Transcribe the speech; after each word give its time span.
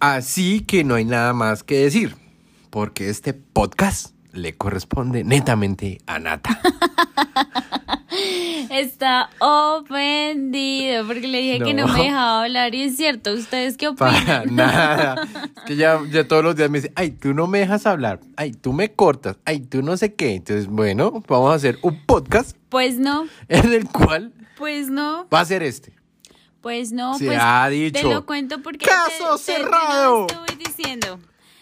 Así 0.00 0.60
que 0.60 0.82
no 0.82 0.94
hay 0.94 1.04
nada 1.04 1.34
más 1.34 1.62
que 1.62 1.76
decir, 1.76 2.16
porque 2.70 3.10
este 3.10 3.34
podcast 3.34 4.14
le 4.32 4.56
corresponde 4.56 5.24
netamente 5.24 6.00
a 6.06 6.18
Nata. 6.18 6.58
Está 8.70 9.28
ofendido 9.40 11.06
porque 11.06 11.28
le 11.28 11.40
dije 11.40 11.60
que 11.60 11.74
no 11.74 11.86
me 11.86 12.04
dejaba 12.04 12.44
hablar 12.44 12.74
y 12.74 12.84
es 12.84 12.96
cierto, 12.96 13.34
¿ustedes 13.34 13.76
qué 13.76 13.88
opinan? 13.88 14.24
Para 14.24 14.44
nada. 14.46 15.28
Es 15.56 15.62
que 15.66 15.76
ya, 15.76 16.00
ya 16.10 16.26
todos 16.26 16.42
los 16.44 16.56
días 16.56 16.70
me 16.70 16.80
dice, 16.80 16.92
ay, 16.96 17.10
tú 17.10 17.34
no 17.34 17.46
me 17.46 17.58
dejas 17.58 17.84
hablar, 17.84 18.20
ay, 18.36 18.52
tú 18.52 18.72
me 18.72 18.92
cortas, 18.92 19.36
ay, 19.44 19.60
tú 19.60 19.82
no 19.82 19.98
sé 19.98 20.14
qué. 20.14 20.34
Entonces, 20.34 20.66
bueno, 20.66 21.22
vamos 21.28 21.52
a 21.52 21.56
hacer 21.56 21.78
un 21.82 22.06
podcast 22.06 22.56
Pues 22.70 22.98
no, 22.98 23.26
en 23.48 23.74
el 23.74 23.86
cual 23.86 24.32
pues 24.56 24.88
no, 24.88 25.28
va 25.28 25.40
a 25.40 25.44
ser 25.44 25.62
este. 25.62 25.99
Pues 26.60 26.92
no, 26.92 27.18
Se 27.18 27.26
pues 27.26 27.38
ha 27.40 27.68
dicho. 27.68 28.00
te 28.00 28.04
lo 28.14 28.26
cuento 28.26 28.60
porque 28.62 28.86
¡Caso 28.86 29.02
te- 29.08 29.12
te- 29.14 29.18
te 29.18 29.24
lo 29.24 29.38
cerrado! 29.38 30.26
estoy 30.28 30.56
diciendo. 30.56 31.18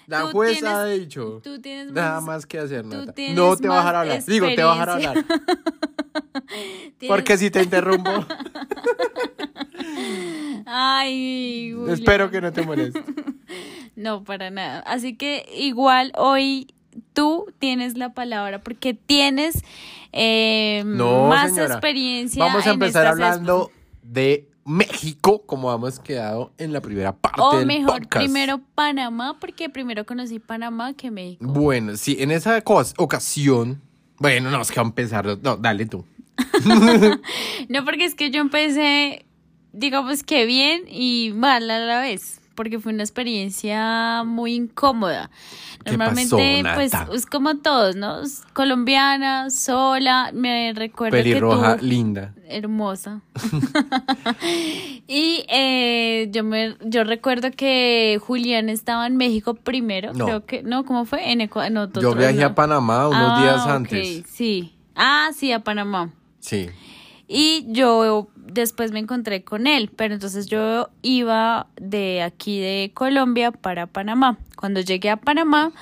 La 0.06 0.22
Tú 0.22 0.28
jueza 0.30 0.52
tienes- 0.60 0.72
ha 0.74 0.84
dicho. 0.86 1.40
tú 1.44 1.60
tienes 1.60 1.92
Nada 1.92 2.14
más- 2.16 2.24
más 2.24 2.46
que 2.46 2.58
hacer, 2.58 2.84
Nata. 2.84 3.12
No 3.34 3.56
te 3.56 3.68
va 3.68 3.76
a 3.76 3.78
dejar 3.80 3.96
hablar. 3.96 4.24
Digo, 4.24 4.46
te 4.54 4.62
va 4.62 4.70
a 4.70 4.74
dejar 4.74 4.90
hablar. 4.90 5.24
Porque 7.08 7.36
si 7.36 7.50
te 7.50 7.62
interrumpo, 7.62 8.10
Ay, 10.66 11.72
Julián. 11.72 11.94
espero 11.94 12.30
que 12.30 12.40
no 12.40 12.52
te 12.52 12.62
molestes. 12.62 13.02
No, 13.96 14.22
para 14.22 14.50
nada. 14.50 14.78
Así 14.80 15.16
que 15.16 15.44
igual 15.56 16.12
hoy 16.16 16.72
tú 17.14 17.46
tienes 17.58 17.98
la 17.98 18.14
palabra 18.14 18.60
porque 18.60 18.94
tienes 18.94 19.60
eh, 20.12 20.84
No, 20.86 21.26
más 21.26 21.50
señora. 21.52 21.74
experiencia. 21.74 22.44
Vamos 22.44 22.64
a 22.64 22.70
empezar 22.70 23.08
hablando 23.08 23.72
de 24.04 24.47
México, 24.68 25.42
como 25.46 25.72
hemos 25.72 25.98
quedado 25.98 26.52
en 26.58 26.72
la 26.72 26.80
primera 26.80 27.12
parte 27.16 27.40
O 27.40 27.56
del 27.56 27.66
mejor, 27.66 28.02
podcast. 28.02 28.24
primero 28.24 28.60
Panamá, 28.74 29.36
porque 29.40 29.68
primero 29.70 30.04
conocí 30.04 30.38
Panamá 30.38 30.92
que 30.92 31.10
México. 31.10 31.44
Bueno, 31.46 31.96
sí, 31.96 32.16
en 32.20 32.30
esa 32.30 32.62
ocasión. 32.98 33.80
Bueno, 34.18 34.50
no, 34.50 34.60
es 34.60 34.70
que 34.70 34.78
a 34.78 34.82
empezar. 34.82 35.38
No, 35.42 35.56
dale 35.56 35.86
tú. 35.86 36.04
No, 37.68 37.84
porque 37.84 38.04
es 38.04 38.14
que 38.14 38.30
yo 38.30 38.40
empecé, 38.40 39.24
digamos 39.72 40.22
que 40.22 40.46
bien 40.46 40.82
y 40.88 41.32
mal 41.34 41.70
a 41.70 41.78
la 41.78 42.00
vez, 42.00 42.40
porque 42.54 42.78
fue 42.78 42.92
una 42.92 43.02
experiencia 43.02 44.22
muy 44.24 44.54
incómoda. 44.54 45.30
¿Qué 45.90 45.96
Normalmente, 45.96 46.62
pasó, 46.62 47.06
pues, 47.06 47.18
es 47.20 47.26
como 47.26 47.56
todos, 47.58 47.96
¿no? 47.96 48.22
Colombiana, 48.52 49.50
sola, 49.50 50.30
me 50.34 50.72
recuerdo 50.74 51.16
Pelirroja, 51.16 51.74
que 51.74 51.80
tú... 51.80 51.86
linda. 51.86 52.34
hermosa. 52.48 53.20
y 55.06 55.44
eh, 55.48 56.28
yo 56.32 56.44
me 56.44 56.76
yo 56.84 57.04
recuerdo 57.04 57.50
que 57.50 58.18
Julián 58.24 58.68
estaba 58.68 59.06
en 59.06 59.16
México 59.16 59.54
primero, 59.54 60.12
No. 60.12 60.24
creo 60.26 60.46
que 60.46 60.62
no, 60.62 60.84
¿cómo 60.84 61.04
fue? 61.04 61.30
En 61.32 61.40
Ecua- 61.40 61.70
no, 61.70 61.90
Yo 62.00 62.14
viajé 62.14 62.40
no. 62.40 62.46
a 62.48 62.54
Panamá 62.54 63.08
unos 63.08 63.32
Ah, 63.34 63.40
días 63.42 63.62
ok, 63.64 63.70
antes. 63.70 64.22
Sí. 64.28 64.74
Ah, 64.94 65.30
sí, 65.34 65.52
a 65.52 65.60
Panamá. 65.60 66.10
Sí. 66.40 66.68
Y 67.28 67.66
yo 67.68 68.28
después 68.48 68.92
me 68.92 68.98
encontré 68.98 69.42
con 69.42 69.66
él, 69.66 69.90
pero 69.94 70.14
entonces 70.14 70.46
yo 70.46 70.88
iba 71.02 71.66
de 71.80 72.22
aquí 72.22 72.60
de 72.60 72.90
Colombia 72.94 73.52
para 73.52 73.86
Panamá. 73.86 74.38
Cuando 74.56 74.80
llegué 74.80 75.10
a 75.10 75.16
Panamá, 75.16 75.72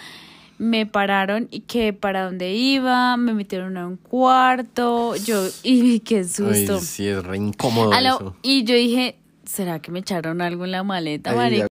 me 0.58 0.86
pararon 0.86 1.48
y 1.50 1.60
que 1.60 1.92
para 1.92 2.24
dónde 2.24 2.54
iba, 2.54 3.16
me 3.16 3.34
metieron 3.34 3.76
a 3.76 3.86
un 3.86 3.96
cuarto, 3.96 5.14
yo, 5.16 5.46
y 5.62 6.00
qué 6.00 6.24
susto. 6.24 6.76
Ay, 6.76 6.80
sí, 6.80 7.06
es 7.08 7.22
re 7.22 7.36
incómodo 7.36 7.92
eso. 7.92 8.36
y 8.42 8.64
yo 8.64 8.74
dije, 8.74 9.16
¿será 9.44 9.80
que 9.80 9.90
me 9.90 10.00
echaron 10.00 10.40
algo 10.40 10.64
en 10.64 10.72
la 10.72 10.82
maleta, 10.82 11.34
Ay? 11.38 11.64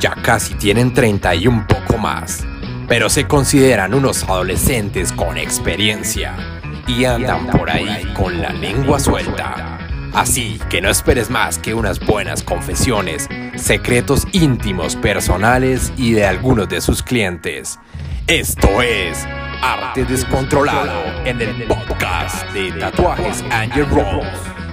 Ya 0.00 0.14
casi 0.22 0.54
tienen 0.54 0.92
30 0.92 1.34
y 1.36 1.46
un 1.46 1.66
poco 1.66 1.96
más, 1.96 2.44
pero 2.86 3.08
se 3.08 3.26
consideran 3.26 3.94
unos 3.94 4.24
adolescentes 4.24 5.10
con 5.10 5.38
experiencia 5.38 6.55
y 6.86 7.04
andan 7.04 7.46
por 7.48 7.70
ahí 7.70 8.12
con 8.14 8.40
la 8.40 8.50
lengua 8.50 8.98
suelta. 8.98 9.78
Así 10.12 10.58
que 10.70 10.80
no 10.80 10.88
esperes 10.88 11.28
más 11.30 11.58
que 11.58 11.74
unas 11.74 12.00
buenas 12.00 12.42
confesiones, 12.42 13.28
secretos 13.56 14.26
íntimos 14.32 14.96
personales 14.96 15.92
y 15.96 16.12
de 16.12 16.24
algunos 16.24 16.68
de 16.68 16.80
sus 16.80 17.02
clientes. 17.02 17.78
Esto 18.26 18.80
es 18.82 19.26
Arte 19.62 20.04
Descontrolado 20.04 21.02
en 21.24 21.40
el 21.40 21.64
podcast 21.64 22.50
de 22.52 22.72
Tatuajes 22.72 23.44
Angel 23.50 23.86
Rose. 23.88 24.65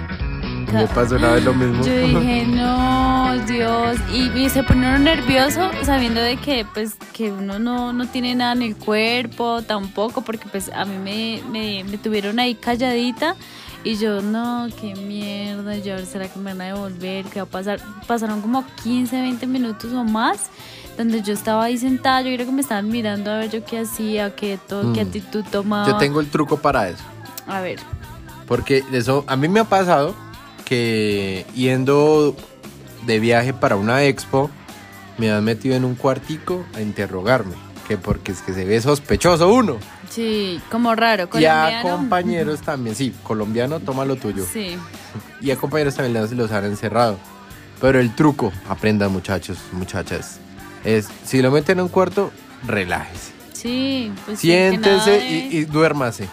Me 0.74 0.86
pasó 0.88 1.16
una 1.16 1.32
vez 1.32 1.44
lo 1.44 1.54
mismo. 1.54 1.84
Yo 1.84 1.96
dije, 2.20 2.46
no, 2.46 3.34
Dios. 3.46 3.96
Y, 4.12 4.30
y 4.38 4.48
se 4.50 4.62
pone 4.62 4.98
nervioso 4.98 5.70
sabiendo 5.84 6.20
de 6.20 6.36
que, 6.36 6.66
pues, 6.74 6.94
que 7.12 7.30
uno 7.32 7.58
no, 7.58 7.92
no 7.92 8.06
tiene 8.08 8.34
nada 8.34 8.52
en 8.52 8.62
el 8.62 8.76
cuerpo, 8.76 9.62
tampoco, 9.62 10.22
porque, 10.22 10.46
pues, 10.50 10.70
a 10.74 10.84
mí 10.84 10.96
me, 10.98 11.42
me, 11.50 11.84
me 11.84 11.98
tuvieron 11.98 12.38
ahí 12.38 12.54
calladita. 12.54 13.36
Y 13.86 13.96
yo, 13.96 14.22
no, 14.22 14.68
qué 14.80 14.94
mierda, 14.94 15.76
yo, 15.76 15.98
¿será 16.06 16.26
que 16.28 16.38
me 16.38 16.52
van 16.54 16.60
a 16.62 16.64
devolver? 16.74 17.26
¿Qué 17.26 17.40
va 17.40 17.46
a 17.46 17.50
pasar? 17.50 17.80
Pasaron 18.06 18.40
como 18.40 18.64
15, 18.82 19.20
20 19.20 19.46
minutos 19.46 19.92
o 19.92 20.04
más, 20.04 20.48
donde 20.96 21.20
yo 21.20 21.34
estaba 21.34 21.64
ahí 21.64 21.76
sentada, 21.76 22.22
yo 22.22 22.32
creo 22.34 22.46
que 22.46 22.52
me 22.52 22.62
estaban 22.62 22.88
mirando 22.88 23.30
a 23.30 23.40
ver 23.40 23.50
yo 23.50 23.62
qué 23.62 23.80
hacía, 23.80 24.34
qué, 24.34 24.58
to 24.68 24.90
qué 24.94 25.04
Mm. 25.04 25.06
actitud 25.08 25.44
tomaba. 25.50 25.86
Yo 25.86 25.96
tengo 25.98 26.20
el 26.20 26.28
truco 26.28 26.56
para 26.56 26.88
eso. 26.88 27.02
A 27.46 27.60
ver, 27.60 27.78
Porque 28.48 28.82
eso, 28.90 29.22
a 29.26 29.36
mí 29.36 29.48
me 29.48 29.60
ha 29.60 29.64
pasado 29.64 30.14
que 30.64 31.46
yendo 31.54 32.36
de 33.06 33.20
viaje 33.20 33.52
para 33.52 33.76
una 33.76 34.04
expo, 34.04 34.50
me 35.18 35.30
han 35.30 35.44
metido 35.44 35.76
en 35.76 35.84
un 35.84 35.94
cuartico 35.94 36.64
a 36.74 36.80
interrogarme. 36.80 37.54
Que 37.86 37.98
porque 37.98 38.32
es 38.32 38.40
que 38.40 38.54
se 38.54 38.64
ve 38.64 38.80
sospechoso 38.80 39.52
uno. 39.52 39.76
sí, 40.08 40.58
como 40.70 40.94
raro, 40.94 41.24
Y 41.38 41.44
a 41.44 41.64
colombiano. 41.82 41.90
compañeros 41.96 42.60
también, 42.64 42.96
sí, 42.96 43.14
colombiano, 43.22 43.78
toma 43.80 44.04
lo 44.06 44.16
tuyo. 44.16 44.44
Sí. 44.50 44.76
Y 45.42 45.50
a 45.50 45.56
compañeros 45.56 45.94
también 45.94 46.14
los- 46.22 46.32
los 46.32 46.50
han 46.50 46.64
encerrado. 46.64 47.18
Pero 47.82 48.00
el 48.00 48.14
truco, 48.14 48.52
aprendan 48.70 49.12
muchachos, 49.12 49.58
muchachas, 49.72 50.38
es 50.84 51.08
si 51.26 51.42
lo 51.42 51.50
meten 51.50 51.78
en 51.78 51.82
un 51.84 51.88
cuarto, 51.90 52.30
relájese. 52.66 53.32
Sí, 53.52 54.12
pues 54.24 54.38
sí, 54.40 54.46
Siéntese 54.48 55.10
de- 55.10 55.28
y, 55.28 55.56
y 55.58 55.64
duérmase. 55.66 56.28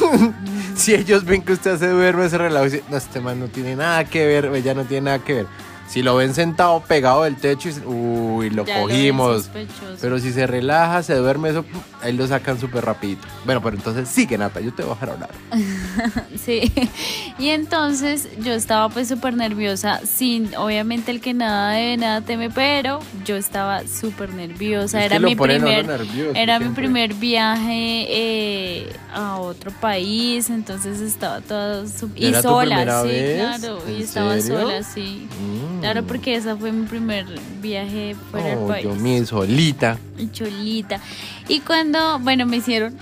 si 0.86 0.94
ellos 0.94 1.24
ven 1.24 1.42
que 1.42 1.52
usted 1.52 1.78
se 1.78 1.88
duerme, 1.88 2.28
se 2.28 2.38
relaja 2.38 2.66
y 2.66 2.70
dice, 2.70 2.84
no, 2.88 2.96
este 2.96 3.20
man 3.20 3.40
no 3.40 3.48
tiene 3.48 3.76
nada 3.76 4.04
que 4.04 4.26
ver, 4.26 4.46
ella 4.54 4.74
no 4.74 4.84
tiene 4.84 5.06
nada 5.06 5.18
que 5.20 5.34
ver. 5.34 5.46
Si 5.88 6.02
lo 6.02 6.16
ven 6.16 6.34
sentado 6.34 6.80
pegado 6.80 7.22
del 7.22 7.36
techo, 7.36 7.68
y 7.68 7.72
uy, 7.86 8.50
lo 8.50 8.64
ya 8.64 8.82
cogimos. 8.82 9.48
pero 10.00 10.18
si 10.18 10.32
se 10.32 10.46
relaja, 10.46 11.02
se 11.02 11.14
duerme, 11.14 11.50
eso, 11.50 11.64
ahí 12.02 12.12
lo 12.12 12.26
sacan 12.26 12.58
súper 12.58 12.84
rapidito. 12.84 13.26
Bueno, 13.44 13.62
pero 13.62 13.76
entonces 13.76 14.08
sigue, 14.08 14.36
Nata, 14.36 14.60
yo 14.60 14.72
te 14.74 14.82
voy 14.82 14.92
a 14.92 14.94
dejar 14.94 15.10
hablar. 15.10 15.30
Sí. 16.36 16.72
Y 17.38 17.48
entonces 17.48 18.28
yo 18.40 18.52
estaba 18.52 18.88
pues 18.88 19.08
súper 19.08 19.34
nerviosa, 19.34 20.00
sin 20.06 20.54
obviamente 20.56 21.10
el 21.10 21.20
que 21.20 21.34
nada 21.34 21.72
debe, 21.72 21.96
nada 21.96 22.20
teme, 22.20 22.50
pero 22.50 23.00
yo 23.24 23.36
estaba 23.36 23.86
súper 23.86 24.32
nerviosa. 24.32 25.00
Es 25.00 25.06
era 25.06 25.18
que 25.18 25.24
mi 25.24 25.34
primer, 25.34 25.86
nervioso 25.86 26.32
era 26.38 26.58
mi 26.60 26.68
primer 26.68 27.14
viaje 27.14 28.06
eh, 28.08 28.92
a 29.12 29.38
otro 29.38 29.70
país, 29.72 30.50
entonces 30.50 31.00
estaba 31.00 31.40
toda 31.40 31.84
y 32.14 32.26
¿Era 32.26 32.42
tu 32.42 32.48
sola, 32.48 33.02
sí, 33.02 33.08
vez? 33.08 33.38
claro, 33.40 33.82
y 33.88 33.96
¿En 33.96 34.02
estaba 34.02 34.40
serio? 34.40 34.60
sola, 34.60 34.82
sí. 34.82 35.28
Mm. 35.40 35.75
Claro, 35.80 36.02
porque 36.04 36.34
esa 36.36 36.56
fue 36.56 36.72
mi 36.72 36.86
primer 36.86 37.26
viaje 37.60 38.16
fuera 38.30 38.48
del 38.48 38.58
Oh, 38.58 38.68
país. 38.68 38.84
yo 38.84 38.94
mi 38.94 39.24
solita. 39.26 39.98
y 40.18 40.30
cholita. 40.30 41.00
Y 41.48 41.60
cuando, 41.60 42.18
bueno, 42.20 42.46
me 42.46 42.56
hicieron 42.56 42.96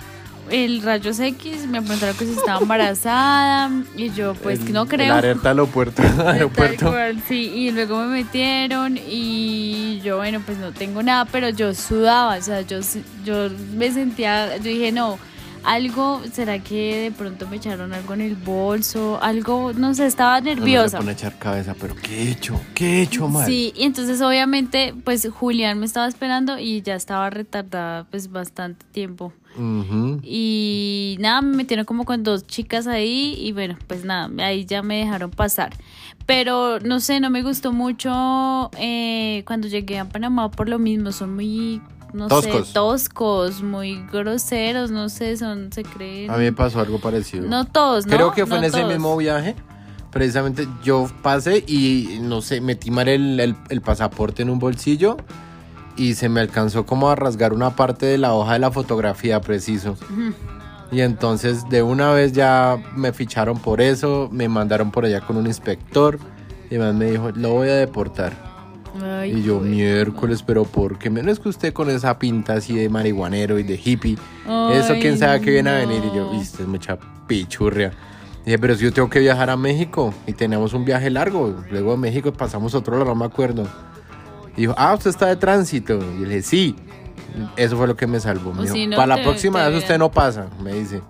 el 0.49 0.83
rayos 0.83 1.19
X, 1.19 1.65
me 1.67 1.81
preguntaron 1.81 2.15
que 2.17 2.25
si 2.25 2.33
estaba 2.33 2.59
embarazada 2.61 3.71
y 3.97 4.11
yo 4.11 4.35
pues 4.35 4.59
El- 4.59 4.73
no 4.73 4.85
creo. 4.87 5.05
El 5.05 5.11
alerta 5.11 5.49
aeropuerto. 5.49 6.01
Tal 6.17 6.27
aeropuerto. 6.27 6.87
cual, 6.91 7.21
sí, 7.27 7.51
y 7.55 7.71
luego 7.71 7.97
me 8.01 8.07
metieron 8.23 8.97
y 8.97 10.01
yo, 10.03 10.17
bueno, 10.17 10.41
pues 10.45 10.57
no 10.59 10.71
tengo 10.71 11.01
nada, 11.01 11.25
pero 11.25 11.49
yo 11.49 11.73
sudaba, 11.73 12.37
o 12.37 12.41
sea, 12.41 12.61
yo, 12.61 12.79
yo 13.25 13.49
me 13.75 13.91
sentía, 13.91 14.57
yo 14.57 14.63
dije, 14.69 14.91
no, 14.91 15.17
algo, 15.65 16.21
¿será 16.31 16.59
que 16.59 16.97
de 17.01 17.11
pronto 17.11 17.47
me 17.47 17.57
echaron 17.57 17.93
algo 17.93 18.13
en 18.13 18.21
el 18.21 18.35
bolso? 18.35 19.19
Algo, 19.21 19.73
no 19.73 19.93
sé, 19.93 20.05
estaba 20.05 20.39
No, 20.41 20.49
no 20.49 20.55
nerviosa. 20.55 20.97
pone 20.97 21.11
a 21.11 21.13
echar 21.13 21.37
cabeza, 21.39 21.75
pero 21.79 21.95
¿qué 21.95 22.23
he 22.23 22.31
hecho? 22.31 22.59
¿Qué 22.73 22.99
he 22.99 23.01
hecho 23.03 23.27
mal? 23.27 23.45
Sí, 23.45 23.73
y 23.75 23.83
entonces 23.83 24.21
obviamente 24.21 24.93
pues 25.03 25.27
Julián 25.29 25.79
me 25.79 25.85
estaba 25.85 26.07
esperando 26.07 26.57
y 26.59 26.81
ya 26.81 26.95
estaba 26.95 27.29
retardada 27.29 28.05
pues 28.11 28.31
bastante 28.31 28.85
tiempo. 28.91 29.33
Y 30.23 31.15
nada, 31.19 31.41
me 31.41 31.55
metieron 31.55 31.85
como 31.85 32.05
con 32.05 32.23
dos 32.23 32.45
chicas 32.45 32.87
ahí 32.87 33.35
y 33.39 33.51
bueno, 33.53 33.77
pues 33.87 34.03
nada, 34.05 34.29
ahí 34.45 34.65
ya 34.65 34.81
me 34.81 34.97
dejaron 34.97 35.31
pasar. 35.31 35.73
Pero 36.25 36.79
no 36.79 36.99
sé, 36.99 37.19
no 37.19 37.29
me 37.29 37.43
gustó 37.43 37.71
mucho 37.71 38.71
eh, 38.79 39.43
cuando 39.45 39.67
llegué 39.67 39.99
a 39.99 40.05
Panamá 40.09 40.49
por 40.51 40.67
lo 40.69 40.79
mismo, 40.79 41.11
son 41.11 41.35
muy, 41.35 41.81
no 42.15 42.27
Toscos. 42.27 42.67
sé, 42.69 42.73
toscos, 42.73 43.61
muy 43.61 44.03
groseros, 44.11 44.89
no 44.91 45.09
sé, 45.09 45.37
son, 45.37 45.71
se 45.71 45.83
creen... 45.83 46.31
A 46.31 46.37
mí 46.37 46.45
me 46.45 46.53
pasó 46.53 46.79
algo 46.79 46.99
parecido. 46.99 47.47
No 47.47 47.65
todos, 47.65 48.05
¿no? 48.07 48.15
Creo 48.15 48.31
que 48.31 48.45
fue 48.45 48.57
No 48.57 48.63
en 48.63 48.69
ese 48.69 48.79
todos. 48.79 48.91
mismo 48.91 49.15
viaje, 49.17 49.55
precisamente 50.11 50.67
yo 50.83 51.07
pasé 51.21 51.63
y 51.67 52.19
no 52.21 52.41
sé, 52.41 52.61
metí 52.61 52.89
mal 52.91 53.07
el, 53.09 53.39
el- 53.39 53.55
el 53.69 53.81
pasaporte 53.81 54.41
en 54.41 54.49
un 54.49 54.59
bolsillo 54.59 55.17
y 55.97 56.15
se 56.15 56.27
me 56.29 56.39
alcanzó 56.41 56.85
como 56.85 57.09
a 57.09 57.15
rasgar 57.15 57.53
una 57.53 57.75
parte 57.75 58.05
de 58.05 58.17
la 58.17 58.33
hoja 58.33 58.53
de 58.53 58.59
la 58.59 58.71
fotografía 58.71 59.39
preciso. 59.41 59.97
Y 60.91 61.01
entonces 61.01 61.67
de 61.69 61.83
una 61.83 62.11
vez 62.11 62.31
ya 62.33 62.77
me 62.95 63.11
ficharon 63.11 63.57
por 63.59 63.81
eso, 63.81 64.29
me 64.31 64.47
mandaron 64.47 64.91
por 64.91 65.05
allá 65.05 65.21
con 65.21 65.35
un 65.37 65.47
inspector 65.47 66.19
y 66.69 66.75
además 66.75 66.95
me 66.95 67.11
dijo, 67.11 67.31
lo 67.31 67.51
voy 67.53 67.69
a 67.69 67.75
deportar. 67.75 68.54
Ay, 69.03 69.31
y 69.37 69.43
yo, 69.43 69.59
miércoles, 69.59 70.43
pero 70.43 70.63
¿por 70.63 70.97
qué? 70.97 71.09
Menos 71.09 71.39
que 71.39 71.49
usted 71.49 71.73
con 71.73 71.89
esa 71.89 72.17
pinta 72.17 72.53
así 72.53 72.75
de 72.75 72.89
marihuanero 72.89 73.59
y 73.59 73.63
de 73.63 73.79
hippie. 73.83 74.17
eso 74.73 74.93
quién 74.99 75.17
sabe 75.17 75.41
que 75.41 75.51
viene 75.51 75.69
a 75.69 75.73
venir. 75.79 76.01
Y 76.11 76.15
yo, 76.15 76.31
viste, 76.31 76.63
es 76.63 76.67
mucha 76.67 76.97
pichurria. 77.27 77.91
Dije, 78.45 78.59
pero 78.59 78.75
si 78.75 78.83
yo 78.83 78.93
tengo 78.93 79.09
que 79.09 79.19
viajar 79.19 79.49
a 79.49 79.57
México 79.57 80.13
y 80.27 80.33
tenemos 80.33 80.73
un 80.73 80.85
viaje 80.85 81.09
largo. 81.09 81.55
Luego 81.71 81.91
de 81.91 81.97
México 81.97 82.31
pasamos 82.31 82.75
otro 82.75 82.97
lado, 82.97 83.09
no 83.09 83.15
me 83.15 83.25
acuerdo. 83.25 83.67
Y 84.55 84.61
dijo, 84.61 84.75
ah, 84.77 84.93
usted 84.93 85.09
está 85.09 85.25
de 85.27 85.35
tránsito. 85.35 85.95
Y 85.95 86.19
yo 86.19 86.25
le 86.25 86.35
dije, 86.35 86.41
sí. 86.43 86.75
Eso 87.57 87.75
fue 87.75 87.87
lo 87.87 87.95
que 87.95 88.07
me 88.07 88.19
salvó. 88.19 88.53
Me 88.53 88.59
O 88.59 88.63
dijo, 88.63 88.75
si 88.75 88.87
no, 88.87 88.95
para 88.95 89.17
la 89.17 89.23
próxima 89.23 89.67
vez 89.67 89.77
usted 89.77 89.89
vean". 89.89 89.99
no 89.99 90.11
pasa, 90.11 90.47
me 90.63 90.73
dice. 90.73 91.01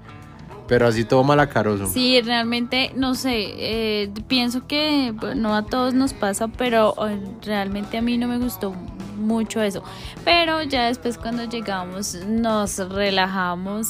Pero 0.68 0.88
así 0.88 1.06
todo 1.06 1.24
malacaroso. 1.24 1.88
Sí, 1.88 2.20
realmente, 2.22 2.92
no 2.96 3.16
sé, 3.16 3.34
eh, 3.36 4.10
pienso 4.28 4.66
que 4.68 5.14
no 5.36 5.56
a 5.56 5.66
todos 5.66 5.94
nos 5.94 6.14
pasa, 6.14 6.48
pero 6.48 6.96
eh, 7.08 7.20
realmente 7.44 7.98
a 7.98 8.02
mí 8.02 8.18
no 8.18 8.28
me 8.28 8.38
gustó 8.38 8.74
mucho 9.16 9.62
eso. 9.62 9.84
Pero 10.24 10.64
ya 10.64 10.88
después 10.88 11.18
cuando 11.18 11.46
llegamos 11.46 12.16
nos 12.28 12.78
relajamos, 12.78 13.90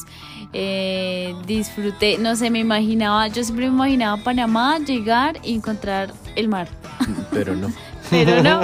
eh, 0.54 1.34
disfruté, 1.46 2.18
no 2.18 2.36
sé, 2.36 2.50
me 2.50 2.60
imaginaba, 2.60 3.28
yo 3.28 3.44
siempre 3.44 3.68
me 3.68 3.74
imaginaba 3.74 4.18
Panamá 4.24 4.80
llegar 4.80 5.38
y 5.44 5.56
encontrar 5.56 6.14
el 6.36 6.48
mar. 6.48 6.68
Pero 7.32 7.56
no. 7.56 7.72
Pero 8.10 8.44
no, 8.44 8.62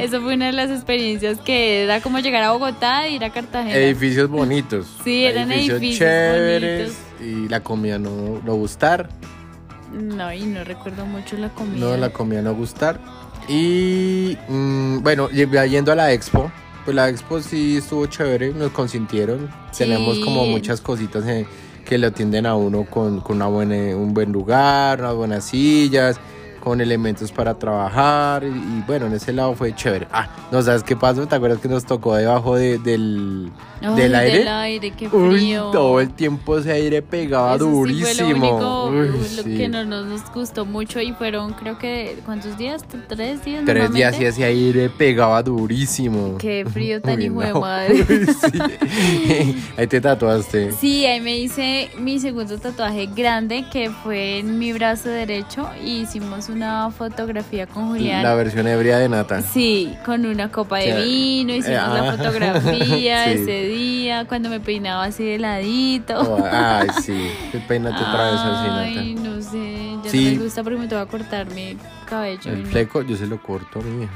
eso 0.00 0.22
fue 0.22 0.36
una 0.36 0.46
de 0.46 0.52
las 0.52 0.70
experiencias 0.70 1.38
que 1.38 1.82
era 1.82 2.00
como 2.00 2.20
llegar 2.20 2.42
a 2.44 2.52
Bogotá 2.52 3.06
e 3.06 3.12
ir 3.12 3.24
a 3.24 3.28
Cartagena. 3.28 3.76
Edificios 3.76 4.30
bonitos. 4.30 4.86
Sí, 5.04 5.24
eran 5.26 5.52
edificios 5.52 5.98
chéveres. 5.98 6.78
bonitos. 6.88 7.13
Y 7.24 7.48
la 7.48 7.60
comida 7.60 7.98
no, 7.98 8.40
no 8.44 8.54
gustar. 8.54 9.08
No, 9.92 10.32
y 10.32 10.44
no 10.44 10.64
recuerdo 10.64 11.06
mucho 11.06 11.36
la 11.36 11.48
comida. 11.50 11.78
No, 11.78 11.96
la 11.96 12.10
comida 12.10 12.42
no 12.42 12.54
gustar. 12.54 13.00
Y 13.48 14.36
mm, 14.48 15.02
bueno, 15.02 15.28
yendo 15.30 15.92
a 15.92 15.94
la 15.94 16.12
expo. 16.12 16.50
Pues 16.84 16.94
la 16.94 17.08
expo 17.08 17.40
sí 17.40 17.78
estuvo 17.78 18.06
chévere, 18.06 18.52
nos 18.52 18.72
consintieron. 18.72 19.48
Sí. 19.70 19.84
Tenemos 19.84 20.18
como 20.18 20.44
muchas 20.44 20.82
cositas 20.82 21.26
eh, 21.26 21.46
que 21.84 21.96
le 21.96 22.08
atienden 22.08 22.44
a 22.44 22.56
uno 22.56 22.84
con, 22.84 23.20
con 23.20 23.36
una 23.36 23.46
buena, 23.46 23.96
un 23.96 24.12
buen 24.12 24.32
lugar, 24.32 25.00
unas 25.00 25.14
buenas 25.14 25.44
sillas, 25.44 26.20
con 26.64 26.80
elementos 26.80 27.30
para 27.30 27.54
trabajar. 27.54 28.42
Y, 28.44 28.46
y 28.48 28.82
bueno, 28.86 29.06
en 29.06 29.12
ese 29.12 29.32
lado 29.32 29.54
fue 29.54 29.74
chévere. 29.74 30.08
Ah, 30.10 30.28
¿no 30.50 30.62
sabes 30.62 30.82
qué 30.82 30.96
pasó? 30.96 31.26
¿Te 31.26 31.36
acuerdas 31.36 31.60
que 31.60 31.68
nos 31.68 31.84
tocó 31.84 32.16
debajo 32.16 32.56
de- 32.56 32.78
del, 32.78 33.50
Ay, 33.82 33.94
del 33.94 34.14
aire? 34.14 34.38
Del 34.38 34.48
aire, 34.48 34.90
qué 34.92 35.08
Uy, 35.08 35.36
frío. 35.38 35.70
todo 35.70 36.00
el 36.00 36.10
tiempo 36.10 36.58
ese 36.58 36.72
aire 36.72 37.02
pegaba 37.02 37.54
Eso 37.56 37.66
sí 37.66 37.70
durísimo. 37.70 38.14
fue 38.14 38.28
lo 38.40 38.86
único 38.86 38.86
Uy, 38.88 39.08
lo 39.36 39.42
sí. 39.42 39.56
que 39.56 39.68
no 39.68 39.84
nos 39.84 40.32
gustó 40.32 40.64
mucho 40.64 41.00
y 41.00 41.12
fueron 41.12 41.52
creo 41.52 41.78
que 41.78 42.16
¿cuántos 42.24 42.56
días? 42.56 42.82
¿Tres 43.08 43.44
días? 43.44 43.64
Tres 43.64 43.92
días 43.92 44.18
y 44.20 44.24
ese 44.24 44.44
aire 44.44 44.88
pegaba 44.88 45.42
durísimo. 45.42 46.38
Qué 46.38 46.64
frío 46.72 47.00
tan 47.02 47.18
Uy, 47.18 47.24
hijo 47.26 47.40
de 47.40 47.48
no. 47.52 47.60
madre. 47.60 47.94
Uy, 48.08 48.26
sí. 48.26 48.58
Ahí 49.76 49.86
te 49.86 50.00
tatuaste. 50.00 50.72
Sí, 50.72 51.04
ahí 51.06 51.20
me 51.20 51.36
hice 51.36 51.90
mi 51.98 52.18
segundo 52.18 52.58
tatuaje 52.58 53.06
grande 53.14 53.64
que 53.72 53.90
fue 53.90 54.38
en 54.38 54.58
mi 54.58 54.72
brazo 54.72 55.08
derecho 55.08 55.68
y 55.84 55.98
hicimos 56.02 56.48
una 56.54 56.90
fotografía 56.90 57.66
con 57.66 57.88
Julián. 57.88 58.22
La 58.22 58.34
versión 58.34 58.66
ebria 58.66 58.98
de 58.98 59.08
Nata. 59.08 59.42
Sí, 59.42 59.94
con 60.04 60.24
una 60.24 60.50
copa 60.50 60.78
de 60.78 60.94
Sí. 60.94 61.02
vino, 61.02 61.52
hicimos 61.54 61.88
la 61.88 62.08
ah. 62.10 62.16
fotografía 62.16 63.24
Sí. 63.26 63.30
ese 63.32 63.62
día, 63.68 64.24
cuando 64.26 64.48
me 64.48 64.60
peinaba 64.60 65.04
así 65.04 65.24
de 65.24 65.38
ladito. 65.38 66.20
Oh, 66.20 66.44
ay, 66.50 66.88
sí. 67.02 67.28
Peínate 67.68 67.96
otra 68.02 68.30
vez 68.30 68.40
así, 68.40 68.68
Ay, 68.98 69.14
Nata. 69.14 69.28
no 69.28 69.42
sé, 69.42 69.96
ya 70.04 70.10
Sí. 70.10 70.24
no 70.32 70.38
me 70.38 70.44
gusta 70.44 70.62
porque 70.62 70.78
me 70.78 70.86
tengo 70.88 71.04
que 71.04 71.10
cortar 71.10 71.46
mi 71.50 71.76
cabello. 72.06 72.52
El 72.52 72.62
no. 72.64 72.68
fleco 72.70 73.02
yo 73.02 73.16
se 73.16 73.26
lo 73.26 73.42
corto, 73.42 73.80
mi 73.82 74.04
hija. 74.04 74.12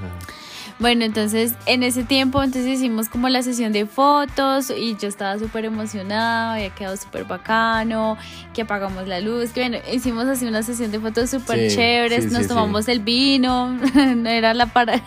Bueno, 0.78 1.04
entonces 1.04 1.54
en 1.66 1.82
ese 1.82 2.04
tiempo 2.04 2.40
entonces 2.40 2.78
hicimos 2.78 3.08
como 3.08 3.28
la 3.28 3.42
sesión 3.42 3.72
de 3.72 3.84
fotos 3.84 4.70
y 4.70 4.96
yo 4.96 5.08
estaba 5.08 5.36
súper 5.36 5.64
emocionada, 5.64 6.54
había 6.54 6.70
quedado 6.70 6.96
súper 6.96 7.24
bacano, 7.24 8.16
que 8.54 8.62
apagamos 8.62 9.08
la 9.08 9.20
luz, 9.20 9.50
que 9.50 9.60
bueno, 9.60 9.78
hicimos 9.92 10.26
así 10.26 10.46
una 10.46 10.62
sesión 10.62 10.92
de 10.92 11.00
fotos 11.00 11.30
súper 11.30 11.68
Sí, 11.68 11.76
chéveres, 11.76 12.24
sí, 12.26 12.30
nos 12.30 12.42
sí, 12.42 12.48
tomamos 12.48 12.86
el 12.86 13.00
vino, 13.00 13.70
no 14.16 14.28
era 14.28 14.54
la 14.54 14.66
para... 14.66 15.02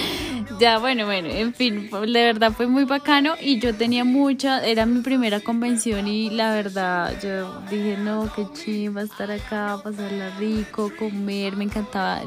ya, 0.58 0.78
bueno, 0.78 1.04
bueno, 1.04 1.28
en 1.28 1.52
fin, 1.52 1.90
de 1.90 2.24
verdad 2.24 2.52
fue 2.52 2.66
muy 2.66 2.84
bacano 2.84 3.34
y 3.38 3.58
yo 3.58 3.74
tenía 3.74 4.04
mucha, 4.04 4.64
era 4.64 4.86
mi 4.86 5.02
primera 5.02 5.40
convención 5.40 6.08
y 6.08 6.30
la 6.30 6.54
verdad 6.54 7.14
yo 7.22 7.60
dije, 7.70 7.98
no, 7.98 8.32
qué 8.34 8.46
chimba 8.54 9.02
estar 9.02 9.30
acá, 9.30 9.78
pasarla 9.84 10.30
rico, 10.38 10.90
comer, 10.98 11.56
me 11.56 11.64
encantaba. 11.64 12.22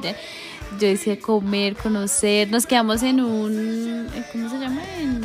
Yo 0.80 0.88
decía 0.88 1.20
comer, 1.20 1.76
conocer. 1.76 2.50
Nos 2.50 2.66
quedamos 2.66 3.04
en 3.04 3.22
un. 3.22 4.08
¿Cómo 4.32 4.50
se 4.50 4.60
llama? 4.60 4.82
En, 5.00 5.22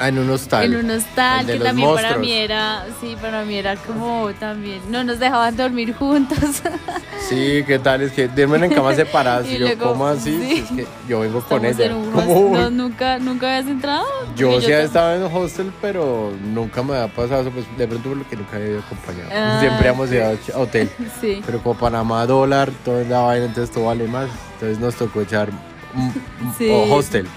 Ah, 0.00 0.08
en 0.08 0.18
un 0.18 0.30
hostal. 0.30 0.64
en 0.72 0.84
un 0.84 0.90
hostal 0.92 1.44
que 1.46 1.58
también 1.58 1.94
para 1.94 2.16
mí 2.16 2.32
era. 2.32 2.86
Sí, 3.00 3.16
para 3.20 3.44
mí 3.44 3.54
era 3.56 3.76
como 3.76 4.30
también. 4.40 4.80
No 4.90 5.04
nos 5.04 5.18
dejaban 5.18 5.56
dormir 5.56 5.94
juntos. 5.94 6.38
Sí, 7.28 7.62
¿qué 7.64 7.78
tal? 7.78 8.02
Es 8.02 8.10
que 8.10 8.26
duermen 8.26 8.64
en 8.64 8.72
camas 8.74 8.96
separadas. 8.96 9.46
Y 9.46 9.50
Y 9.50 9.58
yo, 9.58 9.66
luego, 9.66 9.90
¿cómo 9.92 10.06
así? 10.08 10.36
sí. 10.42 10.64
Es 10.66 10.70
que 10.72 10.86
yo 11.08 11.20
vengo 11.20 11.40
con 11.42 11.64
ella. 11.64 11.88
No, 11.90 12.70
nunca, 12.70 13.18
nunca 13.20 13.46
habías 13.56 13.70
entrado. 13.70 14.04
Yo 14.34 14.50
Porque 14.50 14.66
sí 14.66 14.72
tam- 14.72 14.80
estaba 14.84 15.14
en 15.14 15.22
un 15.22 15.36
hostel, 15.36 15.70
pero 15.80 16.32
nunca 16.42 16.82
me 16.82 16.96
había 16.96 17.14
pasado 17.14 17.42
eso, 17.42 17.50
pues 17.52 17.66
de 17.78 17.86
pronto 17.86 18.08
por 18.08 18.18
lo 18.18 18.28
que 18.28 18.34
nunca 18.36 18.56
había 18.56 18.70
ido 18.70 18.80
acompañado. 18.80 19.30
Ah, 19.32 19.58
Siempre 19.60 19.88
hemos 19.90 20.10
ido 20.10 20.24
a 20.26 20.58
hotel. 20.58 20.90
Sí. 21.20 21.40
Pero 21.46 21.62
como 21.62 21.78
Panamá 21.78 22.26
dólar, 22.26 22.70
todo 22.84 23.00
la 23.04 23.20
vaina, 23.20 23.44
entonces 23.46 23.72
todo 23.72 23.84
vale 23.84 24.08
más. 24.08 24.28
Entonces 24.54 24.80
nos 24.80 24.94
tocó 24.96 25.20
echar 25.20 25.50
un, 25.94 26.12
Sí. 26.58 26.68
hostel. 26.90 27.28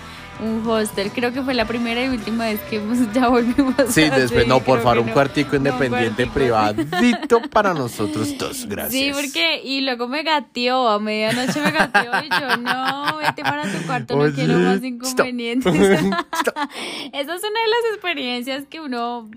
Un 0.44 0.68
hostel. 0.68 1.12
Creo 1.12 1.32
que 1.32 1.42
fue 1.42 1.54
la 1.54 1.66
primera 1.66 2.04
y 2.04 2.10
última 2.10 2.46
vez 2.46 2.60
que 2.70 2.82
ya 3.14 3.28
volvimos. 3.30 3.76
Sí, 3.90 4.04
a- 4.04 4.18
después 4.18 4.46
no, 4.48 4.60
por 4.60 4.82
favor, 4.82 5.00
un 5.00 5.10
cuartico 5.10 5.56
independiente 5.56 6.28
privadito 6.28 7.42
para 7.52 7.74
nosotros 7.74 8.38
dos, 8.38 8.66
gracias. 8.68 8.92
Sí, 8.94 9.12
porque, 9.14 9.62
y 9.64 9.82
luego 9.82 10.08
me 10.08 10.24
gateó, 10.24 10.90
a 10.90 11.00
medianoche 11.00 11.62
me 11.62 11.72
gateó 11.72 12.12
y 12.26 12.30
yo, 12.30 12.58
no, 12.58 13.18
vete 13.18 13.42
para 13.44 13.64
tu 13.72 13.86
cuarto, 13.86 14.18
no 14.18 14.34
quiero 14.34 14.58
más 14.60 14.84
inconvenientes. 14.84 15.74
Esa 15.74 16.02
es 16.02 17.44
una 17.44 17.60
de 17.62 17.70
las 17.70 17.94
experiencias 17.94 18.64
que 18.70 18.82
uno, 18.82 19.30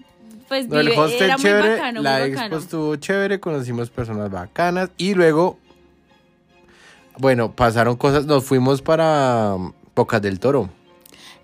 pues, 0.48 0.68
No, 0.68 0.80
el 0.80 0.88
vive, 0.88 0.98
hostel 0.98 1.22
era 1.22 1.36
muy 1.36 1.42
chévere, 1.44 1.70
bacano, 1.76 2.02
la 2.02 2.12
muy 2.18 2.20
expo 2.28 2.36
bacano. 2.42 2.56
estuvo 2.58 2.96
chévere, 2.96 3.38
conocimos 3.40 3.90
personas 3.90 4.30
bacanas 4.30 4.90
y 4.96 5.14
luego, 5.14 5.58
bueno, 7.18 7.52
pasaron 7.52 7.96
cosas, 7.96 8.26
nos 8.26 8.44
fuimos 8.44 8.82
para 8.82 9.56
Bocas 9.94 10.20
del 10.20 10.38
Toro. 10.40 10.68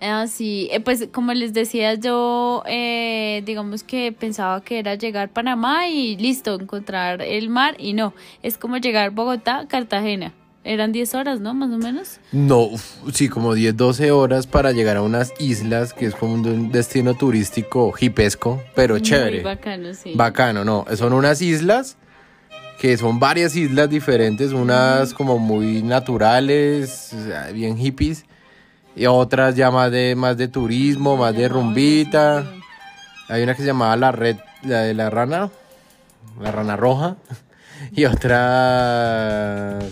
Ah, 0.05 0.27
sí, 0.27 0.67
eh, 0.71 0.81
pues 0.81 1.07
como 1.13 1.33
les 1.33 1.53
decía 1.53 1.93
yo, 1.93 2.61
eh, 2.67 3.41
digamos 3.45 3.83
que 3.83 4.11
pensaba 4.11 4.61
que 4.61 4.79
era 4.79 4.95
llegar 4.95 5.29
a 5.29 5.33
Panamá 5.33 5.87
y 5.87 6.17
listo, 6.17 6.59
encontrar 6.59 7.21
el 7.21 7.49
mar 7.49 7.75
y 7.79 7.93
no, 7.93 8.13
es 8.41 8.57
como 8.57 8.75
llegar 8.77 9.11
Bogotá, 9.11 9.65
Cartagena. 9.69 10.33
Eran 10.65 10.91
10 10.91 11.15
horas, 11.15 11.39
¿no? 11.39 11.53
Más 11.53 11.71
o 11.71 11.77
menos. 11.77 12.19
No, 12.31 12.69
sí, 13.13 13.29
como 13.29 13.53
10, 13.53 13.75
12 13.75 14.11
horas 14.11 14.47
para 14.47 14.71
llegar 14.71 14.97
a 14.97 15.01
unas 15.01 15.33
islas, 15.39 15.93
que 15.93 16.05
es 16.05 16.15
como 16.15 16.33
un, 16.33 16.71
destino 16.71 17.13
turístico 17.15 17.93
hipesco, 17.99 18.61
pero 18.75 18.99
chévere. 18.99 19.37
Muy 19.37 19.43
bacano, 19.43 19.93
sí. 19.93 20.13
Bacano, 20.15 20.65
no. 20.65 20.85
Son 20.95 21.13
unas 21.13 21.41
islas 21.41 21.97
que 22.79 22.97
son 22.97 23.19
varias 23.19 23.55
islas 23.55 23.89
diferentes, 23.89 24.51
unas 24.51 25.13
como 25.13 25.37
muy 25.37 25.81
naturales, 25.81 27.15
bien 27.53 27.77
hippies, 27.77 28.25
y 28.95 29.05
otras 29.05 29.55
ya 29.55 29.71
más 29.71 29.91
de, 29.91 30.15
más 30.15 30.37
de 30.37 30.47
turismo, 30.47 31.17
más 31.17 31.35
de 31.35 31.49
rumbita. 31.49 32.45
Hay 33.29 33.43
una 33.43 33.55
que 33.55 33.61
se 33.61 33.67
llamaba 33.67 33.95
la 33.95 34.11
red, 34.11 34.37
la 34.63 34.81
de 34.81 34.93
la 34.93 35.09
rana, 35.09 35.49
la 36.41 36.51
rana 36.51 36.75
roja, 36.75 37.15
y 37.91 38.05
otras, 38.05 39.83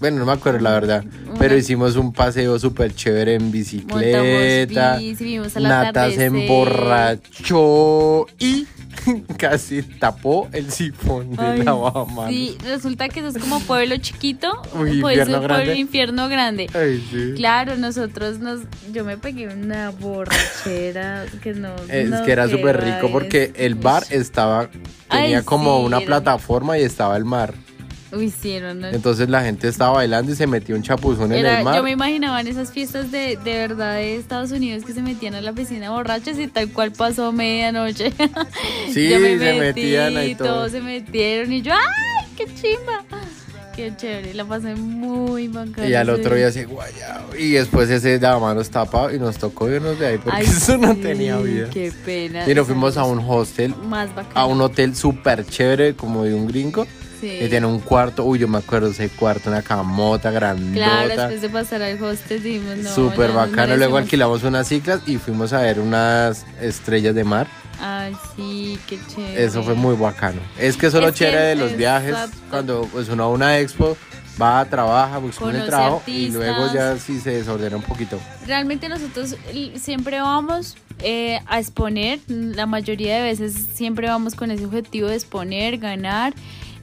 bueno, 0.00 0.18
no 0.18 0.26
me 0.26 0.32
acuerdo 0.32 0.60
la 0.60 0.72
verdad, 0.72 1.04
pero 1.38 1.56
hicimos 1.56 1.96
un 1.96 2.12
paseo 2.12 2.58
súper 2.58 2.94
chévere 2.94 3.34
en 3.34 3.50
bicicleta. 3.50 4.98
Bici, 4.98 5.40
Nata 5.60 6.10
se 6.10 6.26
emborrachó 6.26 8.26
y 8.38 8.66
casi 9.38 9.82
tapó 9.82 10.48
el 10.52 10.70
sifón 10.70 11.30
de 11.36 11.42
Ay, 11.42 11.62
lavamanos. 11.62 12.28
Sí, 12.30 12.56
resulta 12.64 13.08
que 13.08 13.20
eso 13.20 13.28
es 13.28 13.38
como 13.38 13.60
pueblo 13.60 13.96
chiquito, 13.98 14.60
Uy, 14.74 15.00
pues 15.00 15.16
infierno 15.18 15.34
es 15.36 15.38
pueblo 15.40 15.42
grande. 15.56 15.76
infierno 15.76 16.28
grande. 16.28 16.66
Ay, 16.74 17.06
sí. 17.10 17.32
Claro, 17.36 17.76
nosotros 17.76 18.38
nos, 18.38 18.60
yo 18.92 19.04
me 19.04 19.16
pegué 19.16 19.48
una 19.48 19.90
borrachera 19.90 21.26
que 21.42 21.54
no. 21.54 21.74
Es 21.88 22.08
no, 22.10 22.24
que 22.24 22.32
era 22.32 22.48
súper 22.48 22.82
rico 22.82 23.10
porque 23.10 23.52
el 23.56 23.74
bar 23.74 24.04
estaba, 24.10 24.68
tenía 25.10 25.38
Ay, 25.38 25.44
como 25.44 25.78
sí, 25.80 25.86
una 25.86 25.96
era- 25.98 26.06
plataforma 26.06 26.78
y 26.78 26.82
estaba 26.82 27.16
el 27.16 27.24
mar. 27.24 27.54
Uy, 28.18 28.30
sí, 28.30 28.52
era 28.52 28.72
una- 28.72 28.90
Entonces 28.90 29.28
la 29.28 29.42
gente 29.42 29.68
estaba 29.68 29.94
bailando 29.94 30.32
y 30.32 30.36
se 30.36 30.46
metió 30.46 30.74
un 30.76 30.82
chapuzón 30.82 31.32
en 31.32 31.38
era- 31.40 31.58
el 31.58 31.64
mar. 31.64 31.76
yo 31.76 31.82
me 31.82 31.90
imaginaba 31.90 32.40
en 32.40 32.46
esas 32.48 32.70
fiestas 32.72 33.10
de, 33.10 33.38
de 33.42 33.54
verdad 33.54 33.94
de 33.96 34.16
Estados 34.16 34.50
Unidos 34.52 34.84
que 34.84 34.92
se 34.92 35.02
metían 35.02 35.34
a 35.34 35.40
la 35.40 35.52
piscina 35.52 35.90
borrachos 35.90 36.38
y 36.38 36.46
tal 36.48 36.70
cual 36.72 36.92
pasó 36.92 37.32
medianoche. 37.32 38.12
Sí, 38.92 39.08
Yo 39.08 39.18
me 39.20 39.38
se 39.38 39.54
metí, 39.54 39.58
metían 39.80 40.16
ahí 40.16 40.34
todos. 40.34 40.50
todos 40.50 40.72
se 40.72 40.80
metieron 40.80 41.52
y 41.52 41.62
yo, 41.62 41.72
¡ay, 41.72 42.26
qué 42.36 42.44
chimba! 42.46 43.04
Qué 43.74 43.92
chévere, 43.96 44.34
la 44.34 44.44
pasé 44.44 44.76
muy 44.76 45.48
bacana. 45.48 45.88
Y 45.88 45.94
al 45.94 46.08
otro 46.08 46.36
día 46.36 46.52
se 46.52 46.64
guayao. 46.64 47.34
Y 47.36 47.50
después 47.50 47.90
ese 47.90 48.20
la 48.20 48.38
manos 48.38 48.70
tapado 48.70 49.12
y 49.12 49.18
nos 49.18 49.36
tocó 49.36 49.68
irnos 49.68 49.98
de 49.98 50.06
ahí 50.06 50.18
porque 50.18 50.38
Ay, 50.38 50.46
eso 50.48 50.78
no 50.78 50.94
sí, 50.94 51.00
tenía 51.00 51.38
vida. 51.38 51.70
Qué 51.72 51.90
pena. 52.04 52.48
Y 52.48 52.54
nos 52.54 52.68
fuimos 52.68 52.96
a 52.96 53.02
un 53.02 53.18
hostel, 53.18 53.74
Más 53.88 54.14
bacana. 54.14 54.30
a 54.40 54.46
un 54.46 54.60
hotel 54.60 54.94
súper 54.94 55.44
chévere, 55.44 55.96
como 55.96 56.22
de 56.22 56.34
un 56.34 56.46
gringo. 56.46 56.86
Sí. 57.24 57.48
Tiene 57.48 57.66
un 57.66 57.80
cuarto, 57.80 58.22
uy, 58.24 58.38
yo 58.38 58.48
me 58.48 58.58
acuerdo 58.58 58.88
ese 58.90 59.08
cuarto, 59.08 59.48
una 59.48 59.62
camota 59.62 60.30
Claro, 60.30 60.58
grandota. 60.72 61.28
después 61.28 61.40
de 61.40 61.48
pasar 61.48 61.82
al 61.82 62.02
hostel 62.02 62.42
dijimos, 62.42 62.76
no. 62.76 62.94
Súper 62.94 63.32
bacano. 63.32 63.76
Luego 63.76 63.96
alquilamos 63.96 64.42
unas 64.42 64.68
ciclas 64.68 65.00
y 65.06 65.16
fuimos 65.16 65.52
a 65.54 65.62
ver 65.62 65.80
unas 65.80 66.44
estrellas 66.60 67.14
de 67.14 67.24
mar. 67.24 67.46
Ay, 67.80 68.14
sí, 68.36 68.78
qué 68.86 68.98
chévere. 69.08 69.42
Eso 69.44 69.62
fue 69.62 69.74
muy 69.74 69.96
bacano. 69.96 70.40
Es 70.58 70.76
que 70.76 70.86
eso 70.88 70.98
es 70.98 71.04
lo 71.04 71.10
chévere 71.12 71.40
de 71.40 71.54
los 71.56 71.70
es- 71.72 71.76
viajes. 71.78 72.14
Cuando 72.50 72.82
pues, 72.92 73.08
uno 73.08 73.24
a 73.24 73.28
una 73.30 73.58
expo, 73.58 73.96
va, 74.40 74.64
trabaja, 74.66 75.18
busca 75.18 75.44
un 75.46 75.66
trabajo 75.66 76.02
y 76.06 76.28
luego 76.28 76.72
ya 76.74 76.98
sí 76.98 77.20
se 77.20 77.30
desordena 77.30 77.76
un 77.76 77.82
poquito. 77.82 78.20
Realmente 78.46 78.88
nosotros 78.88 79.36
siempre 79.76 80.20
vamos 80.20 80.76
eh, 81.00 81.40
a 81.46 81.58
exponer, 81.58 82.20
la 82.28 82.66
mayoría 82.66 83.16
de 83.16 83.22
veces 83.22 83.54
siempre 83.74 84.08
vamos 84.08 84.34
con 84.34 84.50
ese 84.50 84.64
objetivo 84.66 85.08
de 85.08 85.14
exponer, 85.16 85.78
ganar 85.78 86.32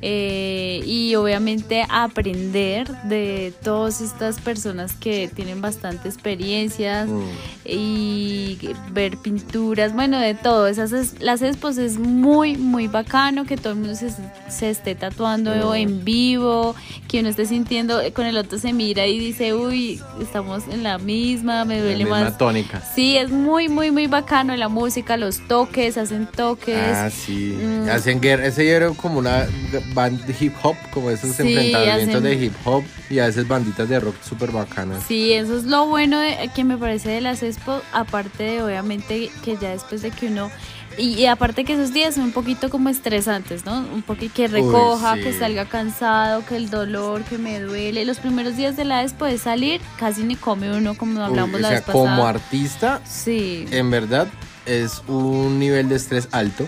eh, 0.01 0.81
y 0.85 1.15
obviamente 1.15 1.85
aprender 1.89 2.87
de 3.03 3.53
todas 3.63 4.01
estas 4.01 4.39
personas 4.39 4.93
que 4.93 5.29
tienen 5.33 5.61
bastante 5.61 6.07
experiencia 6.09 7.05
Mm. 7.05 7.21
y 7.65 8.57
ver 8.91 9.17
pinturas, 9.17 9.93
bueno, 9.93 10.19
de 10.19 10.33
todo. 10.33 10.67
Esas 10.67 10.91
es- 10.91 11.21
las 11.21 11.41
expos 11.41 11.77
es 11.77 11.97
muy, 11.97 12.57
muy 12.57 12.87
bacano 12.87 13.45
que 13.45 13.57
todo 13.57 13.73
el 13.73 13.79
mundo 13.79 13.95
se, 13.95 14.09
se 14.49 14.69
esté 14.69 14.95
tatuando 14.95 15.51
Mm. 15.71 15.75
en 15.75 16.03
vivo, 16.05 16.75
que 17.07 17.19
uno 17.19 17.29
esté 17.29 17.45
sintiendo, 17.45 17.99
con 18.13 18.25
el 18.25 18.37
otro 18.37 18.57
se 18.57 18.73
mira 18.73 19.05
y 19.07 19.19
dice, 19.19 19.53
uy, 19.53 20.01
estamos 20.21 20.63
en 20.71 20.83
la 20.83 20.97
misma, 20.97 21.65
me 21.65 21.77
La 21.77 21.83
duele 21.83 22.03
misma 22.05 22.21
más. 22.21 22.37
tónica. 22.37 22.81
Sí, 22.95 23.17
es 23.17 23.29
muy, 23.29 23.69
muy, 23.69 23.91
muy 23.91 24.07
bacano 24.07 24.55
la 24.55 24.67
música, 24.69 25.17
los 25.17 25.47
toques, 25.47 25.97
hacen 25.97 26.25
toques. 26.27 26.75
Ah, 26.77 27.09
sí. 27.09 27.55
Mm. 27.61 27.89
Hacen 27.89 28.19
guerra. 28.21 28.47
Ese 28.47 28.67
era 28.69 28.89
como 28.91 29.19
una 29.19 29.47
band 29.93 30.23
de 30.25 30.35
hip 30.39 30.53
hop, 30.63 30.75
como 30.93 31.09
esos 31.09 31.35
Sí, 31.35 31.41
enfrentamientos 31.43 32.15
hacen- 32.15 32.23
de 32.23 32.45
hip 32.45 32.53
hop 32.65 32.83
y 33.09 33.19
a 33.19 33.25
veces 33.25 33.47
banditas 33.47 33.87
de 33.89 33.99
rock 33.99 34.15
súper 34.27 34.51
bacanas. 34.51 35.03
Sí, 35.07 35.33
eso 35.33 35.57
es 35.57 35.65
lo 35.65 35.85
bueno 35.87 36.19
de- 36.19 36.49
que 36.55 36.63
me 36.63 36.77
parece 36.77 37.09
de 37.09 37.21
las 37.21 37.43
expo, 37.43 37.81
aparte 37.93 38.43
de 38.43 38.63
obviamente 38.63 39.29
que 39.43 39.57
ya 39.57 39.69
después 39.69 40.01
de 40.01 40.11
que 40.11 40.27
uno 40.27 40.49
y, 40.97 41.13
y 41.13 41.25
aparte 41.25 41.63
que 41.63 41.73
esos 41.73 41.93
días 41.93 42.15
son 42.15 42.25
un 42.25 42.31
poquito 42.33 42.69
como 42.69 42.89
estresantes, 42.89 43.63
¿no? 43.65 43.79
Un 43.93 44.01
poquito 44.01 44.33
que 44.35 44.49
recoja, 44.49 45.15
sí. 45.15 45.21
que 45.21 45.31
salga 45.39 45.63
cansado, 45.63 46.45
que 46.45 46.57
el 46.57 46.69
dolor, 46.69 47.23
que 47.23 47.37
me 47.37 47.61
duele. 47.61 48.03
Los 48.03 48.17
primeros 48.19 48.57
días 48.57 48.75
de 48.75 48.83
la 48.83 49.01
expo 49.01 49.23
de 49.23 49.37
salir, 49.37 49.79
casi 49.97 50.23
ni 50.23 50.35
come 50.35 50.69
uno 50.75 50.95
como 50.97 51.21
hablamos 51.23 51.55
Uy, 51.55 51.61
la 51.61 51.67
o 51.67 51.71
sea, 51.71 51.79
vez 51.79 51.85
pasada. 51.87 51.93
como 52.09 52.27
artista, 52.27 53.01
Sí. 53.09 53.65
en 53.71 53.89
verdad 53.89 54.27
es 54.65 55.01
un 55.07 55.59
nivel 55.59 55.87
de 55.87 55.95
estrés 55.95 56.27
alto. 56.33 56.67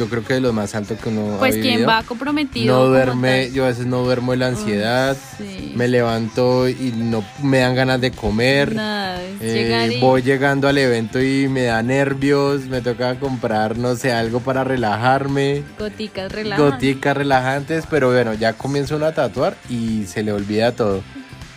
Yo 0.00 0.08
creo 0.08 0.24
que 0.24 0.32
de 0.32 0.40
lo 0.40 0.54
más 0.54 0.74
alto 0.74 0.96
que 0.96 1.10
uno 1.10 1.36
Pues 1.38 1.50
ha 1.56 1.60
quien 1.60 1.74
vivido. 1.74 1.88
va 1.88 2.02
comprometido. 2.04 2.74
No 2.78 2.86
duerme, 2.86 3.50
yo 3.52 3.64
a 3.64 3.68
veces 3.68 3.84
no 3.84 4.02
duermo 4.02 4.32
de 4.32 4.38
la 4.38 4.46
ansiedad. 4.46 5.14
Sí. 5.36 5.74
Me 5.76 5.88
levanto 5.88 6.70
y 6.70 6.94
no 6.96 7.22
me 7.42 7.58
dan 7.58 7.74
ganas 7.74 8.00
de 8.00 8.10
comer. 8.10 8.74
Nada, 8.74 9.22
es 9.22 9.42
Eh, 9.42 9.92
y- 9.96 10.00
Voy 10.00 10.22
llegando 10.22 10.68
al 10.68 10.78
evento 10.78 11.22
y 11.22 11.48
me 11.48 11.64
da 11.64 11.82
nervios, 11.82 12.62
me 12.64 12.80
toca 12.80 13.16
comprar, 13.20 13.76
no 13.76 13.94
sé, 13.94 14.10
algo 14.10 14.40
para 14.40 14.64
relajarme, 14.64 15.64
goticas 15.78 16.32
relajantes. 16.32 16.72
goticas 16.72 17.16
relajantes, 17.18 17.84
pero 17.90 18.10
bueno, 18.10 18.32
ya 18.32 18.54
comienza 18.54 18.96
uno 18.96 19.04
a 19.04 19.12
tatuar 19.12 19.54
y 19.68 20.04
se 20.06 20.22
le 20.22 20.32
olvida 20.32 20.72
todo. 20.72 21.02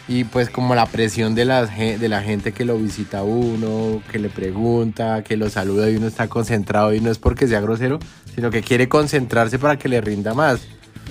Y 0.06 0.26
pues 0.26 0.50
como 0.50 0.76
la 0.76 0.86
presión 0.86 1.34
de 1.34 1.46
la, 1.46 1.66
de 1.66 2.10
la 2.10 2.22
gente 2.22 2.52
que 2.52 2.66
lo 2.66 2.78
visita 2.78 3.20
a 3.20 3.24
uno, 3.24 4.02
que 4.12 4.20
le 4.20 4.28
pregunta, 4.28 5.24
que 5.24 5.38
lo 5.38 5.50
saluda 5.50 5.90
y 5.90 5.96
uno 5.96 6.08
está 6.08 6.28
concentrado 6.28 6.94
y 6.94 7.00
no 7.00 7.10
es 7.10 7.18
porque 7.20 7.48
sea 7.48 7.62
grosero, 7.62 8.00
sino 8.36 8.50
que 8.52 8.62
quiere 8.62 8.90
concentrarse 8.90 9.60
para 9.60 9.78
que 9.78 9.88
le 9.90 10.02
rinda 10.02 10.34
más. 10.34 10.62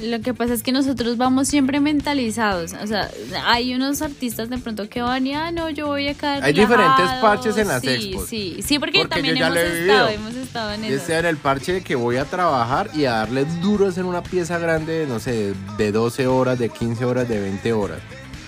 Lo 0.00 0.20
que 0.20 0.32
pasa 0.32 0.54
es 0.54 0.62
que 0.62 0.72
nosotros 0.72 1.16
vamos 1.16 1.48
siempre 1.48 1.78
mentalizados. 1.78 2.72
O 2.72 2.86
sea, 2.86 3.10
hay 3.44 3.74
unos 3.74 4.00
artistas 4.00 4.48
de 4.48 4.58
pronto 4.58 4.88
que 4.88 5.02
van 5.02 5.26
y, 5.26 5.34
ah, 5.34 5.52
no, 5.52 5.68
yo 5.68 5.86
voy 5.86 6.08
acá. 6.08 6.42
Hay 6.42 6.52
diferentes 6.52 7.08
parches 7.20 7.56
en 7.58 7.68
las 7.68 7.82
sí, 7.82 7.88
expos. 7.88 8.28
Sí, 8.28 8.60
sí, 8.62 8.78
porque, 8.78 9.00
Porque 9.00 9.14
también 9.14 9.36
hemos 9.36 9.54
lo 9.54 9.60
he 9.60 9.80
estado, 9.82 10.08
hemos 10.08 10.34
estado 10.34 10.72
en 10.72 10.84
eso. 10.84 10.94
ese 10.94 11.14
era 11.14 11.28
el 11.28 11.36
parche 11.36 11.74
de 11.74 11.82
que 11.82 11.94
voy 11.94 12.16
a 12.16 12.24
trabajar 12.24 12.90
y 12.94 13.04
a 13.04 13.12
darle 13.12 13.44
duros 13.60 13.98
en 13.98 14.06
una 14.06 14.22
pieza 14.22 14.58
grande, 14.58 15.06
no 15.06 15.20
sé, 15.20 15.52
de 15.76 15.92
12 15.92 16.26
horas, 16.26 16.58
de 16.58 16.70
15 16.70 17.04
horas, 17.04 17.28
de 17.28 17.40
20 17.40 17.72
horas. 17.74 18.00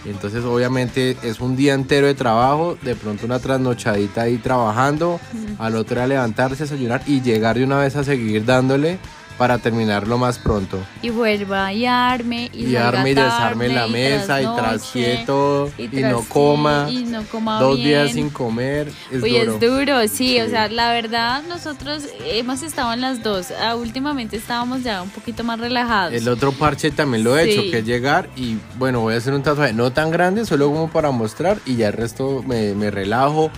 Entonces 0.05 0.45
obviamente 0.45 1.17
es 1.23 1.41
un 1.41 1.57
día 1.57 1.75
entero 1.75 2.07
de 2.07 2.15
trabajo, 2.15 2.77
de 2.83 2.95
pronto 2.95 3.27
una 3.27 3.39
trasnochadita 3.39 4.23
ahí 4.23 4.37
trabajando, 4.37 5.21
al 5.59 5.77
otro 5.77 5.97
día 5.97 6.07
levantarse, 6.07 6.65
desayunar 6.65 7.03
y 7.07 7.23
llegar 7.23 7.57
de 7.57 7.65
una 7.65 7.79
vez 7.79 7.97
a 7.97 8.05
seguir 8.05 8.45
dándole 8.45 8.99
para 9.39 9.59
terminar 9.59 10.07
lo 10.07 10.17
más 10.17 10.39
pronto. 10.39 10.79
Y 11.03 11.11
vuelva 11.11 11.73
y 11.73 11.87
arme. 11.87 12.51
Y, 12.53 12.67
Y, 12.67 12.77
arme 12.77 13.11
y 13.11 13.15
desarme 13.15 13.69
la 13.69 13.89
mesa 13.89 14.41
y 14.41 14.45
trasnoche, 14.45 14.61
trasquie 14.63 15.25
todo 15.27 15.71
y, 15.77 15.89
no 15.89 16.21
coma. 16.29 16.87
Y 16.89 17.05
no 17.05 17.25
coma 17.25 17.59
Dos 17.61 17.77
bien. 17.77 17.89
días 17.89 18.13
sin 18.13 18.31
comer. 18.31 18.89
Es 19.11 19.23
Uy, 19.23 19.39
duro. 19.39 19.55
es 19.55 19.61
duro, 19.61 20.01
sí, 20.03 20.09
Sí. 20.35 20.41
o 20.41 20.49
sea, 20.49 20.69
la 20.69 20.93
verdad 20.93 21.43
nosotros 21.49 22.05
hemos 22.27 22.63
estado 22.63 22.93
en 22.93 23.01
las 23.01 23.23
dos, 23.23 23.49
Ah, 23.61 23.75
últimamente 23.75 24.37
estábamos 24.37 24.83
ya 24.85 25.03
un 25.03 25.11
poquito 25.11 25.43
más 25.43 25.59
relajados. 25.59 26.13
El 26.15 26.29
otro 26.29 26.53
parche 26.53 26.91
también 26.93 27.25
lo 27.25 27.37
he 27.37 27.51
hecho, 27.51 27.63
que 27.63 27.79
es 27.79 27.85
llegar 27.85 28.29
y 28.37 28.59
bueno, 28.79 29.01
voy 29.01 29.15
a 29.15 29.17
hacer 29.19 29.35
un 29.35 29.43
tatuaje 29.43 29.73
no 29.73 29.91
tan 29.93 30.11
grande, 30.13 30.45
solo 30.47 30.69
como 30.69 30.89
para 30.91 31.11
mostrar 31.11 31.59
y 31.67 31.77
ya 31.77 31.89
el 31.89 31.95
resto 31.95 32.43
me, 32.47 32.75
me 32.75 32.91
relajo, 32.91 33.51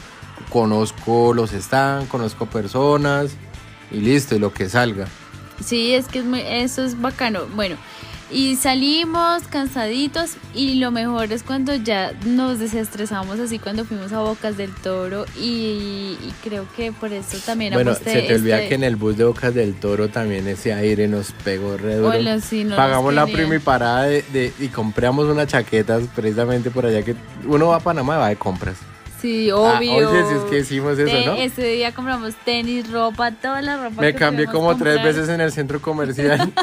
conozco 0.51 1.35
los 1.35 1.51
stands, 1.51 2.09
conozco 2.09 2.47
personas 2.47 3.33
y 3.91 3.99
listo, 4.01 4.35
y 4.35 4.39
lo 4.39 4.53
que 4.53 4.69
salga. 4.69 5.07
Sí, 5.65 5.95
es 5.95 6.07
que 6.07 6.21
es 6.21 6.25
muy- 6.25 6.43
eso 6.47 6.85
es 6.85 7.01
bacano. 7.01 7.47
Bueno, 7.55 7.77
y 8.29 8.57
salimos 8.57 9.45
cansaditos 9.49 10.33
y 10.53 10.75
lo 10.81 10.91
mejor 10.91 11.33
es 11.33 11.45
cuando 11.45 11.75
ya 11.77 12.13
nos 12.25 12.59
desestresamos 12.59 13.39
así 13.39 13.61
cuando 13.61 13.85
fuimos 13.85 14.13
a 14.13 14.19
Bocas 14.21 14.57
del 14.57 14.75
Toro 14.75 15.27
y, 15.41 16.17
y 16.21 16.33
creo 16.43 16.67
que 16.77 16.91
por 16.91 17.13
eso 17.13 17.39
también 17.47 17.73
Bueno, 17.73 17.95
se 17.95 18.01
te 18.23 18.35
olvida 18.35 18.57
este- 18.57 18.69
que 18.71 18.75
en 18.75 18.83
el 18.83 18.97
bus 18.97 19.17
de 19.17 19.23
Bocas 19.25 19.55
del 19.55 19.75
Toro 19.77 20.09
también 20.09 20.49
ese 20.49 20.73
aire 20.75 21.07
nos 21.07 21.31
pegó 21.45 21.77
re 21.77 21.97
duro. 21.97 22.09
Hola, 22.19 22.41
sí, 22.41 22.65
no 22.65 22.75
Pagamos 22.75 23.15
la 23.15 23.27
primiparada 23.27 24.03
de, 24.05 24.23
de- 24.33 24.53
y 24.59 24.69
compramos 24.69 25.27
unas 25.27 25.47
chaquetas 25.47 26.03
precisamente 26.15 26.73
por 26.73 26.85
allá 26.85 27.03
que 27.05 27.15
uno 27.47 27.69
va 27.69 27.77
a 27.77 27.81
Panamá 27.81 28.17
y 28.17 28.19
va 28.19 28.29
de 28.31 28.37
compras. 28.37 28.77
Sí, 29.21 29.51
Ah, 29.51 29.57
obvio. 29.57 30.09
oye, 30.11 30.25
si 30.29 30.35
es 30.35 30.43
que 30.51 30.59
hicimos 30.61 30.99
eso, 30.99 31.27
¿no? 31.27 31.35
Ese 31.37 31.63
día 31.67 31.93
compramos 31.95 32.35
tenis, 32.45 32.91
ropa, 32.91 33.31
toda 33.33 33.63
la 33.63 33.77
ropa 33.83 34.01
Me 34.03 34.13
que 34.13 34.19
cambié 34.19 34.47
como 34.47 34.77
tres 34.77 35.03
veces 35.03 35.29
en 35.29 35.41
el 35.41 35.53
centro 35.53 35.81
comercial. 35.81 36.53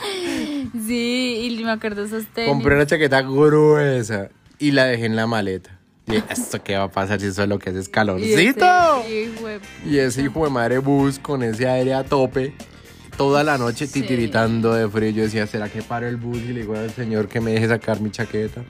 Sí, 0.86 1.48
y 1.58 1.64
me 1.64 1.70
acuerdo 1.72 2.04
esos 2.04 2.26
tenis. 2.26 2.50
Compré 2.50 2.74
una 2.74 2.86
chaqueta 2.86 3.22
gruesa 3.22 4.28
y 4.58 4.70
la 4.72 4.84
dejé 4.86 5.06
en 5.06 5.16
la 5.16 5.26
maleta. 5.26 5.78
Y 6.06 6.16
esto 6.16 6.62
qué 6.62 6.76
va 6.76 6.84
a 6.84 6.90
pasar 6.90 7.20
si 7.20 7.26
eso 7.26 7.42
es 7.42 7.48
lo 7.48 7.58
que 7.58 7.70
hace 7.70 7.78
es 7.80 7.86
Y 7.86 7.88
ese- 7.88 7.90
calorcito. 7.92 8.64
hijo 9.08 9.46
de- 9.46 9.60
Y 9.86 9.98
ese 9.98 10.22
hijo 10.22 10.44
de 10.44 10.50
madre 10.50 10.78
bus 10.78 11.18
con 11.18 11.42
ese 11.42 11.68
aire 11.68 11.94
a 11.94 12.04
tope. 12.04 12.54
Toda 13.16 13.44
la 13.44 13.58
noche 13.58 13.86
Sí. 13.86 14.00
titiritando 14.00 14.72
de 14.74 14.88
frío. 14.88 15.10
Yo 15.10 15.22
decía, 15.24 15.46
¿será 15.46 15.68
que 15.68 15.82
paro 15.82 16.08
el 16.08 16.16
bus 16.16 16.38
y 16.38 16.52
le 16.52 16.60
digo 16.60 16.74
al 16.76 16.90
señor 16.90 17.28
que 17.28 17.40
me 17.40 17.52
deje 17.52 17.68
sacar 17.68 18.00
mi 18.00 18.10
chaqueta? 18.10 18.62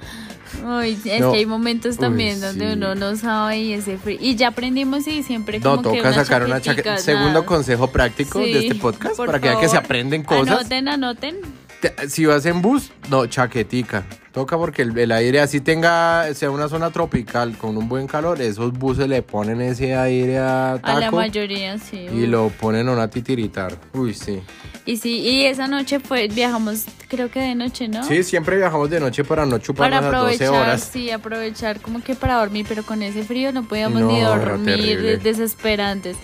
Es 0.54 1.20
No. 1.20 1.32
que 1.32 1.38
hay 1.38 1.46
momentos 1.46 1.96
Uy, 1.96 2.00
también 2.00 2.40
donde 2.40 2.66
sí. 2.68 2.72
uno 2.76 2.94
no 2.94 3.16
sabe 3.16 3.58
y 3.60 3.72
ese 3.72 3.96
frío. 3.98 4.18
Y 4.20 4.36
ya 4.36 4.48
aprendimos 4.48 5.06
y 5.06 5.22
siempre 5.22 5.58
No, 5.60 5.76
como 5.76 5.92
que 5.92 5.98
toca 5.98 6.12
sacar 6.12 6.42
una 6.42 6.60
chaqueta. 6.60 6.98
Segundo 6.98 7.46
consejo 7.46 7.88
práctico 7.88 8.42
Sí, 8.42 8.52
de 8.52 8.58
este 8.66 8.74
podcast 8.76 9.16
para 9.16 9.40
que 9.40 9.48
vean 9.48 9.60
que 9.60 9.68
se 9.68 9.76
aprenden 9.76 10.22
cosas. 10.22 10.58
Anoten, 10.60 10.88
anoten. 10.88 11.36
Te- 11.80 12.08
Si 12.08 12.26
vas 12.26 12.44
en 12.46 12.60
bus, 12.62 12.90
no, 13.08 13.26
chaquetica. 13.26 14.04
Toca 14.32 14.56
porque 14.56 14.82
el, 14.82 14.96
el 14.96 15.10
aire 15.10 15.40
así 15.40 15.60
tenga, 15.60 16.32
sea 16.34 16.50
una 16.52 16.68
zona 16.68 16.90
tropical 16.90 17.56
con 17.58 17.76
un 17.76 17.88
buen 17.88 18.06
calor, 18.06 18.40
esos 18.40 18.72
buses 18.72 19.08
le 19.08 19.22
ponen 19.22 19.60
ese 19.60 19.96
aire 19.96 20.38
a 20.38 20.78
taco 20.80 20.96
A 20.98 21.00
la 21.00 21.10
mayoría, 21.10 21.78
sí. 21.78 21.96
y 22.12 22.26
lo 22.28 22.48
ponen 22.50 22.88
a 22.88 22.92
una 22.92 23.08
titiritar. 23.10 23.76
Uy, 23.92 24.14
sí. 24.14 24.40
Y 24.86 24.98
sí, 24.98 25.18
y 25.18 25.46
esa 25.46 25.66
noche 25.66 25.98
fue, 25.98 26.28
viajamos, 26.28 26.84
creo 27.08 27.28
que 27.28 27.40
de 27.40 27.54
noche, 27.56 27.88
¿no? 27.88 28.04
Sí, 28.04 28.22
siempre 28.22 28.56
viajamos 28.56 28.88
de 28.88 29.00
noche 29.00 29.24
para 29.24 29.46
no 29.46 29.58
chuparnos 29.58 30.00
las 30.00 30.12
12 30.12 30.16
aprovechar, 30.46 30.62
horas. 30.62 30.90
sí, 30.92 31.10
aprovechar 31.10 31.80
como 31.80 32.00
que 32.02 32.14
para 32.14 32.36
dormir, 32.36 32.66
pero 32.68 32.84
con 32.84 33.02
ese 33.02 33.24
frío 33.24 33.50
no 33.52 33.64
podíamos 33.64 34.00
No, 34.00 34.12
ni 34.12 34.20
dormir, 34.20 35.20
desesperantes. 35.22 36.16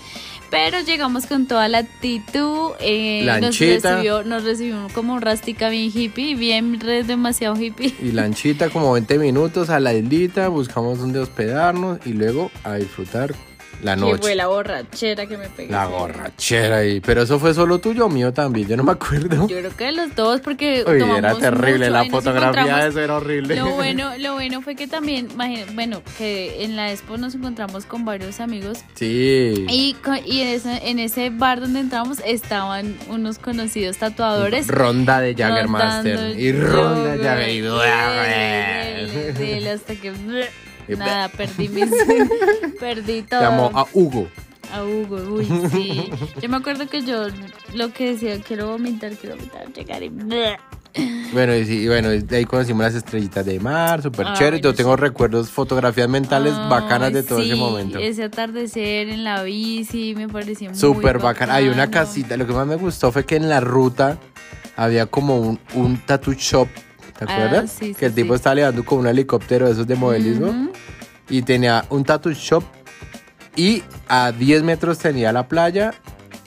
Pero 0.51 0.81
llegamos 0.81 1.27
con 1.27 1.47
toda 1.47 1.69
la 1.69 1.79
actitud. 1.79 2.73
Eh, 2.81 3.25
nos, 3.41 3.59
recibió, 3.59 4.23
nos 4.23 4.45
recibió 4.45 4.87
como 4.95 5.15
un 5.15 5.23
rastica 5.23 5.69
bien 5.69 5.91
hippie, 5.93 6.35
bien 6.35 6.79
demasiado 6.79 7.57
hippie. 7.57 7.95
Y 8.01 8.13
lanchita 8.13 8.71
como 8.71 8.93
20 8.93 9.19
minutos 9.19 9.71
a 9.71 9.81
la 9.81 9.95
islita, 9.95 10.49
buscamos 10.49 10.99
donde 10.99 11.19
hospedarnos 11.19 11.99
y 12.07 12.13
luego 12.13 12.51
a 12.65 12.75
disfrutar 12.75 13.35
la 13.83 13.95
Que 13.95 14.01
fue 14.01 14.11
noche. 14.13 14.35
la 14.35 14.47
borrachera 14.47 15.27
que 15.27 15.37
me 15.37 15.49
pegué. 15.49 15.71
La 15.73 15.87
borrachera 15.87 16.79
ahí. 16.79 17.01
Pero 17.01 17.23
eso 17.23 17.39
fue 17.39 17.55
solo 17.55 17.79
tuyo 17.79 18.07
o 18.07 18.09
mío 18.09 18.33
también, 18.33 18.69
yo 18.69 18.77
no 18.77 18.83
me 18.85 18.93
acuerdo. 18.93 19.47
Yo 19.49 19.59
creo 19.59 19.77
que 19.77 19.93
los 19.93 20.15
dos, 20.15 20.41
porque. 20.41 20.85
Uy, 20.87 20.99
tomamos 20.99 21.19
era 21.19 21.35
terrible, 21.37 21.87
mucho, 21.87 21.91
la 21.91 22.05
fotografía 22.07 22.77
de 22.79 22.89
eso 22.89 23.01
era 23.01 23.17
horrible. 23.17 23.57
Lo 23.57 23.71
bueno, 23.75 24.13
lo 24.19 24.35
bueno 24.35 24.63
fue 24.63 24.75
que 24.77 24.87
también, 24.87 25.29
bueno, 25.75 26.03
que 26.19 26.65
en 26.65 26.77
la 26.77 26.91
expo 26.93 27.17
nos 27.19 27.35
encontramos 27.35 27.85
con 27.87 28.05
varios 28.05 28.41
amigos 28.41 28.79
Sí. 28.95 29.67
y, 29.69 29.97
y 30.25 30.41
en, 30.41 30.49
ese, 30.49 30.89
en 30.89 30.99
ese 30.99 31.31
bar 31.31 31.61
donde 31.61 31.81
entramos 31.81 32.19
estaban 32.25 32.97
unos 33.09 33.39
conocidos 33.39 33.97
tatuadores. 33.99 34.69
Ronda 34.69 35.21
de 35.21 35.35
Jaggermaster. 35.35 36.39
Y 36.39 36.53
ronda 36.53 37.17
de 37.17 37.25
Jagger. 37.25 37.49
y 37.51 37.59
y- 39.63 39.67
hasta 39.69 39.95
que 39.95 40.09
Y 40.09 40.47
nada, 40.89 41.29
perdí 41.29 41.69
mis 41.71 41.91
perdí 42.79 43.23
todo. 43.23 43.41
Llamó 43.41 43.71
a 43.75 43.87
Hugo. 43.93 44.29
A 44.73 44.83
Hugo, 44.83 45.17
uy, 45.17 45.49
sí. 45.71 46.11
Yo 46.41 46.49
me 46.49 46.57
acuerdo 46.57 46.89
que 46.89 47.03
yo 47.03 47.27
lo 47.75 47.93
que 47.93 48.13
decía, 48.13 48.41
quiero 48.41 48.69
vomitar, 48.69 49.13
quiero 49.13 49.37
vomitar, 49.37 49.73
llegar 49.73 50.03
y... 50.03 50.11
Bueno, 51.33 51.55
y, 51.55 51.67
sí, 51.67 51.87
bueno, 51.87 52.09
de 52.09 52.37
ahí 52.37 52.45
conocimos 52.45 52.83
las 52.83 52.95
estrellitas 52.95 53.45
de 53.45 53.61
mar, 53.61 54.03
súper 54.03 54.27
Ay, 54.29 54.35
chévere. 54.35 54.61
Yo 54.61 54.75
tengo 54.75 54.97
recuerdos, 54.97 55.51
fotografías 55.51 56.09
mentales 56.09 56.55
Ay, 56.57 56.71
bacanas 56.71 57.13
de 57.13 57.23
todo 57.23 57.41
ese 57.41 57.55
momento. 57.55 57.99
Ese 57.99 58.25
atardecer 58.25 59.09
en 59.09 59.25
la 59.25 59.43
bici 59.43 60.15
me 60.17 60.29
pareció 60.29 60.71
muy 60.71 60.79
Súper 60.79 61.19
bacán. 61.19 61.51
Hay 61.51 61.69
una 61.69 61.91
casita. 61.91 62.37
Lo 62.37 62.47
que 62.47 62.53
más 62.53 62.67
me 62.67 62.77
gustó 62.77 63.13
fue 63.13 63.25
que 63.25 63.37
en 63.37 63.49
la 63.49 63.61
ruta 63.61 64.19
había 64.77 65.07
como 65.07 65.39
un, 65.39 65.61
un 65.75 65.99
tattoo 65.99 66.35
shop. 66.35 66.69
¿Te 67.19 67.25
Ah, 67.29 67.35
acuerdas? 67.47 67.71
sí, 67.71 67.87
sí, 67.89 67.95
que 67.95 68.07
el 68.07 68.15
tipo 68.15 68.35
sí. 68.35 68.37
estaba 68.37 68.55
levando 68.55 68.85
con 68.85 68.99
un 69.01 69.07
helicóptero 69.07 69.67
de 69.67 69.73
esos 69.73 69.87
de 69.87 69.95
modelismo. 69.97 70.49
Ujú. 70.49 70.71
Y 71.29 71.43
tenía 71.43 71.85
un 71.91 72.05
tattoo 72.05 72.33
shop. 72.33 72.63
Y 73.57 73.83
a 74.09 74.33
10 74.33 74.63
metros 74.63 74.99
tenía 74.99 75.33
la 75.33 75.49
playa. 75.49 75.95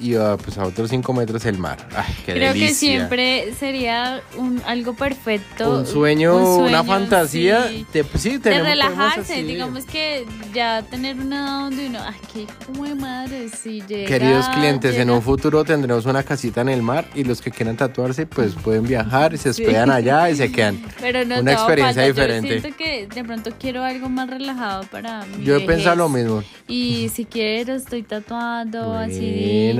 Y 0.01 0.15
a, 0.15 0.37
pues 0.37 0.57
a 0.57 0.63
otros 0.65 0.89
5 0.89 1.11
metros 1.13 1.45
el 1.45 1.57
mar. 1.57 1.77
Ay, 1.95 2.13
qué 2.25 2.33
Creo 2.33 2.53
delicia. 2.53 2.67
que 2.69 2.73
siempre 2.73 3.53
sería 3.59 4.21
un, 4.37 4.61
algo 4.65 4.93
perfecto. 4.93 5.79
Un 5.79 5.85
sueño, 5.85 6.35
un 6.37 6.63
una 6.69 6.83
fantasía. 6.83 7.67
sí. 7.67 7.85
De, 7.93 8.03
pues 8.03 8.23
sí, 8.23 8.37
de 8.37 8.61
relajarse, 8.61 9.43
digamos 9.43 9.85
que 9.85 10.25
ya 10.53 10.83
tener 10.83 11.17
una 11.17 11.63
donde 11.63 11.87
uno, 11.87 11.99
ay, 12.05 12.15
qué 12.33 12.45
como 12.65 12.85
de 12.85 12.95
madre, 12.95 13.49
si 13.49 13.81
llega. 13.81 14.07
Queridos 14.07 14.47
clientes, 14.49 14.95
en 14.95 15.09
un 15.09 15.21
futuro 15.21 15.63
tendremos 15.65 16.05
una 16.05 16.23
casita 16.23 16.61
en 16.61 16.69
el 16.69 16.81
mar 16.81 17.05
y 17.13 17.23
los 17.25 17.41
que 17.41 17.51
quieran 17.51 17.75
tatuarse 17.75 18.25
pues 18.25 18.53
pueden 18.55 18.83
viajar 18.87 19.33
y 19.33 19.37
se 19.37 19.53
Sí. 19.53 19.63
hospedan 19.63 19.89
allá 19.91 20.29
y 20.29 20.35
se 20.37 20.51
quedan. 20.51 20.81
Pero 21.01 21.25
no 21.25 21.39
una 21.41 21.53
experiencia 21.53 22.03
falta. 22.03 22.07
diferente. 22.07 22.55
Yo 22.55 22.61
siento 22.61 22.77
que 22.77 23.07
de 23.13 23.23
pronto 23.23 23.51
quiero 23.59 23.83
algo 23.83 24.07
más 24.09 24.29
relajado 24.29 24.83
para 24.91 25.25
Yo 25.43 25.57
he 25.57 25.61
pensado 25.65 25.95
lo 25.97 26.07
mismo. 26.09 26.43
Y 26.67 27.09
si 27.09 27.25
quiero, 27.25 27.73
estoy 27.73 28.03
tatuando 28.03 28.93
así. 28.93 29.71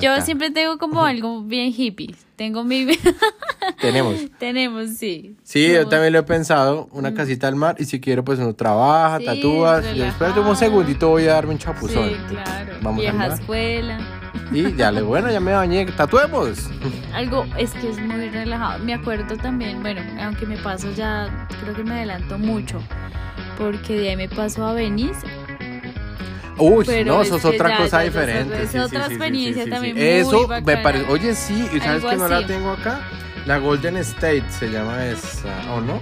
Yo 0.00 0.20
siempre 0.20 0.50
tengo 0.50 0.78
como 0.78 1.04
algo 1.04 1.42
bien 1.42 1.72
hippie. 1.76 2.14
Tengo 2.36 2.64
mi. 2.64 2.86
Tenemos. 3.80 4.16
Tenemos, 4.38 4.90
sí. 4.90 5.36
Sí, 5.42 5.72
yo 5.72 5.86
también 5.88 6.12
lo 6.12 6.20
he 6.20 6.22
pensado, 6.24 6.88
una 6.92 7.14
casita 7.14 7.46
al 7.48 7.56
mar 7.56 7.76
y 7.78 7.84
si 7.84 8.00
quiero 8.00 8.24
pues 8.24 8.38
uno 8.38 8.54
trabaja, 8.54 9.18
Sí, 9.18 9.24
tatúas. 9.26 9.94
Yo 9.94 10.04
espérate 10.04 10.40
un 10.40 10.56
segundito 10.56 11.08
voy 11.08 11.24
a 11.24 11.34
darme 11.34 11.52
un 11.52 11.58
chapuzón. 11.58 12.08
Sí, 12.08 12.16
claro. 12.28 12.72
Vamos 12.82 13.04
al 13.04 13.12
Vieja 13.12 13.28
mar. 13.28 13.32
escuela. 13.38 13.98
Y 14.52 14.74
ya 14.74 14.90
le 14.92 15.02
bueno, 15.02 15.30
ya 15.30 15.40
me 15.40 15.52
bañé, 15.52 15.86
tatuemos. 15.86 16.68
Algo 17.14 17.46
es 17.56 17.70
que 17.72 17.88
es 17.90 17.98
muy 18.00 18.28
relajado. 18.28 18.78
Me 18.84 18.94
acuerdo 18.94 19.36
también, 19.36 19.80
bueno, 19.82 20.02
aunque 20.20 20.44
me 20.46 20.56
paso 20.58 20.90
ya, 20.92 21.46
creo 21.62 21.74
que 21.74 21.84
me 21.84 21.92
adelanto 21.94 22.38
mucho. 22.38 22.80
Porque 23.58 23.94
de 23.94 24.10
ahí 24.10 24.16
me 24.16 24.28
paso 24.28 24.66
a 24.66 24.72
Venice. 24.72 25.26
Uy, 26.58 26.84
Pero 26.86 27.14
no, 27.14 27.22
es 27.22 27.28
eso 27.28 27.36
es 27.38 27.44
otra 27.44 27.70
ya, 27.70 27.76
cosa 27.78 27.98
ya, 27.98 28.04
diferente. 28.04 28.62
es 28.62 28.74
otra 28.76 29.06
experiencia 29.06 29.68
también 29.68 29.96
sí. 29.96 30.02
muy 30.02 30.10
Eso 30.10 30.48
me 30.64 30.76
parece. 30.78 31.06
Oye, 31.10 31.34
sí, 31.34 31.68
y 31.72 31.80
sabes 31.80 32.04
que 32.04 32.16
no 32.16 32.28
la 32.28 32.38
así. 32.38 32.46
tengo 32.46 32.70
acá. 32.72 33.00
La 33.46 33.58
Golden 33.58 33.96
State 33.96 34.44
se 34.50 34.70
llama 34.70 35.04
esa, 35.06 35.48
¿o 35.72 35.80
no? 35.80 36.00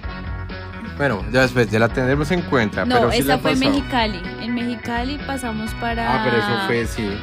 Bueno, 0.98 1.24
ya 1.32 1.42
después 1.42 1.70
ya 1.70 1.78
la 1.78 1.88
tendremos 1.88 2.30
en 2.30 2.42
cuenta. 2.42 2.84
No, 2.84 2.96
pero 2.96 3.12
sí 3.12 3.22
la 3.22 3.34
esa 3.34 3.34
he 3.36 3.38
fue 3.38 3.52
en. 3.52 3.58
Mexicali. 3.60 4.20
En 4.42 4.54
Mexicali 4.54 5.18
pasamos 5.26 5.72
para. 5.74 6.14
Ah, 6.14 6.22
pero 6.24 6.36
eso 6.36 6.66
fue, 6.66 6.86
sí. 6.86 7.16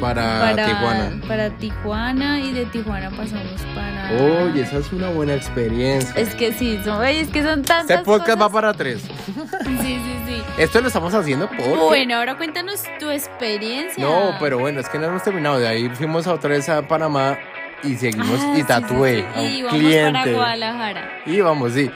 Para 0.00 0.54
Tijuana. 0.66 1.10
Para 1.26 1.50
Tijuana 1.50 2.40
y 2.40 2.52
de 2.52 2.66
Tijuana 2.66 3.10
pasamos 3.10 3.60
para. 3.74 4.10
Oye, 4.44 4.62
esa 4.62 4.78
es 4.78 4.92
una 4.92 5.10
buena 5.10 5.34
experiencia. 5.34 6.14
Es 6.20 6.34
que 6.34 6.52
sí, 6.52 6.80
son, 6.84 7.04
es 7.04 7.28
que 7.28 7.42
son 7.42 7.62
tantas 7.62 7.90
Este 7.98 8.04
podcast 8.04 8.40
va 8.40 8.48
para 8.50 8.72
tres. 8.74 9.02
Sí, 9.64 9.76
sí, 9.80 10.16
sí. 10.26 10.42
Esto 10.58 10.80
lo 10.80 10.88
estamos 10.88 11.14
haciendo 11.14 11.46
porque... 11.48 11.62
Bueno, 11.64 12.16
ahora 12.16 12.36
cuéntanos 12.36 12.82
tu 12.98 13.10
experiencia. 13.10 14.02
No, 14.02 14.34
pero 14.40 14.58
bueno, 14.58 14.80
es 14.80 14.88
que 14.88 14.98
no 14.98 15.06
hemos 15.06 15.22
terminado. 15.22 15.58
De 15.58 15.68
ahí 15.68 15.88
fuimos 15.90 16.26
a 16.26 16.34
otra 16.34 16.50
vez 16.50 16.68
a 16.68 16.82
Panamá 16.88 17.38
y 17.82 17.94
seguimos 17.96 18.40
Ah, 18.40 18.52
y 18.54 18.56
sí, 18.56 18.64
tatué 18.64 19.16
sí, 19.16 19.20
sí. 19.20 19.26
a 19.36 19.40
un 19.40 19.46
Y 19.46 19.62
vamos 19.62 19.78
cliente. 19.78 20.12
para 20.20 20.32
Guadalajara. 20.32 21.10
Y 21.26 21.40
vamos, 21.40 21.72
sí. 21.74 21.90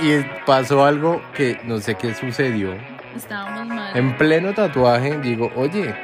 Y, 0.00 0.06
y 0.06 0.26
pasó 0.46 0.84
algo 0.84 1.22
que 1.34 1.60
no 1.64 1.78
sé 1.78 1.94
qué 1.94 2.14
sucedió. 2.14 2.74
Estábamos 3.14 3.66
mal. 3.68 3.96
En 3.96 4.16
pleno 4.16 4.52
tatuaje, 4.54 5.18
digo, 5.18 5.52
oye, 5.54 5.94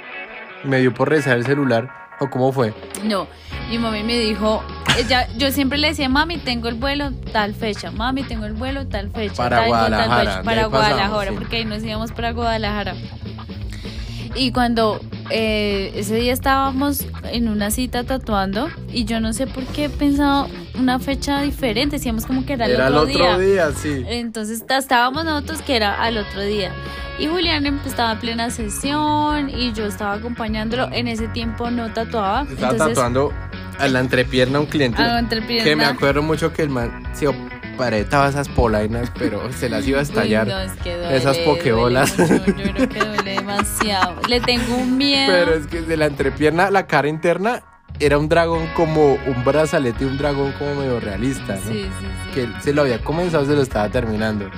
me 0.64 0.81
dio 0.81 0.92
por 0.92 1.09
rezar 1.09 1.37
el 1.38 1.44
celular. 1.44 1.90
¿O 2.23 2.29
cómo 2.29 2.53
fue? 2.53 2.75
No, 3.03 3.27
mi 3.70 3.79
mami 3.79 4.03
me 4.03 4.18
dijo, 4.18 4.62
ella, 4.99 5.27
yo 5.38 5.51
siempre 5.53 5.79
le 5.79 5.88
decía, 5.88 6.11
mami, 6.11 6.37
tengo 6.37 6.68
el 6.68 6.75
vuelo 6.75 7.12
tal 7.33 7.55
fecha, 7.55 7.90
mami, 7.90 8.25
tengo 8.25 8.44
el 8.44 8.53
vuelo 8.53 8.87
tal 8.87 9.11
fecha. 9.11 9.37
Para 9.37 9.57
tal, 9.57 9.64
tal 9.64 9.68
Guadalajara, 9.68 10.20
fecha, 10.20 10.42
para 10.42 10.68
pasamos, 10.68 10.70
Guadalajara, 10.70 11.33
porque 11.33 11.57
ahí 11.57 11.64
nos 11.64 11.83
íbamos 11.83 12.12
para 12.12 12.33
Guadalajara. 12.33 12.94
Y 14.35 14.53
cuando 14.53 15.01
eh, 15.31 15.92
ese 15.94 16.16
día 16.16 16.33
estábamos 16.33 17.07
en 17.25 17.49
una 17.49 17.70
cita 17.70 18.05
tatuando 18.05 18.68
y 18.92 19.05
yo 19.05 19.20
no 19.20 19.33
sé 19.33 19.46
por 19.46 19.64
qué 19.64 19.88
pensaba 19.88 20.46
una 20.80 20.98
fecha 20.98 21.42
diferente, 21.42 21.96
decíamos 21.96 22.26
como 22.26 22.44
que 22.44 22.54
era 22.54 22.66
el 22.66 22.80
otro, 22.96 23.38
día. 23.38 23.70
sí. 23.72 24.04
Entonces 24.08 24.64
estábamos 24.68 25.24
nosotros 25.24 25.62
que 25.62 25.76
era 25.76 26.02
al 26.02 26.18
otro 26.18 26.40
día. 26.42 26.72
Y 27.18 27.26
Julián 27.26 27.66
em- 27.66 27.78
estaba 27.84 28.12
en 28.12 28.18
plena 28.18 28.50
sesión 28.50 29.50
y 29.50 29.72
yo 29.74 29.84
estaba 29.86 30.14
acompañándolo. 30.14 30.88
En 30.92 31.06
ese 31.06 31.28
tiempo 31.28 31.70
no 31.70 31.92
tatuaba. 31.92 32.42
Estaba 32.42 32.72
entonces, 32.72 32.94
tatuando 32.96 33.32
a 33.78 33.88
la 33.88 34.00
entrepierna 34.00 34.58
a 34.58 34.60
un 34.62 34.66
cliente. 34.66 35.02
a 35.02 35.18
entrepierna. 35.18 35.64
Que 35.64 35.76
me 35.76 35.84
acuerdo 35.84 36.22
mucho 36.22 36.52
que 36.52 36.62
el 36.62 36.70
man 36.70 37.02
se 37.12 37.28
oparetaba 37.28 38.28
esas 38.28 38.48
polainas, 38.48 39.10
pero 39.18 39.52
se 39.52 39.68
las 39.68 39.86
iba 39.86 39.98
a 39.98 40.02
estallar. 40.08 40.46
Uy, 40.46 40.52
no, 40.54 40.60
es 40.60 40.72
que 40.82 40.96
duele, 40.96 41.16
Esas 41.16 41.36
pokebolas. 41.38 42.16
Yo 42.16 42.26
creo 42.26 42.88
que 42.88 42.98
duele 43.04 43.34
demasiado. 43.36 44.16
Le 44.28 44.40
tengo 44.40 44.76
un 44.76 44.96
miedo. 44.96 45.30
Pero 45.30 45.54
es 45.54 45.66
que 45.66 45.82
de 45.82 45.96
la 45.98 46.06
entrepierna, 46.06 46.70
la 46.70 46.86
cara 46.86 47.08
interna 47.08 47.62
era 48.00 48.18
un 48.18 48.28
dragón 48.28 48.66
como 48.74 49.14
un 49.14 49.44
brazalete, 49.44 50.06
un 50.06 50.16
dragón 50.16 50.52
como 50.58 50.74
medio 50.76 50.98
realista, 51.00 51.54
¿no? 51.56 51.60
Sí, 51.62 51.84
sí, 51.84 51.88
sí. 52.00 52.30
Que 52.34 52.48
se 52.62 52.72
lo 52.72 52.82
había 52.82 52.98
comenzado, 53.04 53.44
se 53.44 53.54
lo 53.54 53.62
estaba 53.62 53.88
terminando. 53.88 54.50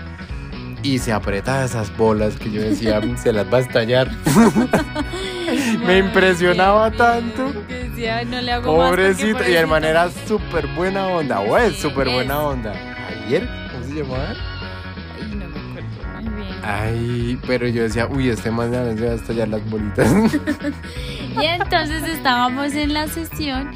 Y 0.85 0.99
se 0.99 1.13
apretaba 1.13 1.65
esas 1.65 1.97
bolas 1.97 2.37
que 2.37 2.51
yo 2.51 2.61
decía, 2.63 3.01
se 3.17 3.33
las 3.33 3.53
va 3.53 3.59
a 3.59 3.61
estallar. 3.61 4.11
Me 5.87 5.99
impresionaba 5.99 6.91
tanto. 6.91 7.53
que 7.69 7.75
decía, 7.89 8.19
"Ay, 8.19 8.27
no 8.27 8.41
le 8.41 8.53
hago 8.53 8.77
más 8.77 8.89
porque 8.91 9.03
Pobrecito. 9.13 9.49
Y 9.49 9.55
el 9.55 9.67
man 9.67 9.83
pobrecito". 9.83 9.89
era 9.89 10.11
súper 10.27 10.67
buena 10.69 11.07
onda, 11.09 11.41
o 11.41 11.57
es 11.59 11.77
súper 11.77 12.09
buena 12.09 12.41
onda. 12.41 12.73
¿Ayer? 13.27 13.49
¿Cómo 13.71 13.85
se 13.85 13.95
llamaba? 14.03 14.35
Ay, 16.65 17.39
pero 17.47 17.67
yo 17.69 17.83
decía, 17.83 18.07
uy, 18.07 18.29
este 18.29 18.51
man 18.51 18.71
ya 18.73 18.85
se 18.97 19.05
va 19.07 19.13
a 19.13 19.15
estallar 19.17 19.49
las 19.49 19.69
bolitas. 19.71 20.09
Y 21.41 21.47
entonces 21.47 22.03
estábamos 22.09 22.75
en 22.75 22.93
la 22.93 23.09
sesión 23.09 23.71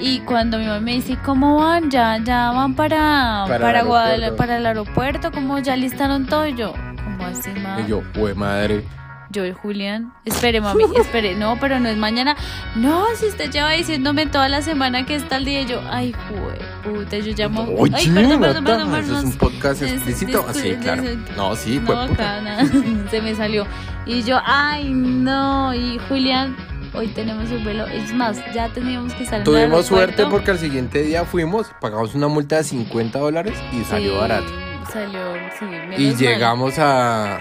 y 0.00 0.20
cuando 0.20 0.58
mi 0.58 0.66
mamá 0.66 0.78
me 0.80 0.92
dice, 0.92 1.18
¿cómo 1.24 1.56
van? 1.56 1.90
Ya, 1.90 2.16
ya 2.22 2.52
van 2.52 2.74
para, 2.76 3.42
Para 3.48 3.56
el 3.56 3.60
para, 3.62 3.82
Guadala- 3.84 4.12
aeropuerto. 4.12 4.36
para 4.36 4.56
el 4.58 4.66
aeropuerto, 4.66 5.32
¿cómo 5.32 5.58
ya 5.58 5.74
listaron 5.74 6.26
todo? 6.26 6.46
Y 6.46 6.54
yo, 6.54 6.72
¿cómo 7.04 7.26
así, 7.26 7.50
mamá? 7.50 7.80
y 7.84 7.90
yo, 7.90 8.02
uy, 8.16 8.34
madre. 8.34 8.84
Yo 9.32 9.42
Julián, 9.54 10.12
espere, 10.26 10.60
mami, 10.60 10.84
espere, 11.00 11.34
no, 11.34 11.56
pero 11.58 11.80
no 11.80 11.88
es 11.88 11.96
mañana. 11.96 12.36
No, 12.76 13.06
si 13.16 13.26
usted 13.26 13.50
lleva 13.50 13.70
diciéndome 13.70 14.26
toda 14.26 14.48
la 14.50 14.60
semana 14.60 15.06
que 15.06 15.14
está 15.14 15.36
el 15.38 15.46
día, 15.46 15.62
y 15.62 15.66
yo, 15.66 15.80
ay, 15.90 16.12
jue, 16.28 16.58
puta, 16.92 17.16
yo 17.18 17.32
llamo. 17.34 17.62
Oye, 17.78 17.94
ay, 17.96 18.10
perdón, 18.10 18.40
perdón, 18.40 18.64
perdón, 18.64 18.88
eso 18.90 18.98
es 18.98 19.06
perdón. 19.06 19.24
un 19.26 19.32
podcast 19.38 19.82
explícito. 19.82 20.46
discu- 20.46 20.52
Sí, 20.54 20.74
claro. 20.82 21.02
No, 21.36 21.56
sí, 21.56 21.78
No, 21.78 21.86
pues. 22.06 22.18
nada, 22.18 22.64
se 23.10 23.22
me 23.22 23.34
salió. 23.34 23.66
Y 24.04 24.22
yo, 24.22 24.38
ay, 24.44 24.90
no, 24.92 25.72
y 25.74 25.98
Julián, 26.08 26.54
hoy 26.92 27.08
tenemos 27.08 27.50
un 27.50 27.64
vuelo. 27.64 27.86
Es 27.86 28.12
más, 28.12 28.38
ya 28.52 28.68
teníamos 28.68 29.14
que 29.14 29.24
el 29.24 29.44
Tuvimos 29.44 29.86
suerte 29.86 30.26
porque 30.26 30.50
al 30.50 30.58
siguiente 30.58 31.02
día 31.02 31.24
fuimos, 31.24 31.68
pagamos 31.80 32.14
una 32.14 32.28
multa 32.28 32.56
de 32.56 32.64
50 32.64 33.18
dólares 33.18 33.54
y 33.72 33.82
salió 33.84 34.12
Sí, 34.12 34.18
barato. 34.18 34.52
Salió, 34.92 35.20
sí, 35.58 35.64
menos 35.64 35.98
Y 36.00 36.06
mal. 36.08 36.16
llegamos 36.18 36.74
a. 36.78 37.38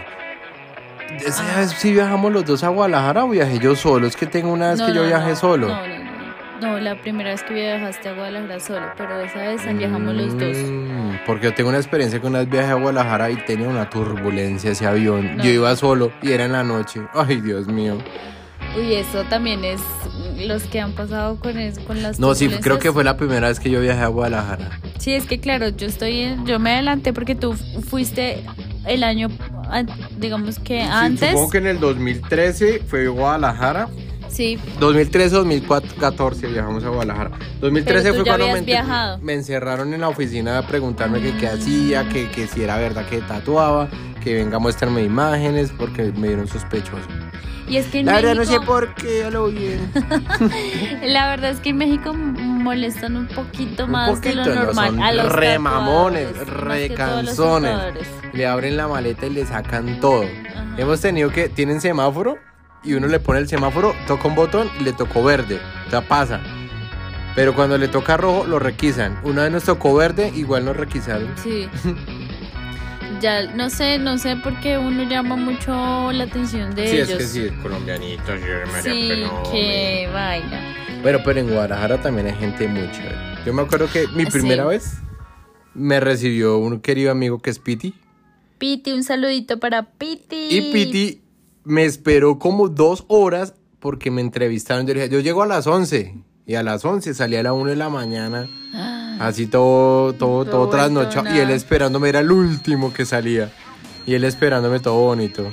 Esa 1.20 1.56
vez 1.58 1.72
sí 1.72 1.92
viajamos 1.94 2.32
los 2.32 2.46
dos 2.46 2.64
a 2.64 2.70
Guadalajara 2.70 3.26
o 3.26 3.30
viajé 3.30 3.60
yo 3.60 3.76
solo. 3.76 4.08
Es 4.08 4.16
que 4.16 4.26
tengo 4.26 4.52
una 4.52 4.72
vez 4.72 4.80
No, 4.80 4.88
que 4.88 4.94
yo 4.94 5.04
viajé 5.06 5.32
no, 5.32 5.36
solo. 5.36 5.68
No, 5.68 5.88
no, 5.88 5.98
no. 5.98 6.12
No, 6.62 6.80
la 6.80 6.96
primera 7.02 7.32
vez 7.32 7.42
que 7.42 7.56
viajaste 7.56 8.10
a 8.10 8.14
Guadalajara 8.14 8.60
solo, 8.60 8.86
pero 8.96 9.20
esa 9.22 9.40
vez 9.40 9.78
viajamos 9.78 10.14
los 10.14 10.38
dos. 10.38 10.56
Mm, 10.58 11.16
Porque 11.26 11.46
yo 11.46 11.54
tengo 11.56 11.70
una 11.70 11.80
experiencia 11.80 12.20
que 12.20 12.28
una 12.28 12.40
vez 12.40 12.50
viajé 12.50 12.72
a 12.72 12.76
Guadalajara 12.76 13.32
y 13.32 13.36
tenía 13.46 13.68
una 13.68 13.90
turbulencia 13.90 14.72
ese 14.72 14.86
avión. 14.86 15.38
Yo 15.42 15.50
iba 15.50 15.76
solo 15.76 16.12
y 16.22 16.32
era 16.32 16.46
en 16.46 16.52
la 16.52 16.64
noche. 16.64 17.02
Ay, 17.14 17.42
Dios 17.42 17.68
mío. 17.68 17.98
Uy, 18.78 18.94
eso 18.96 19.24
también 19.30 19.64
es 19.66 19.82
los 20.48 20.64
que 20.64 20.80
han 20.80 20.94
pasado 20.94 21.36
con 21.40 21.58
eso, 21.60 21.82
con 21.86 22.02
las 22.02 22.20
No, 22.20 22.34
sí, 22.36 22.48
creo 22.48 22.80
que 22.80 22.92
fue 22.92 23.04
la 23.04 23.18
primera 23.18 23.48
vez 23.50 23.60
que 23.60 23.70
yo 23.70 23.82
viajé 23.82 24.02
a 24.02 24.08
Guadalajara. 24.08 24.80
Sí, 24.98 25.14
es 25.14 25.26
que 25.26 25.40
claro, 25.40 25.70
yo 25.70 25.88
estoy, 25.88 26.22
en- 26.22 26.46
yo 26.46 26.58
me 26.60 26.72
adelanté 26.72 27.12
porque 27.14 27.36
tú 27.36 27.54
fuiste 27.88 28.44
el 28.88 29.04
año, 29.04 29.28
digamos 30.18 30.58
que 30.60 30.82
antes. 30.82 31.30
Supongo 31.30 31.50
que 31.52 31.58
en 31.60 31.68
el 31.68 31.80
2013 31.80 32.82
fue 32.88 33.08
Guadalajara. 33.08 33.90
Sí, 34.30 34.58
2013-2014 34.80 36.52
viajamos 36.52 36.84
a 36.86 36.88
Guadalajara. 36.90 37.32
2013 37.60 37.84
Pero 37.84 38.14
tú 38.14 38.20
fue 38.22 38.26
ya 38.26 38.38
cuando 38.38 39.18
me, 39.20 39.26
me 39.26 39.34
encerraron 39.34 39.94
en 39.94 40.00
la 40.02 40.08
oficina 40.08 40.58
a 40.58 40.66
preguntarme 40.68 41.20
que 41.22 41.36
qué 41.38 41.48
hacía, 41.50 42.08
que, 42.08 42.30
que 42.30 42.48
si 42.48 42.64
era 42.64 42.78
verdad 42.78 43.06
que 43.08 43.18
tatuaba, 43.20 43.90
que 44.24 44.36
venga 44.36 44.56
a 44.56 44.60
mostrarme 44.60 45.04
imágenes 45.04 45.72
porque 45.78 46.14
me 46.16 46.30
dieron 46.30 46.48
sospechoso. 46.48 47.08
Y 47.72 47.78
es 47.78 47.88
que 47.88 48.00
en 48.00 48.06
La 48.06 48.16
verdad 48.16 48.36
no 48.36 48.44
sé 48.44 48.52
México, 48.52 48.66
por 48.66 48.94
qué, 48.96 49.24
a 49.24 49.30
lo 49.30 49.48
bien. 49.48 49.90
la 51.04 51.30
verdad 51.30 51.52
es 51.52 51.62
que 51.62 51.70
en 51.70 51.78
México 51.78 52.14
molestan 52.14 53.16
un 53.16 53.28
poquito 53.28 53.86
Un 53.86 53.92
más 53.92 54.20
de 54.20 54.36
lo 54.36 54.44
poquito, 54.44 54.56
no, 54.60 54.66
normal 54.66 55.00
a 55.02 55.12
los 55.14 55.32
re 55.32 55.58
mamones, 55.58 56.28
tatuadores, 56.34 56.54
más 56.54 56.68
re 56.68 56.88
que 56.90 56.96
todos 56.96 57.10
los 57.10 57.26
canzones. 57.26 57.72
tatuadores. 57.72 58.08
Le 58.34 58.46
abren 58.46 58.76
la 58.76 58.90
maleta 58.90 59.26
y 59.26 59.30
le 59.30 59.46
sacan 59.46 60.02
todo. 60.02 60.24
Ajá. 60.24 60.76
Hemos 60.78 61.00
tenido 61.00 61.30
que, 61.30 61.48
tienen 61.48 61.80
semáforo 61.80 62.38
y 62.84 62.94
uno 62.94 63.08
le 63.08 63.22
pone 63.22 63.40
el 63.40 63.48
semáforo, 63.48 63.96
toca 64.06 64.28
un 64.28 64.36
botón 64.36 64.70
y 64.78 64.84
le 64.84 64.92
tocó 64.92 65.24
verde. 65.24 65.62
O 65.88 65.90
sea, 65.90 66.02
pasa. 66.02 66.42
Pero 67.36 67.56
cuando 67.56 67.78
le 67.78 67.88
toca 67.88 68.18
rojo, 68.18 68.46
lo 68.46 68.60
requisan. 68.60 69.18
Una 69.24 69.44
vez 69.44 69.52
nos 69.54 69.64
tocó 69.64 69.96
verde, 69.96 70.30
igual 70.36 70.66
nos 70.66 70.76
requisaron. 70.76 71.30
Sí. 71.42 71.70
Ya, 73.22 73.54
no 73.54 73.70
sé, 73.70 74.00
no 74.00 74.18
sé 74.18 74.36
por 74.38 74.60
qué 74.62 74.78
uno 74.78 75.04
llama 75.04 75.36
mucho 75.36 76.12
la 76.12 76.24
atención 76.24 76.74
de 76.74 76.88
Sí, 76.88 76.96
ellos. 76.96 77.10
es 77.10 77.18
que 77.18 77.24
sí, 77.26 77.50
colombianitos, 77.62 78.40
yo 78.40 78.72
María 78.72 78.82
Sí, 78.82 79.24
qué 79.52 80.10
vaina. 80.12 80.76
Bueno, 81.04 81.20
pero 81.24 81.40
en 81.40 81.48
Guadalajara 81.50 82.02
también 82.02 82.28
hay 82.28 82.34
gente 82.36 82.68
muy 82.68 82.90
chévere. 82.92 83.16
Yo 83.46 83.54
me 83.54 83.62
acuerdo 83.62 83.88
que 83.92 84.08
mi 84.16 84.26
Sí. 84.26 84.32
primera 84.32 84.66
vez 84.66 84.98
me 85.74 86.00
recibió 86.00 86.58
un 86.58 86.80
querido 86.82 87.12
amigo 87.12 87.40
que 87.40 87.50
es 87.52 87.60
Piti. 87.60 87.94
Piti, 88.58 88.92
un 88.92 89.04
saludito 89.04 89.60
para 89.60 89.84
Piti. 89.92 90.48
Y 90.50 90.72
Piti 90.72 91.22
me 91.64 91.86
esperó 91.86 92.40
como 92.40 92.70
dos 92.70 93.06
horas 93.08 93.54
porque 93.80 94.10
me 94.12 94.22
entrevistaron. 94.22 94.86
Yo 94.88 94.94
dije, 94.94 95.10
yo 95.10 95.20
llego 95.20 95.44
a 95.44 95.48
las 95.48 95.68
11. 95.68 96.16
Y 96.48 96.56
a 96.56 96.64
las 96.64 96.84
11 96.86 97.14
salí 97.14 97.36
a 97.36 97.44
la 97.44 97.54
1 97.54 97.70
de 97.70 97.76
la 97.76 97.90
mañana. 97.90 98.48
Ah, 98.74 98.91
Así 99.22 99.48
todo, 99.48 100.14
todo, 100.14 100.44
todo, 100.46 100.52
Todo 100.52 100.70
trasnochado. 100.70 101.36
Y 101.36 101.40
él 101.40 101.50
esperándome, 101.52 102.10
era 102.10 102.20
el 102.20 102.32
último 102.32 102.92
que 102.94 103.06
salía. 103.06 103.52
Y 104.06 104.14
él 104.16 104.24
esperándome 104.24 104.80
todo 104.80 104.96
bonito. 104.96 105.52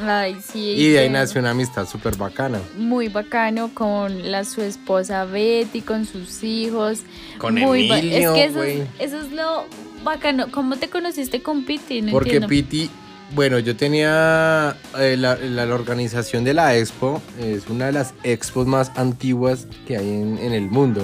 Ay, 0.00 0.36
sí. 0.40 0.74
Y 0.76 0.90
de 0.90 1.00
ahí 1.00 1.10
nació 1.10 1.40
una 1.40 1.50
amistad 1.50 1.88
súper 1.88 2.16
bacana. 2.16 2.60
Muy 2.76 3.08
bacano 3.08 3.70
con 3.74 4.30
la, 4.30 4.44
su 4.44 4.62
esposa 4.62 5.24
Betty, 5.24 5.80
con 5.80 6.04
sus 6.04 6.44
hijos. 6.44 7.00
Con 7.38 7.54
Muy 7.56 7.90
Emilio, 7.90 8.16
Es 8.32 8.34
que 8.34 8.44
eso, 8.44 8.58
güey. 8.58 8.80
es, 8.82 8.88
eso 9.12 9.20
es 9.20 9.32
lo 9.32 9.64
bacano. 10.04 10.52
¿Cómo 10.52 10.76
te 10.76 10.88
conociste 10.88 11.42
con 11.42 11.64
Piti? 11.64 12.00
No 12.02 12.12
Porque 12.12 12.36
entiendo. 12.36 12.48
Piti, 12.48 12.90
bueno, 13.34 13.58
yo 13.58 13.74
tenía 13.76 14.76
eh, 14.98 15.16
la, 15.18 15.34
la- 15.34 15.66
la 15.66 15.74
organización 15.74 16.44
de 16.44 16.54
la 16.54 16.76
expo, 16.76 17.20
es 17.40 17.66
una 17.68 17.86
de 17.86 17.92
las 17.92 18.14
expos 18.22 18.68
más 18.68 18.92
antiguas 18.94 19.66
que 19.88 19.96
hay 19.96 20.08
en, 20.08 20.38
en 20.38 20.52
el 20.52 20.70
mundo. 20.70 21.02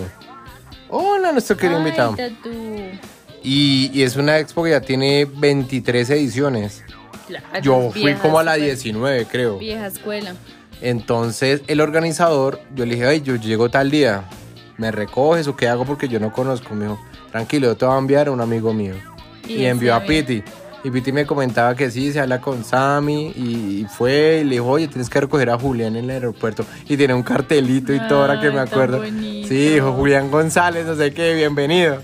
Hola, 0.97 1.33
nuestro 1.33 1.57
querido 1.57 1.81
Ay, 1.81 1.85
invitado. 1.87 2.15
tatu. 2.15 2.51
Y, 3.43 3.91
y 3.93 4.03
es 4.03 4.15
una 4.15 4.39
expo 4.39 4.63
que 4.63 4.71
ya 4.71 4.81
tiene 4.81 5.25
23 5.25 6.09
ediciones. 6.11 6.85
Claro, 7.27 7.47
Yo 7.63 7.91
fui 7.91 8.15
como 8.15 8.39
a 8.39 8.45
la 8.45 8.53
súper 8.55 8.67
19, 8.67 9.27
creo. 9.27 9.59
Vieja 9.59 9.89
escuela. 9.89 10.37
Entonces, 10.81 11.63
el 11.67 11.81
organizador, 11.81 12.61
yo 12.77 12.87
le 12.87 12.95
dije, 12.95 13.07
ay, 13.09 13.23
yo 13.23 13.35
llego 13.35 13.71
tal 13.71 13.91
día, 13.91 14.23
¿me 14.77 14.93
recoges 14.93 15.49
o 15.49 15.57
qué 15.57 15.67
hago? 15.67 15.85
Porque 15.85 16.07
yo 16.07 16.21
no 16.21 16.33
conozco. 16.33 16.77
Me 16.77 16.85
dijo, 16.85 17.01
tranquilo, 17.33 17.67
yo 17.67 17.77
te 17.77 17.87
voy 17.87 17.97
a 17.97 17.99
enviar 17.99 18.29
a 18.29 18.31
un 18.31 18.41
amigo 18.41 18.73
mío. 18.73 18.95
Y, 19.49 19.55
Y 19.55 19.67
envió 19.67 19.97
a. 19.97 20.01
Piti. 20.05 20.45
Y 20.85 20.91
Piti 20.91 21.13
me 21.13 21.25
comentaba 21.25 21.75
que 21.75 21.91
sí, 21.91 22.13
se 22.13 22.21
habla 22.21 22.41
con 22.43 22.63
Sammy. 22.63 23.33
Y, 23.35 23.81
y 23.81 23.87
fue 23.87 24.41
y 24.43 24.45
le 24.45 24.57
dijo, 24.57 24.67
oye, 24.67 24.87
tienes 24.87 25.09
que 25.09 25.19
recoger 25.19 25.49
a 25.49 25.59
Julián 25.59 25.97
en 25.97 26.05
el 26.05 26.11
aeropuerto. 26.11 26.67
Y 26.87 26.97
tiene 26.99 27.15
un 27.15 27.23
cartelito 27.23 27.93
y 27.93 28.01
todo, 28.01 28.21
ahora 28.21 28.39
que 28.41 28.51
me 28.51 28.61
acuerdo. 28.61 28.99
bonito. 28.99 29.49
Sí, 29.49 29.71
dijo 29.71 29.93
Julián 29.93 30.31
González, 30.31 30.85
no 30.87 30.95
sé 30.95 31.13
qué, 31.15 31.35
bienvenido. 31.35 32.03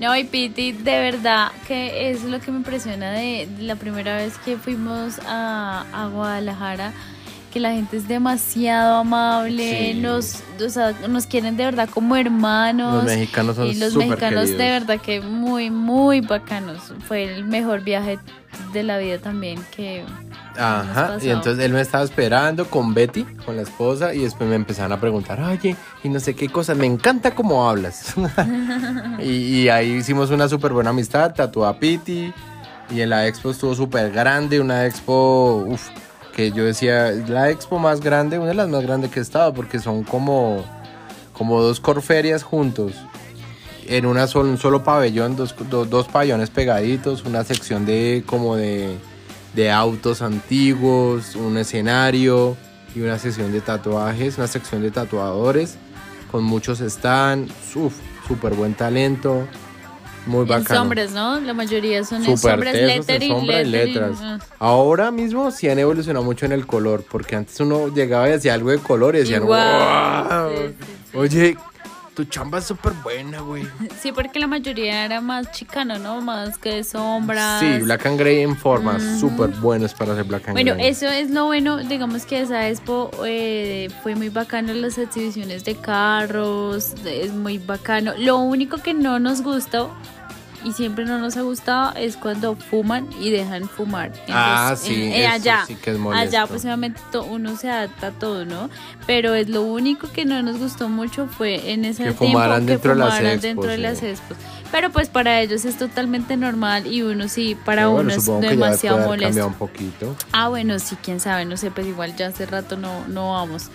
No, 0.00 0.14
y 0.16 0.24
Piti, 0.24 0.72
de 0.72 0.98
verdad 0.98 1.52
que 1.66 2.10
es 2.10 2.24
lo 2.24 2.40
que 2.40 2.50
me 2.50 2.58
impresiona 2.58 3.12
de 3.12 3.48
la 3.60 3.76
primera 3.76 4.16
vez 4.16 4.36
que 4.44 4.56
fuimos 4.56 5.18
a, 5.26 5.84
a 5.92 6.06
Guadalajara, 6.08 6.92
que 7.56 7.60
la 7.60 7.72
gente 7.72 7.96
es 7.96 8.06
demasiado 8.06 8.96
amable, 8.96 9.92
Sí. 9.92 9.98
nos, 9.98 10.42
o 10.62 10.68
sea, 10.68 10.92
nos 11.08 11.24
quieren 11.24 11.56
de 11.56 11.64
verdad 11.64 11.88
como 11.88 12.14
hermanos. 12.14 12.96
Los 12.96 13.04
mexicanos 13.04 13.56
son 13.56 13.68
y 13.68 13.74
los 13.76 13.96
mexicanos 13.96 14.50
de 14.50 14.56
verdad 14.56 15.00
que 15.00 15.22
muy, 15.22 15.70
muy 15.70 16.20
bacanos. 16.20 16.92
Fue 17.08 17.24
el 17.24 17.46
mejor 17.46 17.80
viaje 17.80 18.18
de 18.74 18.82
la 18.82 18.98
vida 18.98 19.16
también 19.16 19.58
que... 19.74 20.04
Ajá, 20.54 21.16
y 21.22 21.30
entonces 21.30 21.64
él 21.64 21.72
me 21.72 21.80
estaba 21.80 22.04
esperando 22.04 22.66
con 22.66 22.92
Betty, 22.92 23.24
con 23.46 23.56
la 23.56 23.62
esposa, 23.62 24.12
y 24.12 24.18
después 24.18 24.50
me 24.50 24.56
empezaron 24.56 24.92
a 24.92 25.00
preguntar, 25.00 25.40
oye, 25.40 25.74
y 26.04 26.08
no 26.10 26.20
sé 26.20 26.34
qué 26.34 26.50
cosa, 26.50 26.74
me 26.74 26.84
encanta 26.84 27.34
cómo 27.34 27.66
hablas. 27.70 28.12
y, 29.18 29.30
y 29.62 29.68
ahí 29.70 29.92
hicimos 29.92 30.30
una 30.30 30.46
súper 30.46 30.74
buena 30.74 30.90
amistad, 30.90 31.32
tatuó 31.34 31.64
a 31.64 31.78
Piti, 31.78 32.34
y 32.90 33.00
en 33.00 33.08
la 33.08 33.26
expo 33.26 33.50
estuvo 33.50 33.74
súper 33.74 34.12
grande, 34.12 34.60
una 34.60 34.84
expo, 34.84 35.64
uff, 35.66 35.88
que 36.36 36.52
yo 36.52 36.64
decía, 36.64 37.12
la 37.28 37.48
expo 37.48 37.78
más 37.78 38.02
grande, 38.02 38.38
una 38.38 38.48
de 38.48 38.54
las 38.54 38.68
más 38.68 38.82
grandes 38.82 39.10
que 39.10 39.20
he 39.20 39.22
estado, 39.22 39.54
porque 39.54 39.78
son 39.78 40.04
como, 40.04 40.62
como 41.32 41.62
dos 41.62 41.80
corferias 41.80 42.42
juntos. 42.42 42.92
En 43.88 44.04
una 44.04 44.26
sol- 44.26 44.46
un 44.46 44.58
solo 44.58 44.84
pabellón, 44.84 45.34
dos, 45.34 45.54
dos, 45.70 46.08
pabellones 46.08 46.50
pegaditos, 46.50 47.24
una 47.24 47.42
sección 47.42 47.86
de 47.86 48.22
como 48.26 48.54
de, 48.54 48.98
de 49.54 49.70
autos 49.70 50.20
antiguos, 50.20 51.36
un 51.36 51.56
escenario 51.56 52.54
y 52.94 53.00
una 53.00 53.18
sección 53.18 53.50
de 53.50 53.62
tatuajes, 53.62 54.36
una 54.36 54.46
sección 54.46 54.82
de 54.82 54.90
tatuadores 54.90 55.76
con 56.30 56.44
muchos 56.44 56.82
uf, 57.74 57.94
súper 58.28 58.52
buen 58.52 58.74
talento, 58.74 59.46
muy 60.26 60.44
bacano. 60.44 60.80
sombras, 60.80 61.12
¿no? 61.12 61.40
La 61.40 61.54
mayoría 61.54 62.04
son 62.04 62.24
en 62.24 62.36
Súper 62.36 62.52
sombras, 62.54 62.72
tesos, 62.74 63.28
sombra 63.28 63.62
y 63.62 63.64
letras. 63.64 64.18
ah. 64.20 64.38
Ahora 64.58 65.10
mismo 65.10 65.50
sí 65.50 65.68
han 65.68 65.78
evolucionado 65.78 66.24
mucho 66.24 66.46
en 66.46 66.52
el 66.52 66.66
color, 66.66 67.04
porque 67.08 67.36
antes 67.36 67.58
uno 67.60 67.88
llegaba 67.88 68.28
y 68.28 68.32
hacía 68.32 68.54
algo 68.54 68.70
de 68.70 68.78
color 68.78 69.14
y 69.16 69.20
decían, 69.20 69.42
Igual, 69.42 70.24
"Wow". 70.28 70.50
sí, 70.50 70.74
sí, 70.78 70.92
sí. 71.12 71.16
Oye, 71.16 71.56
tu 72.14 72.24
chamba 72.24 72.58
es 72.60 72.64
súper 72.64 72.92
buena, 73.04 73.40
güey. 73.40 73.62
Sí, 74.00 74.10
porque 74.10 74.38
la 74.38 74.46
mayoría 74.46 75.04
era 75.04 75.20
más 75.20 75.50
chicano, 75.52 75.98
¿no? 75.98 76.22
Más 76.22 76.56
que 76.56 76.76
de 76.76 76.84
sombras. 76.84 77.60
Sí, 77.60 77.80
Black 77.82 78.06
and 78.06 78.18
Grey 78.18 78.40
en 78.40 78.56
formas 78.56 79.02
Ujú. 79.02 79.20
súper 79.28 79.50
buenos 79.60 79.92
para 79.92 80.12
hacer 80.12 80.24
Black 80.24 80.44
and 80.48 80.52
Bueno, 80.54 80.72
Grey. 80.74 80.86
eso 80.88 81.06
es 81.06 81.30
lo 81.30 81.44
bueno, 81.44 81.76
digamos 81.78 82.24
que 82.24 82.40
esa 82.40 82.68
expo 82.70 83.10
eh, 83.26 83.88
fue 84.02 84.14
muy 84.14 84.30
bacano 84.30 84.72
las 84.72 84.96
exhibiciones 84.96 85.64
de 85.64 85.74
carros, 85.76 86.94
es 87.04 87.32
muy 87.32 87.58
bacano. 87.58 88.12
Lo 88.18 88.38
único 88.38 88.78
que 88.78 88.94
no 88.94 89.18
nos 89.18 89.42
gustó 89.42 89.90
y 90.66 90.72
siempre 90.72 91.04
no 91.04 91.18
nos 91.18 91.36
ha 91.36 91.42
gustado 91.42 91.94
es 91.96 92.16
cuando 92.16 92.56
fuman 92.56 93.08
y 93.20 93.30
dejan 93.30 93.68
fumar. 93.68 94.12
en 94.26 94.34
Ah, 94.34 94.68
los- 94.72 94.80
sí, 94.80 94.94
en- 94.94 95.12
eh, 95.12 95.24
eso 95.26 95.34
allá. 95.34 95.64
sí 95.66 95.74
que 95.76 95.92
es 95.92 95.98
molesto. 95.98 96.28
Allá 96.28 96.46
pues 96.46 96.64
obviamente 96.64 97.00
to- 97.12 97.24
uno 97.24 97.56
se 97.56 97.70
adapta 97.70 98.08
a 98.08 98.10
todo, 98.10 98.44
¿no? 98.44 98.68
Pero 99.06 99.34
es 99.34 99.48
lo 99.48 99.62
único 99.62 100.10
que 100.12 100.24
no 100.24 100.42
nos 100.42 100.58
gustó 100.58 100.88
mucho 100.88 101.28
fue 101.28 101.72
en 101.72 101.84
ese 101.84 102.04
Que 102.04 102.10
tiempo 102.12 102.26
fumaran 102.26 102.66
que 102.66 102.72
dentro 102.72 102.90
de 102.92 102.98
las 102.98 103.08
fumaran 103.08 103.26
expos, 103.26 103.42
dentro 103.42 103.70
de 103.70 103.78
las 103.78 104.02
expos. 104.02 104.36
Pero 104.72 104.90
pues 104.90 105.08
para 105.08 105.40
ellos 105.40 105.64
es 105.64 105.78
totalmente 105.78 106.36
normal 106.36 106.86
y 106.88 107.02
uno 107.02 107.28
sí, 107.28 107.54
para 107.64 107.82
Pero 107.82 107.90
uno 107.92 107.96
bueno, 108.02 108.12
es 108.14 108.26
demasiado 108.50 109.06
molesto. 109.06 109.46
un 109.46 109.54
poquito. 109.54 110.16
Ah, 110.32 110.48
bueno, 110.48 110.78
sí, 110.80 110.96
quién 111.02 111.20
sabe, 111.20 111.44
no 111.44 111.56
sé, 111.56 111.70
pues 111.70 111.86
igual 111.86 112.16
ya 112.16 112.26
hace 112.26 112.44
rato 112.46 112.76
no, 112.76 113.06
no 113.06 113.32
vamos. 113.32 113.70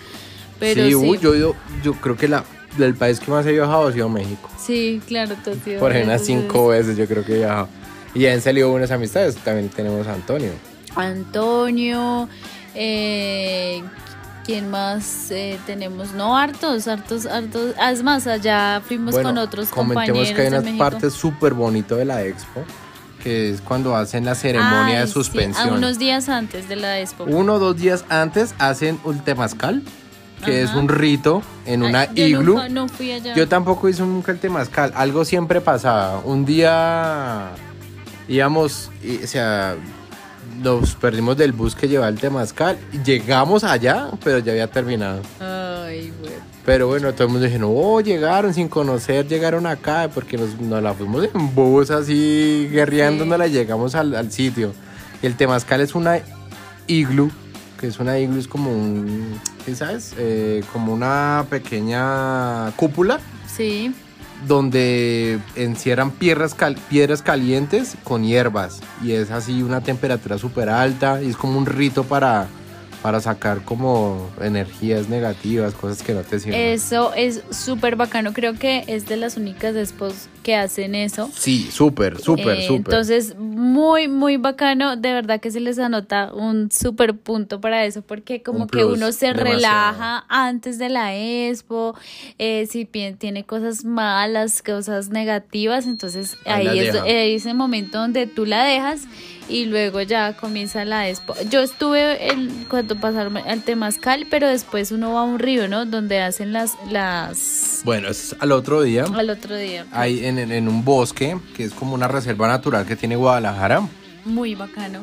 Pero 0.60 0.82
sí, 0.84 0.88
sí, 0.90 0.94
uy, 0.94 1.18
yo, 1.18 1.34
yo, 1.34 1.54
yo 1.82 1.94
creo 1.94 2.16
que 2.16 2.28
la, 2.28 2.44
del 2.76 2.94
país 2.94 3.20
que 3.20 3.30
más 3.30 3.44
he 3.46 3.52
viajado 3.52 3.88
ha 3.88 3.92
sido 3.92 4.08
México. 4.08 4.48
sí, 4.58 5.00
claro, 5.06 5.34
tú 5.44 5.52
sido 5.64 5.80
Por 5.80 5.92
ahí 5.92 6.02
unas 6.02 6.22
cinco 6.24 6.68
veces 6.68 6.96
yo 6.96 7.06
creo 7.06 7.24
que 7.24 7.34
he 7.34 7.38
viajado. 7.38 7.68
Y 8.14 8.26
han 8.26 8.40
salido 8.40 8.70
buenas 8.70 8.90
amistades. 8.90 9.36
También 9.36 9.68
tenemos 9.70 10.06
a 10.06 10.12
Antonio. 10.14 10.50
Antonio, 10.94 12.28
eh, 12.74 13.82
¿quién 14.44 14.70
más 14.70 15.30
eh, 15.30 15.58
tenemos? 15.66 16.12
No, 16.12 16.36
hartos, 16.36 16.88
hartos, 16.88 17.26
hartos. 17.26 17.74
Ah, 17.78 17.92
Es 17.92 18.02
más, 18.02 18.26
allá 18.26 18.82
fuimos 18.86 19.12
Bueno, 19.14 19.30
con 19.30 19.38
otros 19.38 19.68
comentemos 19.68 20.06
compañeros 20.28 20.36
que 20.36 20.42
hay 20.42 20.50
de 20.50 20.56
una 20.58 20.64
México. 20.64 20.84
parte 20.84 21.10
súper 21.10 21.54
bonito 21.54 21.96
de 21.96 22.04
la 22.04 22.22
expo, 22.24 22.62
que 23.22 23.50
es 23.50 23.60
cuando 23.60 23.94
hacen 23.96 24.24
la 24.24 24.34
ceremonia 24.34 24.96
Ay, 24.96 25.00
de 25.02 25.06
sí, 25.06 25.12
suspensión. 25.12 25.68
a 25.68 25.72
unos 25.72 25.98
días 25.98 26.28
antes 26.28 26.68
de 26.68 26.76
la 26.76 27.00
expo. 27.00 27.24
Uno 27.24 27.54
o 27.54 27.58
dos 27.58 27.76
días 27.76 28.04
antes 28.08 28.54
hacen 28.58 28.98
un 29.04 29.20
temazcal, 29.20 29.82
que 30.44 30.62
es 30.62 30.74
un 30.74 30.88
rito 30.88 31.42
en 31.66 31.82
Ay, 31.82 31.88
una 31.88 32.12
yo 32.14 32.24
iglu. 32.26 32.54
nunca- 32.54 32.68
no 32.68 32.88
fui 32.88 33.12
allá. 33.12 33.34
Yo 33.34 33.48
tampoco 33.48 33.88
hice 33.88 34.02
nunca 34.02 34.32
el 34.32 34.38
temazcal. 34.38 34.92
Algo 34.94 35.24
siempre 35.24 35.60
pasaba. 35.60 36.18
Un 36.24 36.44
día 36.44 37.50
íbamos, 38.28 38.90
y, 39.02 39.22
o 39.22 39.26
sea, 39.26 39.76
nos 40.62 40.94
perdimos 40.94 41.36
del 41.36 41.52
bus 41.52 41.74
que 41.74 41.88
llevaba 41.88 42.08
el 42.08 42.18
temazcal. 42.18 42.78
Llegamos 43.04 43.64
allá, 43.64 44.08
pero 44.22 44.38
ya 44.38 44.52
había 44.52 44.66
terminado. 44.68 45.22
Ay, 45.40 46.12
güey. 46.20 46.32
Pero 46.64 46.86
bueno, 46.86 47.12
todo 47.12 47.24
el 47.26 47.32
mundo 47.32 47.46
dijo, 47.48 47.58
no, 47.58 48.00
llegaron 48.00 48.54
sin 48.54 48.68
conocer, 48.68 49.26
llegaron 49.26 49.66
acá, 49.66 50.08
porque 50.14 50.36
nos, 50.38 50.60
nos 50.60 50.80
la 50.80 50.94
fuimos 50.94 51.24
en 51.34 51.52
bus 51.56 51.90
así, 51.90 52.68
guerreando, 52.70 53.24
Sí. 53.24 53.30
no 53.30 53.36
la 53.36 53.48
llegamos 53.48 53.96
al, 53.96 54.14
al 54.14 54.30
sitio. 54.30 54.72
El 55.22 55.34
temazcal 55.36 55.80
es 55.80 55.94
una 55.96 56.20
iglu, 56.86 57.32
que 57.82 57.88
es 57.88 57.98
una 57.98 58.16
iglu, 58.16 58.38
es 58.38 58.46
como 58.46 58.70
un, 58.70 59.40
¿qué 59.66 59.74
sabes? 59.74 60.14
Eh, 60.16 60.62
como 60.72 60.92
una 60.94 61.44
pequeña 61.50 62.70
cúpula 62.76 63.18
Sí. 63.52 63.92
donde 64.46 65.40
encierran 65.56 66.12
piedras, 66.12 66.54
cal- 66.54 66.76
piedras 66.88 67.22
calientes 67.22 67.96
con 68.04 68.22
hierbas. 68.22 68.80
Y 69.02 69.10
es 69.12 69.32
así 69.32 69.64
una 69.64 69.80
temperatura 69.80 70.38
súper 70.38 70.68
alta 70.68 71.20
y 71.20 71.30
es 71.30 71.36
como 71.36 71.58
un 71.58 71.66
rito 71.66 72.04
para, 72.04 72.46
para 73.02 73.20
sacar 73.20 73.64
como 73.64 74.30
energías 74.40 75.08
negativas, 75.08 75.74
cosas 75.74 76.02
que 76.02 76.12
no 76.14 76.20
te 76.22 76.38
sirven. 76.38 76.60
Eso 76.60 77.12
es 77.14 77.42
súper 77.50 77.96
bacano. 77.96 78.32
Creo 78.32 78.54
que 78.54 78.84
es 78.86 79.06
de 79.06 79.16
las 79.16 79.36
únicas 79.36 79.74
expos 79.74 80.28
que 80.44 80.54
hacen 80.54 80.94
eso. 80.94 81.28
Sí, 81.34 81.68
súper, 81.72 82.20
súper, 82.20 82.58
Eh, 82.58 82.66
súper. 82.66 82.94
Entonces, 82.94 83.36
muy, 83.36 84.06
muy 84.08 84.36
bacano. 84.36 84.96
De 84.96 85.12
verdad 85.12 85.40
que 85.40 85.50
se 85.50 85.58
les 85.60 85.78
anota 85.80 86.32
un 86.32 86.70
súper 86.70 87.16
punto 87.16 87.60
para 87.60 87.84
eso, 87.84 88.02
porque 88.02 88.42
como 88.42 88.62
Un 88.62 88.68
que 88.68 88.84
uno 88.84 89.10
se 89.12 89.26
demasiado. 89.26 89.52
relaja 89.54 90.24
antes 90.28 90.78
de 90.78 90.88
la 90.88 91.14
expo. 91.16 91.96
eh, 92.38 92.66
si 92.70 92.84
tiene 92.84 93.44
cosas 93.44 93.84
malas, 93.84 94.62
cosas 94.62 95.08
negativas, 95.10 95.86
entonces 95.86 96.36
Ahí 96.44 96.78
es 96.78 96.92
deja. 96.92 97.06
eh, 97.06 97.34
ese 97.34 97.52
momento 97.54 97.98
donde 97.98 98.26
tú 98.26 98.46
la 98.46 98.62
dejas 98.64 99.02
y 99.52 99.66
luego 99.66 100.00
ya 100.00 100.32
comienza 100.34 100.84
la 100.84 101.08
expo. 101.08 101.34
Yo 101.50 101.60
estuve 101.60 102.30
el, 102.30 102.50
cuando 102.70 102.96
pasaron 102.98 103.36
al 103.36 103.62
Temazcal, 103.62 104.26
pero 104.30 104.48
después 104.48 104.90
uno 104.92 105.12
va 105.12 105.20
a 105.20 105.24
un 105.24 105.38
río, 105.38 105.68
¿no? 105.68 105.84
Donde 105.84 106.20
hacen 106.20 106.52
las, 106.52 106.72
las, 106.90 107.82
Bueno, 107.84 108.08
es 108.08 108.34
al 108.38 108.52
otro 108.52 108.82
día. 108.82 109.04
al 109.14 109.30
otro 109.30 109.54
día. 109.56 109.86
Hay 109.92 110.24
en, 110.24 110.38
en- 110.38 110.68
un 110.68 110.84
bosque, 110.84 111.36
que 111.56 111.64
es 111.64 111.72
como 111.72 111.94
una 111.94 112.08
reserva 112.08 112.48
natural 112.48 112.86
que 112.86 112.96
tiene 112.96 113.16
Guadalajara. 113.16 113.86
Muy 114.24 114.54
bacano. 114.54 115.00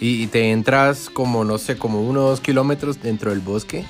Y, 0.00 0.22
y 0.22 0.26
te 0.26 0.50
entras 0.50 1.10
como, 1.10 1.44
no 1.44 1.58
sé, 1.58 1.76
como 1.76 2.00
uno 2.02 2.24
o 2.24 2.28
dos 2.30 2.40
kilómetros 2.40 3.00
dentro 3.02 3.30
del 3.30 3.40
bosque. 3.40 3.84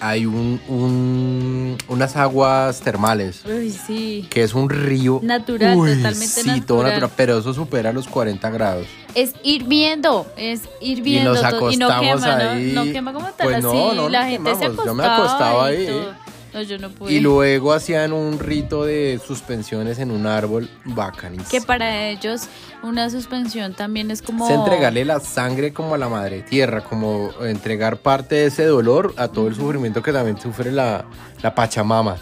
Hay 0.00 0.26
un, 0.26 0.60
un- 0.68 1.78
unas 1.88 2.16
aguas 2.16 2.80
termales. 2.80 3.42
Uy, 3.46 3.70
sí. 3.70 4.26
que 4.30 4.42
es 4.42 4.52
un 4.54 4.68
río 4.68 5.20
Natural, 5.22 5.74
totalmente 5.74 6.26
sí, 6.26 6.42
todo 6.60 6.78
natural. 6.82 6.92
natural, 6.92 7.10
pero 7.16 7.38
eso 7.38 7.54
supera 7.54 7.92
los 7.92 8.06
40 8.06 8.50
grados. 8.50 8.86
Es 9.14 9.32
hirviendo, 9.42 10.26
es 10.36 10.62
hirviendo. 10.80 11.32
nos 11.32 11.40
to- 11.40 11.70
y 11.70 11.76
no 11.78 11.86
acostamos 11.88 12.22
quema, 12.22 12.36
¿no? 12.44 12.50
ahí. 12.50 12.72
No 12.72 12.84
quema 12.84 13.12
como 13.14 13.26
tal 13.28 13.46
Pues 13.46 13.56
así. 13.56 13.64
no, 13.66 13.92
no 13.94 14.08
la 14.10 14.26
gente 14.26 14.54
se 14.54 14.60
quemamos. 14.60 14.84
Yo 14.84 14.94
me 14.94 15.04
acostaba 15.04 15.66
acostaba 15.66 15.72
y 15.72 15.76
ahí. 15.76 15.86
todo. 15.86 16.25
No, 16.56 16.62
yo 16.62 16.78
no 16.78 16.88
pude. 16.90 17.12
Y 17.12 17.20
luego 17.20 17.72
hacían 17.74 18.12
un 18.14 18.38
rito 18.38 18.84
de 18.84 19.20
suspensiones 19.24 19.98
en 19.98 20.10
un 20.10 20.26
árbol 20.26 20.70
bacanísimo. 20.86 21.50
que 21.50 21.60
para 21.60 22.08
ellos 22.08 22.48
una 22.82 23.10
suspensión 23.10 23.74
también 23.74 24.10
es 24.10 24.22
como... 24.22 24.48
Es 24.48 24.54
entregarle 24.54 25.04
la 25.04 25.20
sangre 25.20 25.72
como 25.74 25.94
a 25.94 25.98
la 25.98 26.08
madre 26.08 26.40
tierra, 26.42 26.82
como 26.82 27.30
entregar 27.42 27.98
parte 27.98 28.36
de 28.36 28.46
ese 28.46 28.64
dolor 28.64 29.12
a 29.18 29.28
todo 29.28 29.48
el 29.48 29.54
sufrimiento 29.54 30.02
que 30.02 30.12
también 30.12 30.38
sufre 30.40 30.72
la, 30.72 31.04
la 31.42 31.54
Pachamama, 31.54 32.16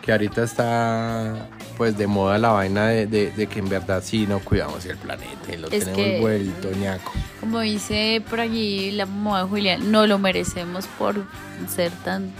que 0.00 0.12
ahorita 0.12 0.42
está 0.42 1.48
pues 1.76 1.98
de 1.98 2.06
moda 2.06 2.38
la 2.38 2.50
vaina 2.50 2.86
de, 2.88 3.06
de- 3.06 3.30
de 3.32 3.46
que 3.46 3.58
en 3.58 3.68
verdad 3.68 4.00
sí 4.04 4.26
no 4.28 4.38
cuidamos 4.38 4.86
el 4.86 4.96
planeta 4.96 5.52
y 5.52 5.56
lo 5.56 5.66
Es 5.68 5.80
tenemos 5.80 5.96
que- 5.96 6.20
vuelto 6.20 6.70
ñaco. 6.72 7.12
Como 7.40 7.60
dice 7.60 8.22
por 8.30 8.40
allí 8.40 8.90
la 8.92 9.04
mamá 9.06 9.42
de 9.42 9.48
Julián, 9.48 9.90
no 9.92 10.06
lo 10.06 10.18
merecemos 10.18 10.86
por 10.98 11.24
ser 11.68 11.90
tan... 12.04 12.32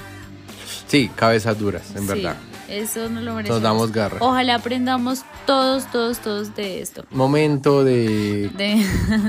Sí, 0.87 1.11
cabezas 1.15 1.59
duras, 1.59 1.91
en 1.95 2.03
Sí, 2.03 2.09
verdad. 2.09 2.37
Eso 2.69 3.11
no 3.11 3.21
lo 3.21 3.35
merecemos. 3.35 3.61
Nos 3.61 3.63
damos 3.63 3.93
garra. 3.93 4.19
Ojalá 4.21 4.55
aprendamos 4.57 5.23
todos, 5.47 5.91
todos, 5.93 6.19
todos 6.21 6.55
de 6.57 6.81
esto. 6.81 7.05
Momento 7.11 7.85
de 7.85 8.51
de, 8.57 8.85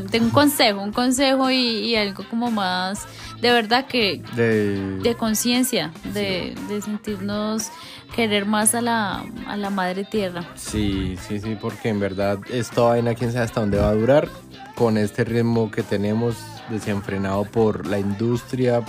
de 0.09 0.19
un 0.19 0.29
consejo, 0.29 0.81
un 0.81 0.93
consejo 0.93 1.51
y, 1.51 1.57
y 1.57 1.95
algo 1.95 2.23
como 2.29 2.49
más 2.49 3.05
de 3.41 3.51
verdad 3.51 3.85
que 3.87 4.21
de, 4.35 4.97
de 4.99 5.15
conciencia, 5.15 5.91
de, 6.13 6.55
de 6.69 6.81
sentirnos 6.81 7.69
querer 8.15 8.45
más 8.45 8.73
a 8.73 8.81
la, 8.81 9.25
a 9.47 9.57
la 9.57 9.69
madre 9.69 10.05
tierra. 10.05 10.45
Sí, 10.55 11.17
sí, 11.27 11.39
sí, 11.39 11.57
porque 11.59 11.89
en 11.89 11.99
verdad 11.99 12.39
esta 12.49 12.81
vaina 12.81 13.13
quién 13.13 13.31
sabe 13.33 13.45
hasta 13.45 13.59
dónde 13.59 13.77
va 13.77 13.89
a 13.89 13.93
durar 13.93 14.29
con 14.75 14.97
este 14.97 15.23
ritmo 15.25 15.69
que 15.69 15.83
tenemos 15.83 16.37
desenfrenado 16.69 17.43
por 17.45 17.85
la 17.85 17.99
industria, 17.99 18.81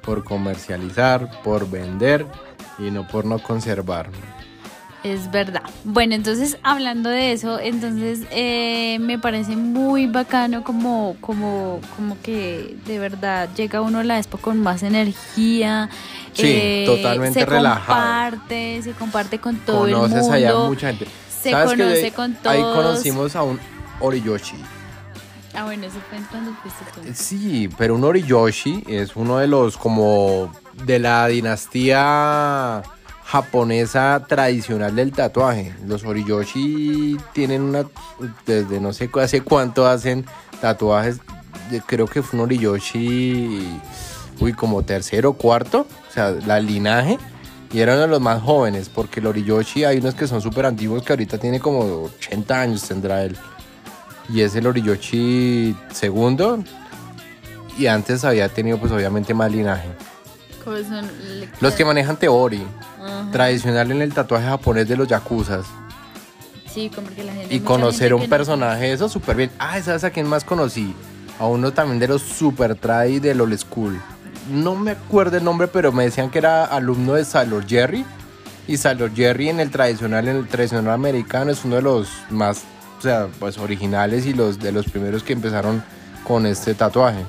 por 0.00 0.24
comercializar, 0.24 1.30
por 1.42 1.68
vender 1.70 2.26
y 2.78 2.90
no 2.90 3.06
por 3.06 3.24
no 3.24 3.38
conservar. 3.38 4.08
Es 5.02 5.30
verdad. 5.30 5.62
Bueno, 5.84 6.14
entonces 6.14 6.58
hablando 6.62 7.08
de 7.08 7.32
eso, 7.32 7.58
entonces 7.58 8.20
eh, 8.30 8.98
me 9.00 9.18
parece 9.18 9.56
muy 9.56 10.06
bacano 10.06 10.62
como, 10.62 11.16
como, 11.22 11.80
como 11.96 12.20
que 12.22 12.76
de 12.84 12.98
verdad 12.98 13.48
llega 13.56 13.80
uno 13.80 14.00
a 14.00 14.04
la 14.04 14.18
expo 14.18 14.36
con 14.36 14.60
más 14.60 14.82
energía. 14.82 15.88
eh, 16.36 16.84
Sí, 16.86 16.92
totalmente 16.94 17.40
se 17.40 17.46
relajado. 17.46 17.98
comparte, 18.30 18.82
se 18.82 18.92
comparte 18.92 19.38
con 19.38 19.56
todo 19.60 19.86
el 19.86 19.94
Conoces 19.94 20.18
mundo. 20.20 20.34
allá 20.34 20.54
mucha 20.54 20.88
gente. 20.88 21.06
se 21.42 21.50
¿Sabes 21.50 21.70
que 21.72 21.76
conoce 21.78 22.02
de- 22.02 22.12
con 22.12 22.36
Ahí 22.44 22.60
todos. 22.60 22.76
conocimos 22.76 23.36
a 23.36 23.42
un 23.42 23.58
Oriyoshi. 24.00 24.56
Ah, 25.54 25.64
bueno, 25.64 25.86
eso 25.86 25.98
fue 26.08 26.18
cuando 26.30 26.52
fuiste 26.54 26.84
tú. 26.94 27.00
Sí, 27.14 27.68
pero 27.76 27.94
un 27.94 28.04
Oriyoshi 28.04 28.84
es 28.86 29.16
uno 29.16 29.38
de 29.38 29.46
los 29.46 29.76
como 29.76 30.52
de 30.84 30.98
la 30.98 31.26
dinastía 31.26 32.82
japonesa 33.24 34.24
tradicional 34.28 34.94
del 34.94 35.12
tatuaje. 35.12 35.74
Los 35.86 36.04
Oriyoshi 36.04 37.16
tienen 37.32 37.62
una 37.62 37.84
desde 38.46 38.80
no 38.80 38.92
sé 38.92 39.10
hace 39.20 39.40
cuánto 39.40 39.86
hacen 39.86 40.24
tatuajes. 40.60 41.18
Creo 41.86 42.06
que 42.06 42.22
fue 42.22 42.38
un 42.38 42.46
Oriyoshi 42.46 43.80
uy, 44.40 44.52
como 44.54 44.82
tercero, 44.82 45.34
cuarto, 45.34 45.86
o 46.08 46.12
sea, 46.12 46.30
la 46.30 46.58
linaje 46.60 47.18
y 47.72 47.80
eran 47.80 47.96
uno 47.96 48.02
de 48.02 48.08
los 48.08 48.20
más 48.20 48.42
jóvenes 48.42 48.88
porque 48.88 49.20
el 49.20 49.26
Oriyoshi 49.26 49.84
hay 49.84 49.98
unos 49.98 50.14
que 50.14 50.26
son 50.26 50.40
súper 50.40 50.66
antiguos 50.66 51.02
que 51.04 51.12
ahorita 51.12 51.38
tiene 51.38 51.60
como 51.60 52.04
80 52.18 52.60
años 52.60 52.82
tendrá 52.82 53.22
él. 53.22 53.36
Y 54.32 54.42
es 54.42 54.54
el 54.54 54.66
Oriyoshi 54.66 55.74
segundo. 55.92 56.62
Y 57.78 57.86
antes 57.86 58.24
había 58.24 58.48
tenido 58.48 58.78
pues 58.78 58.92
obviamente 58.92 59.34
más 59.34 59.50
linaje. 59.50 59.88
Los 61.60 61.74
que 61.74 61.84
manejan 61.84 62.16
Teori, 62.16 62.62
tradicional 63.32 63.90
en 63.90 64.02
el 64.02 64.12
tatuaje 64.12 64.46
japonés 64.46 64.86
de 64.88 64.96
los 64.96 65.08
yakuzas. 65.08 65.64
Sí, 66.72 66.90
como 66.94 67.08
que 67.08 67.24
la 67.24 67.32
gente. 67.32 67.52
Y 67.54 67.60
conocer 67.60 68.08
gente 68.10 68.14
un 68.14 68.22
no- 68.22 68.28
personaje 68.28 68.84
de 68.84 68.92
eso 68.92 69.08
súper 69.08 69.36
bien. 69.36 69.50
Ah, 69.58 69.80
¿sabes 69.82 70.04
a 70.04 70.10
quién 70.10 70.28
más 70.28 70.44
conocí? 70.44 70.94
A 71.38 71.46
uno 71.46 71.72
también 71.72 71.98
de 71.98 72.06
los 72.08 72.22
super 72.22 72.74
tradi 72.76 73.18
del 73.18 73.40
old 73.40 73.58
school. 73.58 73.98
No 74.50 74.76
me 74.76 74.92
acuerdo 74.92 75.36
el 75.38 75.44
nombre, 75.44 75.66
pero 75.66 75.90
me 75.90 76.04
decían 76.04 76.30
que 76.30 76.38
era 76.38 76.64
alumno 76.64 77.14
de 77.14 77.24
Sailor 77.24 77.66
Jerry. 77.66 78.04
Y 78.68 78.76
Sailor 78.76 79.12
Jerry 79.14 79.48
en 79.48 79.58
el 79.58 79.70
tradicional, 79.70 80.28
en 80.28 80.36
el 80.36 80.46
tradicional 80.46 80.92
americano 80.92 81.50
es 81.50 81.64
uno 81.64 81.76
de 81.76 81.82
los 81.82 82.08
más, 82.28 82.62
o 83.00 83.02
sea, 83.02 83.28
pues 83.38 83.56
originales 83.56 84.26
y 84.26 84.34
los 84.34 84.58
de 84.58 84.72
los 84.72 84.84
primeros 84.84 85.22
que 85.22 85.32
empezaron 85.32 85.82
con 86.22 86.44
este 86.44 86.74
tatuaje. 86.74 87.24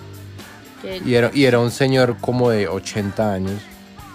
Y 1.05 1.13
era, 1.13 1.31
y 1.33 1.45
era 1.45 1.59
un 1.59 1.71
señor 1.71 2.17
como 2.19 2.49
de 2.49 2.67
80 2.67 3.33
años, 3.33 3.61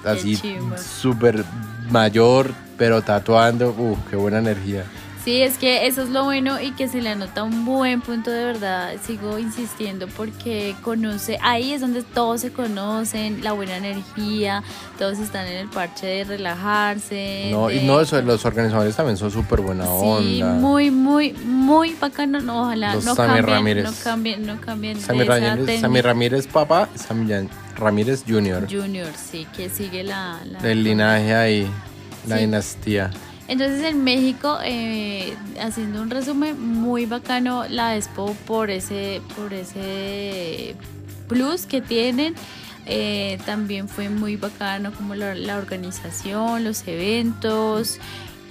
así 0.05 0.38
súper 0.77 1.45
mayor, 1.90 2.53
pero 2.77 3.01
tatuando, 3.01 3.71
uh, 3.71 3.97
qué 4.11 4.16
buena 4.16 4.38
energía. 4.38 4.85
Sí, 5.27 5.43
es 5.43 5.59
que 5.59 5.89
eso 5.89 6.03
es 6.05 6.11
lo 6.11 6.23
bueno 6.23 6.61
y 6.62 6.71
que 6.71 6.87
se 6.87 7.03
le 7.03 7.09
anota 7.11 7.43
un 7.43 7.65
buen 7.65 8.01
punto 8.01 8.31
de 8.31 8.45
verdad. 8.45 8.93
Sigo 9.05 9.41
insistiendo 9.41 10.07
porque 10.07 10.77
conoce, 10.83 11.37
ahí 11.43 11.73
es 11.73 11.81
donde 11.81 12.05
todos 12.05 12.43
se 12.43 12.53
conocen, 12.53 13.43
la 13.43 13.51
buena 13.51 13.77
energía, 13.77 14.62
todos 15.01 15.19
están 15.19 15.49
en 15.49 15.57
el 15.57 15.69
parche 15.69 16.07
de 16.07 16.25
relajarse. 16.25 17.49
No, 17.51 17.73
y 17.73 17.81
no, 17.81 18.01
eso, 18.01 18.23
los 18.23 18.45
organizadores 18.45 18.95
también 18.95 19.17
son 19.17 19.33
súper 19.33 19.61
buena 19.62 19.85
Sí, 19.85 20.43
onda. 20.43 20.53
muy, 20.61 20.93
muy, 20.93 21.33
muy 21.33 21.95
bacano. 21.95 22.41
No, 22.41 22.62
ojalá 22.62 22.95
Los 22.95 23.05
no 23.05 23.17
Sammy 23.17 23.35
cambien, 23.39 23.47
Ramírez. 23.57 23.85
no 23.85 23.93
cambien, 24.05 24.47
no 24.47 24.61
cambien. 24.61 25.01
Sammy 25.01 25.19
de 25.19 25.25
esa 25.25 25.41
Ramírez, 25.57 25.81
Sammy. 25.81 26.01
Ramírez 26.03 26.47
papá, 26.47 26.89
Sammy 26.95 27.49
Ramírez 27.77 28.23
Jr. 28.29 28.69
Junior, 28.71 29.09
sí, 29.17 29.45
que 29.57 29.71
sigue 29.71 30.05
la... 30.05 30.39
la- 30.45 30.61
El 30.71 30.85
linaje 30.85 31.35
ahí, 31.35 31.69
la 32.29 32.37
Sí. 32.37 32.43
dinastía. 32.43 33.11
Entonces 33.48 33.85
en 33.85 34.02
México, 34.02 34.59
eh, 34.64 35.35
haciendo 35.61 36.02
un 36.02 36.11
resumen, 36.11 36.61
muy 36.61 37.06
bacano 37.06 37.64
la 37.68 37.96
Expo 37.96 38.35
por 38.46 38.70
ese, 38.70 39.22
por 39.37 39.52
ese 39.54 40.74
plus 41.28 41.66
que 41.66 41.80
tienen. 41.80 42.35
Eh, 42.87 43.38
también 43.46 43.88
fue 43.88 44.09
muy 44.09 44.37
bacano 44.37 44.92
como 44.92 45.14
la, 45.14 45.35
la 45.35 45.56
organización, 45.59 46.64
los 46.64 46.87
eventos 46.87 47.98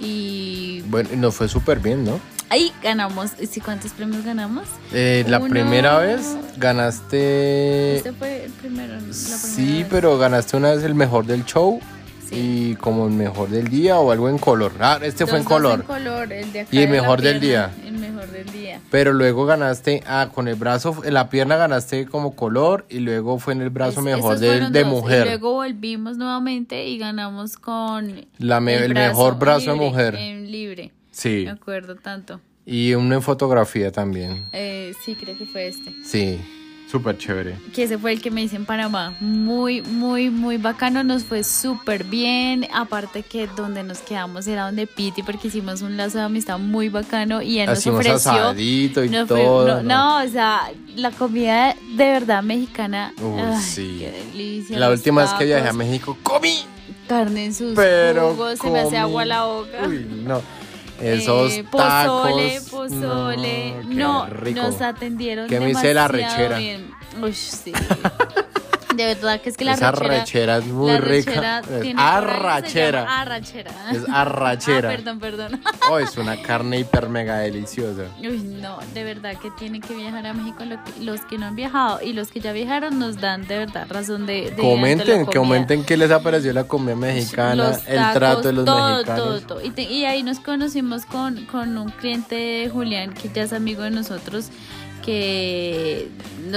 y 0.00 0.82
Bueno, 0.88 1.08
nos 1.16 1.34
fue 1.34 1.48
súper 1.48 1.80
bien, 1.80 2.04
¿no? 2.04 2.20
ahí 2.48 2.72
ganamos. 2.82 3.32
¿Sí, 3.50 3.60
¿Cuántos 3.60 3.90
premios 3.92 4.24
ganamos? 4.24 4.66
Eh, 4.92 5.24
la 5.26 5.38
Uno. 5.40 5.48
primera 5.48 5.98
vez 5.98 6.36
ganaste... 6.58 7.96
Este 7.96 8.12
fue 8.12 8.44
el 8.44 8.52
primero. 8.52 8.92
la 8.94 8.98
primera 9.00 9.16
Sí, 9.38 9.78
vez. 9.78 9.86
pero 9.90 10.16
ganaste 10.18 10.56
una 10.56 10.70
vez 10.72 10.84
el 10.84 10.94
mejor 10.94 11.26
del 11.26 11.44
show 11.44 11.80
Sí. 12.28 12.70
y 12.72 12.74
como 12.76 13.06
el 13.06 13.12
mejor 13.12 13.48
del 13.50 13.68
día 13.68 13.98
o 13.98 14.10
algo 14.10 14.28
en 14.28 14.38
color. 14.38 14.72
Ah, 14.80 14.98
este 15.02 15.26
fue 15.26 15.38
en 15.38 15.44
dos 15.44 15.52
color. 15.52 15.80
en 15.80 15.86
color, 15.86 16.32
el 16.32 16.52
de 16.52 16.60
acá 16.60 16.68
Y 16.72 16.78
el 16.78 16.88
de 16.90 16.96
la 16.96 17.02
mejor 17.02 17.20
del 17.22 17.40
pierna, 17.40 17.70
El 17.86 17.92
mejor 17.98 18.26
del 18.30 18.50
día. 18.52 18.80
Pero 18.90 19.12
luego 19.12 19.46
ganaste, 19.46 20.02
ah, 20.06 20.30
con 20.34 20.48
el 20.48 20.54
brazo, 20.56 21.02
en 21.04 21.14
la 21.14 21.28
pierna 21.30 21.56
ganaste 21.56 22.06
como 22.06 22.34
color 22.36 22.84
y 22.88 22.98
luego 23.00 23.38
fue 23.38 23.52
en 23.54 23.62
el 23.62 23.70
brazo 23.70 24.00
Es- 24.00 24.04
mejor 24.04 24.32
esos 24.34 24.40
de, 24.40 24.48
fueron 24.48 24.72
de 24.72 24.80
dos. 24.82 24.90
mujer. 24.90 25.22
Y 25.26 25.28
luego 25.30 25.52
volvimos 25.54 26.16
nuevamente 26.16 26.86
y 26.86 26.98
ganamos 26.98 27.56
con 27.56 28.26
La 28.38 28.60
me- 28.60 28.74
el 28.76 28.94
mejor 28.94 29.38
brazo 29.38 29.70
de 29.70 29.76
libre, 29.76 29.88
mujer. 29.88 30.14
En 30.16 30.50
libre. 30.50 30.92
Sí. 31.10 31.42
Me 31.46 31.50
acuerdo 31.52 31.94
tanto. 31.96 32.40
Y 32.66 32.94
uno 32.94 33.14
en 33.14 33.22
fotografía 33.22 33.92
también. 33.92 34.46
Eh, 34.52 34.92
sí, 35.04 35.14
creo 35.14 35.38
que 35.38 35.46
fue 35.46 35.68
este. 35.68 35.92
Sí. 36.04 36.40
Súper 36.90 37.18
chévere. 37.18 37.56
Que 37.74 37.82
ese 37.82 37.98
fue 37.98 38.12
el 38.12 38.22
que 38.22 38.30
me 38.30 38.42
hice 38.42 38.54
en 38.56 38.64
Panamá. 38.64 39.16
Muy, 39.20 39.82
muy, 39.82 40.30
muy 40.30 40.56
bacano. 40.56 41.02
Nos 41.02 41.24
fue 41.24 41.42
súper 41.42 42.04
bien. 42.04 42.66
Aparte 42.72 43.22
que 43.24 43.48
donde 43.56 43.82
nos 43.82 43.98
quedamos 43.98 44.46
era 44.46 44.66
donde 44.66 44.86
Piti, 44.86 45.22
porque 45.24 45.48
hicimos 45.48 45.82
un 45.82 45.96
lazo 45.96 46.18
de 46.18 46.24
amistad 46.24 46.58
muy 46.60 46.88
bacano 46.88 47.42
y 47.42 47.58
él 47.58 47.66
nos 47.66 47.78
Hacimos 47.78 48.00
ofreció. 48.00 48.30
asadito 48.30 49.02
y 49.02 49.08
nos 49.08 49.26
fue- 49.26 49.42
todo. 49.42 49.82
no, 49.82 49.82
no, 49.82 50.24
o 50.24 50.28
sea, 50.28 50.70
la 50.94 51.10
comida 51.10 51.74
de 51.96 52.04
verdad 52.04 52.42
mexicana. 52.44 53.12
Uy, 53.20 53.40
ay, 53.40 53.60
sí. 53.60 53.96
Qué 53.98 54.12
delicia. 54.32 54.78
La 54.78 54.88
última 54.90 55.22
vez 55.22 55.32
que 55.32 55.44
viajé 55.44 55.68
a 55.68 55.72
México, 55.72 56.16
comí. 56.22 56.64
Carne 57.08 57.46
en 57.46 57.54
sus 57.54 57.74
Pero 57.74 58.30
jugos, 58.32 58.58
se 58.60 58.70
me 58.70 58.80
hace 58.80 58.96
agua 58.96 59.24
la 59.24 59.44
boca. 59.44 59.86
Uy, 59.88 60.06
no. 60.24 60.40
Esos 61.00 61.52
Eh, 61.52 61.64
pozole, 61.64 62.54
tacos. 62.60 62.68
pozole. 62.70 63.74
No, 63.84 64.24
No, 64.24 64.26
rico. 64.30 64.62
nos 64.62 64.80
atendieron 64.80 65.48
¿Qué 65.48 65.60
me 65.60 65.70
hice 65.70 65.92
la 65.94 66.08
demasiado 66.08 66.32
rechera? 66.34 66.58
bien. 66.58 66.90
Uy, 67.22 67.32
sí. 67.32 67.72
De 68.96 69.04
verdad 69.06 69.40
que 69.40 69.50
es 69.50 69.56
que 69.56 69.64
la 69.64 69.74
Esa 69.74 69.92
rechera 69.92 70.58
es 70.58 70.64
muy 70.66 70.90
la 70.92 70.98
rica. 70.98 71.62
tiene 71.82 72.00
arrachera. 72.02 73.20
Arrachera. 73.20 73.70
Es 73.92 74.08
arrachera. 74.08 74.88
Ah, 74.90 74.92
perdón, 74.96 75.18
perdón. 75.20 75.60
Oh, 75.90 75.98
es 75.98 76.16
una 76.16 76.40
carne 76.42 76.80
hiper 76.80 77.08
mega 77.08 77.38
deliciosa. 77.38 78.04
Uy, 78.20 78.38
no, 78.38 78.78
de 78.94 79.04
verdad 79.04 79.36
que 79.40 79.50
tienen 79.52 79.80
que 79.82 79.94
viajar 79.94 80.26
a 80.26 80.32
México 80.32 80.64
los 81.00 81.20
que 81.22 81.38
no 81.38 81.46
han 81.46 81.56
viajado 81.56 82.00
y 82.02 82.12
los 82.12 82.28
que 82.32 82.40
ya 82.40 82.52
viajaron 82.52 82.98
nos 82.98 83.20
dan 83.20 83.46
de 83.46 83.58
verdad 83.58 83.86
razón 83.88 84.26
de, 84.26 84.50
de 84.50 84.56
Comenten, 84.62 85.26
que 85.26 85.36
comenten 85.36 85.84
qué 85.84 85.96
les 85.96 86.10
ha 86.10 86.20
parecido 86.22 86.52
la 86.54 86.64
comida 86.64 86.96
mexicana, 86.96 87.54
Los 87.54 87.86
el 87.86 87.96
tacos, 87.96 88.14
trato 88.14 88.42
de 88.42 88.52
los 88.52 88.64
todo, 88.64 88.94
mexicanos. 88.96 89.24
todo, 89.24 89.40
todo. 89.40 89.64
Y, 89.64 89.70
te- 89.70 89.82
y 89.82 90.04
ahí 90.04 90.22
nos 90.22 90.40
conocimos 90.40 91.04
con, 91.06 91.44
con 91.46 91.76
un 91.76 91.90
cliente, 91.90 92.68
Julián, 92.72 93.12
que 93.14 93.28
ya 93.28 93.42
es 93.42 93.52
amigo 93.52 93.82
de 93.82 93.90
nosotros, 93.90 94.48
que... 95.06 96.08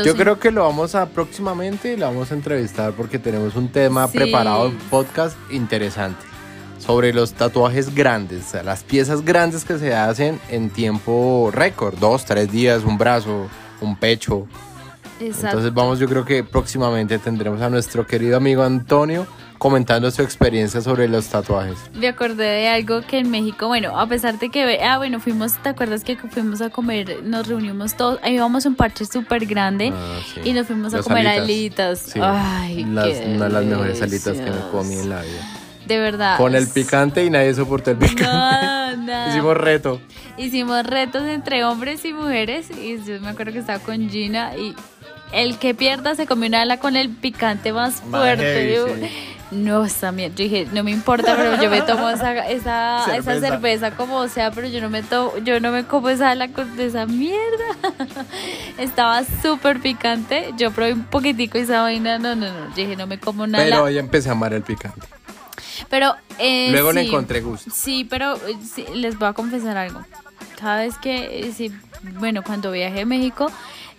Yo 0.03 0.15
creo 0.15 0.39
que 0.39 0.51
lo 0.51 0.63
vamos 0.63 0.95
a 0.95 1.07
próximamente, 1.07 1.95
lo 1.97 2.07
vamos 2.07 2.31
a 2.31 2.35
entrevistar 2.35 2.91
porque 2.93 3.17
tenemos 3.19 3.55
un 3.55 3.69
tema 3.69 4.07
Sí. 4.07 4.17
preparado, 4.17 4.67
un 4.69 4.77
podcast 4.89 5.37
interesante 5.51 6.25
sobre 6.79 7.13
los 7.13 7.33
tatuajes 7.33 7.93
grandes, 7.93 8.47
o 8.47 8.49
sea, 8.51 8.63
las 8.63 8.83
piezas 8.83 9.23
grandes 9.23 9.63
que 9.63 9.77
se 9.77 9.93
hacen 9.95 10.39
en 10.49 10.69
tiempo 10.69 11.49
récord, 11.53 11.95
dos, 11.99 12.25
tres 12.25 12.51
días, 12.51 12.83
un 12.83 12.97
brazo, 12.97 13.47
un 13.81 13.95
pecho. 13.95 14.47
Exacto. 15.19 15.47
Entonces 15.47 15.73
vamos, 15.73 15.99
yo 15.99 16.07
creo 16.07 16.25
que 16.25 16.43
próximamente 16.43 17.19
tendremos 17.19 17.61
a 17.61 17.69
nuestro 17.69 18.07
querido 18.07 18.37
amigo 18.37 18.63
Antonio 18.63 19.27
comentando 19.59 20.09
su 20.09 20.23
experiencia 20.23 20.81
sobre 20.81 21.07
los 21.07 21.27
tatuajes. 21.27 21.77
Me 21.93 22.07
acordé 22.07 22.45
de 22.45 22.67
algo 22.69 23.01
que 23.01 23.19
en 23.19 23.29
México, 23.29 23.67
bueno, 23.67 23.99
a 23.99 24.07
pesar 24.07 24.39
de 24.39 24.49
que, 24.49 24.79
ah, 24.81 24.97
bueno, 24.97 25.19
fuimos, 25.19 25.61
¿te 25.61 25.69
acuerdas 25.69 26.03
que 26.03 26.17
fuimos 26.17 26.61
a 26.61 26.69
comer, 26.71 27.19
nos 27.23 27.47
reunimos 27.47 27.95
todos, 27.95 28.19
ahí 28.23 28.35
íbamos 28.35 28.65
a 28.65 28.69
un 28.69 28.75
parche 28.75 29.05
súper 29.05 29.45
grande 29.45 29.91
Ah, 29.93 30.19
sí. 30.33 30.41
y 30.49 30.53
nos 30.53 30.65
fuimos 30.65 30.93
a 30.95 31.03
comer 31.03 31.27
alitas. 31.27 31.43
alitas. 31.43 31.99
Sí, 31.99 32.19
Ay, 32.23 32.85
las- 32.85 33.05
qué 33.09 33.33
una 33.35 33.45
de 33.45 33.51
las 33.51 33.65
mejores 33.65 34.01
alitas 34.01 34.37
que 34.37 34.49
me 34.49 34.59
comí 34.71 34.95
en 34.95 35.09
la 35.09 35.21
vida. 35.21 35.47
De 35.85 35.97
verdad. 35.99 36.37
Con 36.37 36.55
el 36.55 36.67
picante 36.67 37.25
y 37.25 37.29
nadie 37.29 37.53
soportó 37.53 37.91
el 37.91 37.97
picante. 37.97 38.23
No, 38.23 38.95
no. 38.97 39.27
Hicimos 39.29 39.57
reto. 39.57 39.99
Hicimos 40.37 40.85
retos 40.85 41.23
entre 41.23 41.65
hombres 41.65 42.05
y 42.05 42.13
mujeres 42.13 42.67
y 42.71 42.97
yo 43.03 43.19
me 43.19 43.29
acuerdo 43.29 43.51
que 43.53 43.59
estaba 43.59 43.79
con 43.79 44.07
Gina 44.09 44.55
y 44.55 44.73
el 45.31 45.57
que 45.57 45.73
pierda 45.75 46.15
se 46.15 46.25
comió 46.25 46.47
una 46.49 46.61
ala 46.61 46.77
con 46.79 46.95
el 46.95 47.09
picante 47.09 47.71
más 47.73 47.95
fuerte. 47.95 48.43
heavy, 48.43 48.75
Yo, 48.75 48.87
sí. 48.87 49.09
No, 49.51 49.83
esa 49.83 50.11
mierda. 50.11 50.35
Yo 50.35 50.43
dije, 50.43 50.67
no 50.73 50.83
me 50.83 50.91
importa, 50.91 51.35
pero 51.35 51.59
yo 51.59 51.71
me 51.71 51.81
tomo 51.81 52.07
esa, 52.09 52.47
esa, 52.49 53.03
esa 53.15 53.23
Cerveza. 53.23 53.47
cerveza 53.47 53.91
como 53.91 54.27
sea, 54.27 54.51
pero 54.51 54.67
yo 54.67 54.79
no 54.79 54.91
me 54.91 55.01
tomo, 55.01 55.33
yo 55.39 55.59
no 55.59 55.71
me 55.71 55.85
como 55.85 56.09
esa 56.09 56.29
ala 56.29 56.49
con 56.49 56.79
esa 56.79 57.07
mierda. 57.07 57.65
Estaba 58.77 59.23
súper 59.41 59.79
picante. 59.79 60.53
Yo 60.57 60.71
probé 60.71 60.93
un 60.93 61.03
poquitico 61.03 61.57
esa 61.57 61.81
vaina, 61.81 62.19
no, 62.19 62.35
no, 62.35 62.45
no. 62.51 62.69
Yo 62.69 62.75
dije, 62.75 62.95
no 62.95 63.07
me 63.07 63.19
como 63.19 63.47
nada. 63.47 63.63
Pero 63.63 63.85
ahí 63.85 63.97
empecé 63.97 64.29
a 64.29 64.33
amar 64.33 64.53
el 64.53 64.61
picante. 64.61 65.07
Pero 65.89 66.13
eh, 66.37 66.69
Luego 66.71 66.91
le 66.91 67.01
encontré 67.01 67.41
gusto. 67.41 67.71
Sí, 67.73 68.05
pero 68.07 68.35
eh, 68.35 68.55
sí, 68.71 68.85
les 68.93 69.17
voy 69.17 69.29
a 69.29 69.33
confesar 69.33 69.77
algo. 69.77 70.01
Cada 70.59 70.81
vez 70.81 70.95
que, 70.99 71.39
eh, 71.39 71.53
sí, 71.55 71.71
bueno, 72.19 72.43
cuando 72.43 72.71
viajé 72.71 73.01
a 73.01 73.05
México, 73.05 73.51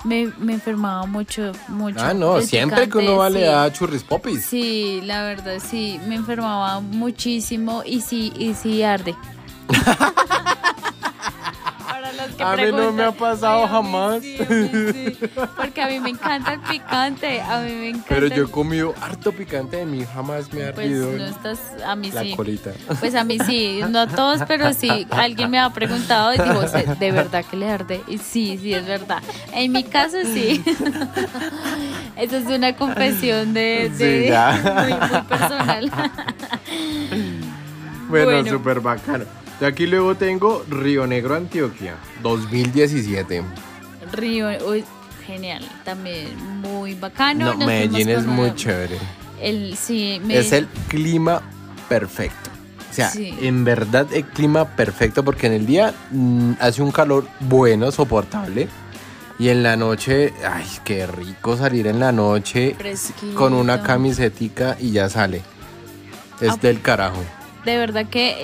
me, 0.05 0.33
me 0.39 0.55
enfermaba 0.55 1.07
mucho, 1.07 1.53
mucho. 1.69 1.99
Ah, 2.01 2.15
no, 2.15 2.41
siempre 2.41 2.81
que 2.83 2.87
picante, 2.87 3.09
uno 3.09 3.19
va 3.19 3.31
le 3.31 3.41
sí. 3.41 3.47
da 3.47 3.73
churris 3.73 4.03
popis. 4.03 4.45
Sí, 4.45 5.01
la 5.05 5.23
verdad, 5.23 5.59
sí, 5.59 6.01
me 6.07 6.15
enfermaba 6.17 6.81
muchísimo 6.81 7.83
y 7.85 8.01
sí, 8.01 8.33
y 8.37 8.55
sí 8.55 8.83
arde. 8.83 9.15
Para 12.17 12.27
los 12.27 12.37
que 12.37 12.43
A 12.43 12.57
mí 12.57 12.73
no 12.77 12.93
me 12.93 13.05
ha 13.05 13.13
pasado 13.13 13.67
jamás. 13.69 14.23
sí, 14.23 14.37
sí, 14.39 15.19
porque 15.57 15.83
a 15.83 15.87
mí 15.89 16.01
me 16.01 16.11
encanta 16.11 16.55
el 16.55 16.61
picante, 16.61 17.41
a 17.41 17.61
mí 17.61 17.73
me 17.73 17.89
encanta. 17.91 18.07
Pero 18.09 18.27
yo 18.29 18.45
he 18.45 18.51
comido 18.51 18.95
harto 19.01 19.33
picante, 19.33 19.83
a 19.83 19.85
mí 19.87 20.05
jamás 20.13 20.53
me 20.53 20.65
ha 20.67 20.73
Pues 20.73 20.87
ardido 20.87 21.13
no 21.13 21.25
estás, 21.27 21.59
a 21.87 21.95
mí 21.97 22.11
la 22.11 22.23
sí. 22.23 22.35
colita. 22.37 22.71
Pues 22.99 23.15
a 23.15 23.25
mí 23.25 23.39
sí, 23.47 23.81
no 23.89 24.01
a 24.01 24.07
todos, 24.07 24.41
pero 24.49 24.73
sí, 24.73 25.07
alguien 25.11 25.51
me 25.51 25.59
ha 25.59 25.71
preguntado 25.71 26.35
y 26.35 26.39
digo, 26.39 26.67
"¿Se- 26.69 26.87
¿de 26.99 27.13
verdad 27.13 27.45
que 27.49 27.57
le 27.57 27.71
arde? 27.71 28.01
Y 28.09 28.19
sí, 28.19 28.59
sí, 28.61 28.75
es 28.75 28.87
verdad. 28.87 29.23
En 29.53 29.73
mi 29.73 29.85
caso 29.85 30.17
sí. 30.25 30.63
Esa 32.17 32.37
es 32.39 32.47
una 32.47 32.75
confesión 32.77 33.55
de, 33.55 33.91
de- 33.97 34.23
Sí, 34.25 34.29
ya. 34.29 34.61
Muy, 34.63 34.93
muy 35.11 35.21
personal. 35.23 35.91
Bueno, 38.09 38.25
Bueno. 38.33 38.51
súper 38.51 38.81
bacano. 38.81 39.25
De 39.61 39.67
aquí 39.67 39.87
luego 39.87 40.15
tengo 40.15 40.65
Río 40.71 41.07
Negro, 41.07 41.35
Antioquia, 41.35 41.95
2017. 42.23 43.43
Río, 44.13 44.49
uy, 44.67 44.85
genial, 45.27 45.63
también 45.85 46.35
muy 46.61 46.95
bacano. 46.95 47.47
No, 47.47 47.55
Nos 47.55 47.67
Medellín 47.67 48.09
es 48.09 48.25
muy 48.25 48.55
chévere. 48.55 48.99
El, 49.41 49.77
sí, 49.77 50.21
Es 50.31 50.53
el 50.53 50.67
clima 50.89 51.43
perfecto. 51.89 52.51
O 52.91 52.93
sea, 52.93 53.11
Sí. 53.11 53.37
en 53.43 53.65
verdad 53.65 54.07
el 54.13 54.25
clima 54.25 54.65
perfecto 54.65 55.23
porque 55.25 55.47
en 55.47 55.53
el 55.53 55.67
día 55.67 55.95
mm, 56.11 56.53
hace 56.59 56.83
un 56.83 56.91
calor 56.91 57.27
bueno, 57.41 57.93
soportable. 57.93 58.69
Y 59.39 59.49
en 59.49 59.63
la 59.63 59.77
noche, 59.77 60.35
ay, 60.47 60.67
qué 60.85 61.07
rico 61.07 61.57
salir 61.57 61.87
en 61.87 61.99
la 62.01 62.13
noche 62.13 62.75
Fresquito. 62.77 63.35
con 63.37 63.55
una 63.55 63.83
camisetica 63.83 64.77
y 64.79 64.91
ya 64.93 65.09
sale. 65.09 65.41
Es 66.41 66.51
Ah. 66.53 66.59
del 66.61 66.83
carajo. 66.83 67.23
De 67.65 67.77
verdad 67.77 68.07
que 68.09 68.37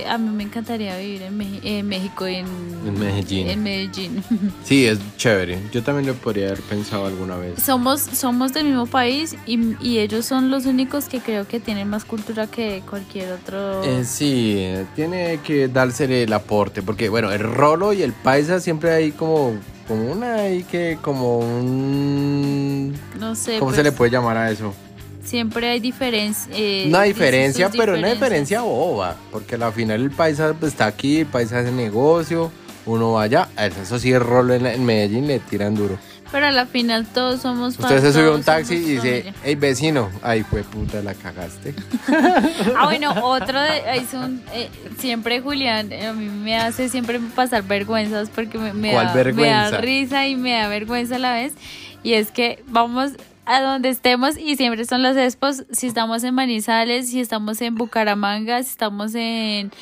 eh, 0.00 0.06
a 0.06 0.18
mí 0.18 0.28
me 0.30 0.42
encantaría 0.42 0.96
vivir 0.98 1.22
en, 1.22 1.40
en 1.62 1.86
México, 1.86 2.26
en, 2.26 2.46
En 2.86 2.98
Medellín. 2.98 3.48
En 3.48 3.62
Medellín. 3.62 4.22
Sí, 4.64 4.86
es 4.86 4.98
chévere. 5.16 5.58
Yo 5.72 5.82
también 5.82 6.06
lo 6.06 6.14
podría 6.14 6.48
haber 6.48 6.60
pensado 6.60 7.06
alguna 7.06 7.36
vez. 7.36 7.62
somos, 7.62 8.00
somos 8.00 8.52
del 8.52 8.66
mismo 8.66 8.86
país 8.86 9.34
y, 9.46 9.76
y 9.80 9.98
ellos 9.98 10.26
son 10.26 10.50
los 10.50 10.66
únicos 10.66 11.06
que 11.06 11.20
creo 11.20 11.46
que 11.46 11.58
tienen 11.58 11.88
más 11.88 12.04
cultura 12.04 12.46
que 12.46 12.82
cualquier 12.88 13.32
otro. 13.32 13.82
Eh, 13.82 14.04
sí, 14.04 14.54
eh, 14.58 14.84
tiene 14.94 15.40
que 15.42 15.68
darse 15.68 16.22
el 16.22 16.32
aporte, 16.32 16.82
porque 16.82 17.08
bueno, 17.08 17.32
el 17.32 17.40
rolo 17.40 17.92
y 17.92 18.02
el 18.02 18.12
paisa 18.12 18.60
siempre 18.60 18.92
hay 18.92 19.12
como, 19.12 19.54
como 19.86 20.12
una 20.12 20.34
ahí 20.34 20.64
que 20.64 20.98
como 21.00 21.38
un... 21.38 22.94
no 23.18 23.34
sé. 23.34 23.58
¿Cómo 23.58 23.70
se 23.70 23.76
pues, 23.76 23.84
le 23.84 23.92
puede 23.92 24.10
llamar 24.10 24.36
a 24.36 24.50
eso? 24.50 24.74
Siempre 25.28 25.68
hay 25.68 25.80
diferencia. 25.80 26.54
Una 26.86 27.02
diferencia, 27.02 27.70
pero 27.70 27.94
una 27.94 28.08
diferencia 28.08 28.62
boba, 28.62 29.16
porque 29.30 29.56
al 29.56 29.72
final 29.72 30.02
el 30.02 30.10
paisa 30.10 30.54
está 30.62 30.86
aquí, 30.86 31.20
el 31.20 31.26
paisa 31.26 31.58
hace 31.58 31.70
negocio, 31.70 32.50
uno 32.86 33.12
va 33.12 33.22
allá, 33.24 33.48
eso 33.56 33.98
sí 33.98 34.12
es 34.12 34.22
rolo 34.22 34.54
en, 34.54 34.66
en 34.66 34.84
Medellín, 34.84 35.26
le 35.26 35.38
tiran 35.40 35.74
duro. 35.74 35.98
Pero 36.30 36.46
a 36.46 36.50
la 36.50 36.66
final 36.66 37.06
todos 37.06 37.40
somos 37.40 37.78
Usted 37.78 38.00
se 38.00 38.12
subió 38.12 38.32
a 38.32 38.36
un 38.36 38.42
taxi 38.42 38.74
y 38.74 38.78
dice, 38.80 39.22
familia. 39.22 39.34
hey 39.44 39.54
vecino, 39.54 40.10
ay 40.22 40.42
fue 40.42 40.62
puta, 40.62 41.02
la 41.02 41.14
cagaste. 41.14 41.74
Ah, 42.76 42.84
bueno, 42.84 43.12
otro 43.22 43.60
de, 43.60 43.96
es 43.96 44.12
un, 44.12 44.42
eh, 44.52 44.68
siempre 44.98 45.40
Julián, 45.40 45.90
eh, 45.90 46.06
a 46.06 46.12
mí 46.12 46.28
me 46.28 46.56
hace 46.56 46.88
siempre 46.88 47.18
pasar 47.34 47.62
vergüenzas 47.62 48.28
porque 48.30 48.58
me, 48.58 48.92
da 48.92 49.80
risa 49.80 50.26
y 50.26 50.36
me 50.36 50.52
da 50.52 50.68
vergüenza 50.68 51.16
a 51.16 51.18
la 51.18 51.32
vez. 51.32 51.54
Y 52.02 52.12
es 52.12 52.30
que 52.30 52.62
vamos 52.68 53.12
a 53.48 53.62
donde 53.62 53.88
estemos 53.88 54.36
y 54.38 54.56
siempre 54.56 54.84
son 54.84 55.02
las 55.02 55.16
expos, 55.16 55.64
si 55.72 55.86
estamos 55.86 56.22
en 56.22 56.34
Manizales, 56.34 57.08
si 57.08 57.18
estamos 57.20 57.60
en 57.62 57.74
Bucaramanga, 57.76 58.62
si 58.62 58.68
estamos 58.70 59.14
en, 59.14 59.72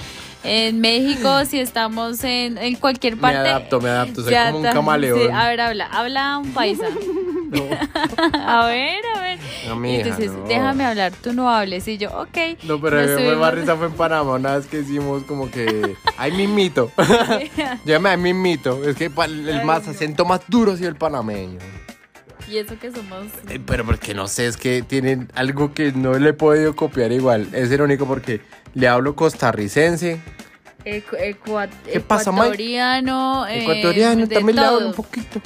en 0.44 0.80
México, 0.80 1.44
si 1.46 1.58
estamos 1.58 2.22
en, 2.22 2.58
en 2.58 2.76
cualquier 2.76 3.16
Me 3.16 3.22
parte. 3.22 3.38
adapto, 3.38 3.80
me 3.80 3.88
adapto, 3.88 4.22
soy 4.22 4.34
como 4.34 4.58
un 4.58 4.64
camaleón. 4.64 5.18
Sí, 5.20 5.26
a 5.32 5.48
ver, 5.48 5.60
habla, 5.60 5.86
habla 5.86 6.38
un 6.38 6.52
paisa. 6.52 6.86
a 8.46 8.66
ver, 8.66 9.04
a 9.16 9.20
ver. 9.20 9.38
No, 9.66 9.74
Y 9.74 9.78
mija, 9.78 10.02
entonces, 10.02 10.30
no. 10.30 10.44
déjame 10.46 10.84
hablar, 10.84 11.12
tú 11.20 11.32
no 11.32 11.50
hables. 11.50 11.88
Y 11.88 11.98
yo, 11.98 12.10
ok. 12.10 12.38
No, 12.62 12.80
pero 12.80 12.96
me 12.98 13.08
fue 13.08 13.34
más 13.36 13.52
risa 13.52 13.76
fue 13.76 13.86
en 13.88 13.92
Panamá, 13.94 14.34
una 14.34 14.56
vez 14.56 14.66
que 14.66 14.80
hicimos 14.80 15.24
como 15.24 15.50
que, 15.50 15.96
ay 16.18 16.30
mimito. 16.32 16.92
Llámame 17.84 18.10
ay 18.10 18.16
mimito, 18.32 18.84
es 18.88 18.94
que 18.96 19.06
el 19.06 19.64
más 19.64 19.88
acento 19.88 20.24
más 20.24 20.40
duro 20.48 20.72
ha 20.72 20.76
sido 20.76 20.88
el 20.88 20.96
panameño. 20.96 21.58
Y 22.48 22.58
eso 22.58 22.78
que 22.78 22.90
somos. 22.92 23.26
Eh, 23.48 23.58
Pero 23.64 23.84
porque 23.84 24.14
no 24.14 24.28
sé, 24.28 24.46
es 24.46 24.56
que 24.56 24.82
tienen 24.82 25.28
algo 25.34 25.74
que 25.74 25.92
no 25.92 26.18
le 26.18 26.30
he 26.30 26.32
podido 26.32 26.76
copiar 26.76 27.10
igual. 27.12 27.48
Es 27.52 27.70
el 27.70 27.80
único 27.80 28.06
porque 28.06 28.40
le 28.74 28.86
hablo 28.88 29.16
costarricense, 29.16 30.20
ecu- 30.84 31.16
¿Qué 31.92 32.00
pasa, 32.00 32.30
Mike? 32.30 32.44
ecuatoriano. 32.46 33.46
eh, 33.48 33.62
ecuatoriano, 33.62 34.28
también 34.28 34.56
le 34.56 34.62
hablo 34.64 34.86
un 34.88 34.94
poquito. 34.94 35.40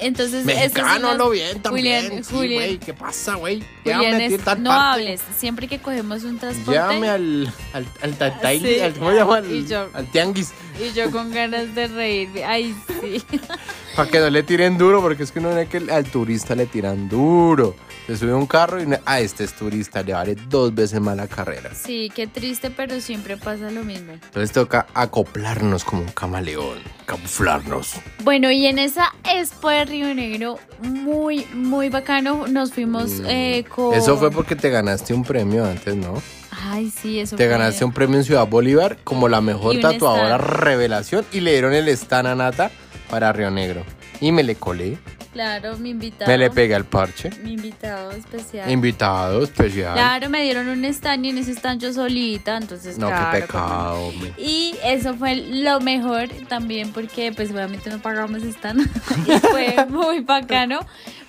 Entonces, 0.00 0.44
Mexicano 0.44 1.08
las- 1.08 1.18
lo 1.18 1.30
bien 1.30 1.60
también. 1.62 2.04
Julián, 2.06 2.24
sí, 2.24 2.30
Julián, 2.34 2.54
güey, 2.64 2.78
¿qué 2.78 2.94
pasa, 2.94 3.34
güey? 3.36 3.62
Es- 3.84 4.30
no 4.38 4.44
parte. 4.46 4.68
hables. 4.70 5.20
Siempre 5.36 5.68
que 5.68 5.78
cogemos 5.78 6.24
un 6.24 6.38
transporte. 6.38 6.72
Llévame 6.72 7.08
al, 7.08 7.52
al, 7.72 7.86
al, 8.02 8.18
tatail- 8.18 8.62
Sí, 8.62 8.80
al- 8.80 8.94
¿cómo 8.94 9.10
se 9.10 9.16
llama? 9.16 9.36
Al, 9.36 9.50
y 9.52 9.66
yo- 9.66 9.88
al 9.92 10.06
tianguis. 10.10 10.52
Y 10.80 10.92
yo 10.94 11.10
con 11.10 11.30
ganas 11.32 11.74
de 11.74 11.86
reírme. 11.88 12.44
Ay, 12.44 12.74
sí. 13.00 13.22
Para 13.96 14.08
que 14.10 14.18
no 14.20 14.30
le 14.30 14.42
tiren 14.42 14.78
duro, 14.78 15.00
porque 15.02 15.24
es 15.24 15.32
que 15.32 15.40
uno 15.40 15.54
ve 15.54 15.66
que 15.66 15.78
al 15.92 16.04
turista 16.10 16.54
le 16.54 16.66
tiran 16.66 17.08
duro. 17.08 17.74
Se 18.10 18.16
sube 18.16 18.32
a 18.32 18.34
un 18.36 18.46
carro 18.48 18.82
y, 18.82 18.86
no- 18.86 18.98
ah, 19.06 19.20
este 19.20 19.44
es 19.44 19.52
turista, 19.52 20.02
le 20.02 20.12
vale 20.14 20.34
dos 20.48 20.74
veces 20.74 21.00
más 21.00 21.16
la 21.16 21.28
carrera. 21.28 21.70
Sí, 21.72 22.10
qué 22.12 22.26
triste, 22.26 22.68
pero 22.68 23.00
siempre 23.00 23.36
pasa 23.36 23.70
lo 23.70 23.84
mismo. 23.84 24.14
Entonces 24.14 24.50
toca 24.50 24.88
acoplarnos 24.94 25.84
como 25.84 26.02
un 26.02 26.08
camaleón, 26.08 26.80
camuflarnos. 27.06 27.92
Bueno, 28.24 28.50
y 28.50 28.66
en 28.66 28.80
esa 28.80 29.14
Expo 29.32 29.68
de 29.70 29.84
Río 29.84 30.12
Negro, 30.12 30.58
muy, 30.82 31.46
muy 31.54 31.88
bacano, 31.88 32.48
nos 32.48 32.72
fuimos 32.72 33.12
eh, 33.28 33.64
con... 33.72 33.90
Mm. 33.94 33.98
Eso 34.00 34.16
fue 34.16 34.32
porque 34.32 34.56
te 34.56 34.70
ganaste 34.70 35.14
un 35.14 35.22
premio 35.22 35.64
antes, 35.64 35.94
¿no? 35.94 36.20
Ay, 36.64 36.90
sí, 36.90 37.20
eso 37.20 37.36
Te 37.36 37.44
fue- 37.44 37.50
ganaste 37.52 37.84
un 37.84 37.92
premio 37.92 38.18
en 38.18 38.24
Ciudad 38.24 38.44
Bolívar 38.48 38.98
como 39.04 39.28
la 39.28 39.40
mejor 39.40 39.78
tatuadora 39.78 40.34
stand. 40.34 40.50
revelación 40.64 41.24
y 41.30 41.38
le 41.42 41.52
dieron 41.52 41.72
el 41.74 41.86
stand 41.90 42.26
a 42.26 42.34
Nata 42.34 42.72
para 43.08 43.32
Río 43.32 43.52
Negro. 43.52 43.84
Y 44.20 44.32
me 44.32 44.42
le 44.42 44.56
colé, 44.56 44.98
Claro, 45.32 45.76
mi 45.78 45.90
invitado. 45.90 46.28
me 46.28 46.36
le 46.36 46.50
pegué 46.50 46.74
al 46.74 46.84
parche. 46.84 47.30
Mi 47.44 47.52
invitado 47.52 48.10
especial. 48.10 48.68
Invitado 48.68 49.44
especial. 49.44 49.94
Claro, 49.94 50.28
me 50.28 50.42
dieron 50.42 50.68
un 50.68 50.84
stand 50.86 51.24
y 51.24 51.28
en 51.30 51.38
ese 51.38 51.52
stand 51.52 51.80
yo 51.80 51.92
solita, 51.92 52.56
entonces 52.56 52.98
no, 52.98 53.06
claro, 53.06 53.30
qué 53.32 53.42
pecado. 53.42 54.12
Y 54.36 54.74
eso 54.82 55.14
fue 55.14 55.36
lo 55.36 55.80
mejor 55.80 56.28
también 56.48 56.92
porque 56.92 57.32
pues 57.32 57.52
obviamente 57.52 57.90
no 57.90 58.00
pagamos 58.00 58.42
stand 58.42 58.80
y 59.26 59.38
fue 59.38 59.86
muy 59.88 60.20
bacano 60.20 60.80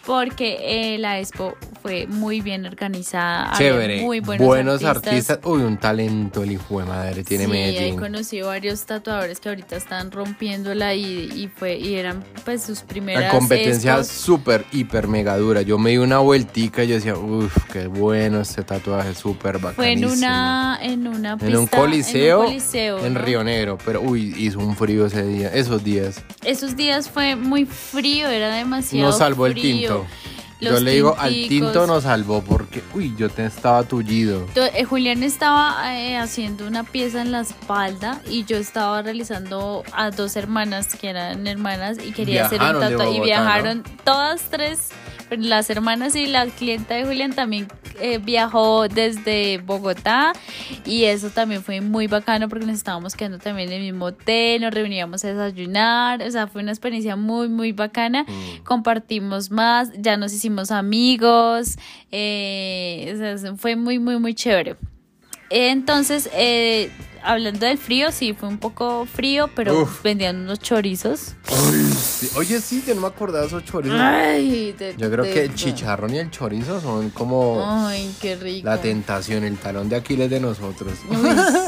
porque 0.05 0.93
eh, 0.93 0.97
la 0.97 1.19
expo 1.19 1.55
fue 1.81 2.05
muy 2.07 2.41
bien 2.41 2.65
organizada. 2.65 3.45
había 3.51 3.57
Chévere. 3.71 4.01
Muy 4.01 4.19
buenos, 4.19 4.45
buenos 4.45 4.83
artistas. 4.83 5.39
Uy, 5.43 5.61
un 5.63 5.77
talento 5.77 6.43
el 6.43 6.51
hijo 6.51 6.79
de 6.79 6.85
madre 6.85 7.23
tiene 7.23 7.45
sí, 7.45 7.51
ahí 7.51 7.73
Medellín. 7.73 7.99
conocí 7.99 8.41
varios 8.41 8.85
tatuadores 8.85 9.39
que 9.39 9.49
ahorita 9.49 9.75
están 9.75 10.11
rompiéndola 10.11 10.93
y, 10.93 11.31
y 11.35 11.47
fue 11.47 11.77
y 11.77 11.95
eran 11.95 12.23
pues 12.45 12.61
sus 12.63 12.81
primeras 12.81 13.23
La 13.23 13.29
competencia 13.31 14.03
súper, 14.03 14.65
hiper, 14.71 15.07
mega 15.07 15.37
dura. 15.37 15.61
Yo 15.63 15.77
me 15.77 15.91
di 15.91 15.97
una 15.97 16.19
vueltica 16.19 16.83
y 16.83 16.89
yo 16.89 16.95
decía, 16.95 17.15
uff, 17.15 17.55
qué 17.71 17.87
bueno 17.87 18.41
este 18.41 18.63
tatuaje, 18.63 19.15
súper 19.15 19.57
bacán. 19.57 19.75
Fue 19.75 19.91
en 19.93 20.05
una 20.05 20.79
en 20.81 21.07
una 21.07 21.37
En 21.41 21.57
un 21.57 21.67
coliseo, 21.67 22.39
en, 22.41 22.41
un 22.41 22.47
coliseo, 22.47 23.05
en 23.05 23.13
¿no? 23.15 23.21
Río 23.21 23.43
Negro, 23.43 23.77
pero 23.83 24.01
uy, 24.01 24.35
hizo 24.37 24.59
un 24.59 24.75
frío 24.75 25.07
ese 25.07 25.23
día, 25.23 25.49
esos 25.53 25.83
días. 25.83 26.21
Esos 26.43 26.75
días 26.75 27.09
fue 27.09 27.35
muy 27.35 27.65
frío, 27.65 28.27
era 28.27 28.53
demasiado 28.55 29.07
Nos 29.07 29.17
salvó 29.17 29.47
el 29.47 29.53
frío. 29.53 29.63
tinto. 29.63 29.90
Yo 29.91 30.05
Los 30.69 30.81
le 30.81 30.91
digo, 30.91 31.15
al 31.17 31.33
tinticos. 31.33 31.71
tinto 31.71 31.87
nos 31.87 32.03
salvó 32.03 32.41
porque, 32.43 32.83
uy, 32.93 33.13
yo 33.17 33.29
te 33.29 33.45
estaba 33.45 33.83
tullido. 33.83 34.45
To- 34.53 34.63
eh, 34.65 34.83
Julián 34.83 35.23
estaba 35.23 35.97
eh, 35.99 36.17
haciendo 36.17 36.67
una 36.67 36.83
pieza 36.83 37.21
en 37.21 37.31
la 37.31 37.41
espalda 37.41 38.21
y 38.29 38.43
yo 38.45 38.57
estaba 38.57 39.01
realizando 39.01 39.83
a 39.93 40.11
dos 40.11 40.35
hermanas 40.35 40.95
que 40.95 41.09
eran 41.09 41.47
hermanas 41.47 41.97
y 42.03 42.11
quería 42.11 42.45
hacer 42.45 42.61
un 42.61 42.67
Viajaron 42.69 42.91
tatuaje 42.97 43.17
y 43.17 43.19
viajaron 43.21 43.83
todas 44.03 44.41
tres, 44.51 44.89
pero 45.29 45.41
las 45.43 45.69
hermanas 45.69 46.15
y 46.15 46.27
la 46.27 46.45
clienta 46.47 46.93
de 46.95 47.05
Julián 47.05 47.33
también 47.33 47.67
eh, 47.99 48.17
viajó 48.17 48.87
desde 48.87 49.59
Bogotá 49.59 50.33
y 50.85 51.03
eso 51.05 51.29
también 51.29 51.63
fue 51.63 51.81
muy 51.81 52.07
bacano 52.07 52.49
porque 52.49 52.65
nos 52.65 52.75
estábamos 52.75 53.15
quedando 53.15 53.37
también 53.39 53.69
en 53.69 53.75
el 53.75 53.81
mismo 53.91 54.05
hotel, 54.05 54.61
nos 54.61 54.73
reuníamos 54.73 55.23
a 55.23 55.27
desayunar, 55.33 56.21
o 56.21 56.31
sea, 56.31 56.47
fue 56.47 56.61
una 56.61 56.71
experiencia 56.71 57.15
muy, 57.15 57.47
muy 57.49 57.71
bacana. 57.71 58.23
Mm. 58.27 58.63
Compartimos 58.63 59.51
más, 59.51 59.89
ya 59.97 60.17
nos 60.17 60.33
hicimos 60.33 60.50
amigos, 60.71 61.77
eh, 62.11 63.37
fue 63.57 63.75
muy, 63.75 63.99
muy, 63.99 64.19
muy 64.19 64.33
chévere. 64.33 64.75
Entonces, 65.49 66.29
eh, 66.33 66.89
hablando 67.23 67.65
del 67.65 67.77
frío, 67.77 68.11
sí, 68.11 68.33
fue 68.33 68.49
un 68.49 68.57
poco 68.57 69.05
frío, 69.05 69.49
pero 69.55 69.81
Uf. 69.83 70.01
vendían 70.03 70.37
unos 70.41 70.59
chorizos. 70.59 71.35
Sí, 71.47 72.29
Oye, 72.35 72.59
sí, 72.61 72.83
yo 72.85 72.95
no 72.95 73.01
me 73.01 73.07
acordaba 73.07 73.41
de 73.41 73.47
esos 73.47 73.65
chorizos. 73.65 73.99
Ay, 73.99 74.73
de- 74.77 74.95
Yo 74.97 75.11
creo 75.11 75.25
de- 75.25 75.33
que 75.33 75.43
el 75.43 75.55
chicharrón 75.55 76.13
y 76.15 76.19
el 76.19 76.31
chorizo 76.31 76.79
son 76.81 77.09
como 77.09 77.61
Ay, 77.65 78.13
qué 78.21 78.35
rico. 78.35 78.67
la 78.67 78.79
tentación, 78.79 79.43
el 79.43 79.57
talón 79.57 79.89
de 79.89 79.95
Aquiles 79.97 80.29
de 80.29 80.39
nosotros. 80.39 80.93
Uy, 81.09 81.17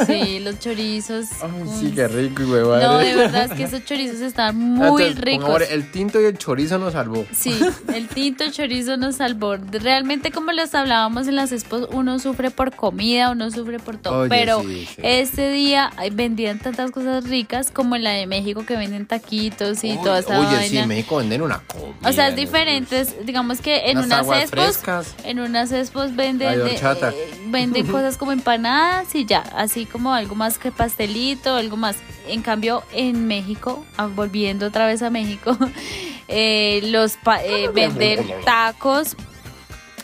sí, 0.06 0.40
los 0.44 0.60
chorizos. 0.60 1.28
Ay, 1.42 1.50
uy, 1.64 1.70
sí, 1.80 1.92
qué 1.96 2.08
rico, 2.08 2.44
güey. 2.46 2.64
madre. 2.64 2.86
No, 2.86 2.98
de 3.00 3.16
verdad 3.16 3.46
es 3.46 3.52
que 3.54 3.64
esos 3.64 3.84
chorizos 3.86 4.22
están 4.22 4.56
muy 4.58 5.04
Entonces, 5.04 5.22
ricos. 5.22 5.46
pongamos, 5.50 5.70
el 5.72 5.92
tinto 5.92 6.22
y 6.22 6.26
el 6.26 6.38
chorizo 6.38 6.78
nos 6.78 6.94
salvó. 6.94 7.26
Sí, 7.34 7.54
el 7.94 8.08
tinto 8.08 8.46
chorizo 8.52 8.98
nos 8.98 9.16
salvó. 9.18 9.58
Realmente, 9.58 10.32
como 10.32 10.52
les 10.52 10.74
hablábamos 10.76 11.28
en 11.28 11.36
las 11.36 11.52
expos, 11.52 11.88
uno 11.92 12.20
sufre 12.20 12.52
por 12.52 12.76
comida, 12.76 13.32
uno 13.32 13.50
sufre 13.52 13.80
por 13.80 13.98
todo. 13.98 14.20
Oye, 14.22 14.30
pero 14.30 14.62
sí, 14.62 14.88
sí. 14.96 15.02
Ese 15.44 15.52
día 15.54 15.92
vendían 16.14 16.60
tantas 16.60 16.92
cosas 16.92 17.26
ricas 17.26 17.70
como 17.72 17.96
en 17.96 18.04
la 18.04 18.12
de 18.12 18.28
México 18.28 18.66
que 18.66 18.76
venden 18.78 19.06
taquitos 19.06 19.84
y 19.84 19.92
Oye, 19.92 20.00
toda 20.04 20.20
esa 20.20 20.40
Oye, 20.40 20.70
sí, 20.70 20.78
en 20.78 20.88
México 20.88 21.18
venden 21.18 21.42
una 21.42 21.60
comida. 21.68 22.10
o 22.10 22.14
sea, 22.14 22.28
es 22.30 22.36
diferente. 22.36 23.02
es- 23.02 23.26
Digamos 23.26 23.60
que 23.62 23.90
en 23.90 23.98
Unas 23.98 24.06
unas 24.08 24.20
aguas 24.20 24.42
expos, 24.44 24.64
frescas. 24.64 25.16
en 25.26 25.40
unas 25.40 25.72
expos 25.72 26.16
venden, 26.16 26.64
de- 26.64 26.76
eh, 26.76 27.34
venden 27.48 27.88
cosas 27.88 28.18
como 28.18 28.32
empanadas 28.32 29.14
y 29.16 29.26
ya, 29.26 29.40
así 29.56 29.86
como 29.86 30.14
algo 30.14 30.36
más 30.36 30.58
que 30.58 30.72
pastelito, 30.72 31.56
algo 31.56 31.76
más. 31.78 31.98
En 32.28 32.42
cambio, 32.42 32.84
en 32.94 33.28
México, 33.28 33.86
ah, 33.98 34.08
volviendo 34.08 34.68
otra 34.68 34.86
vez 34.88 35.02
a 35.02 35.10
México, 35.10 35.58
eh, 36.28 36.82
los 36.86 37.18
pa- 37.18 37.44
eh, 37.44 37.70
venden 37.74 38.26
tacos. 38.46 39.16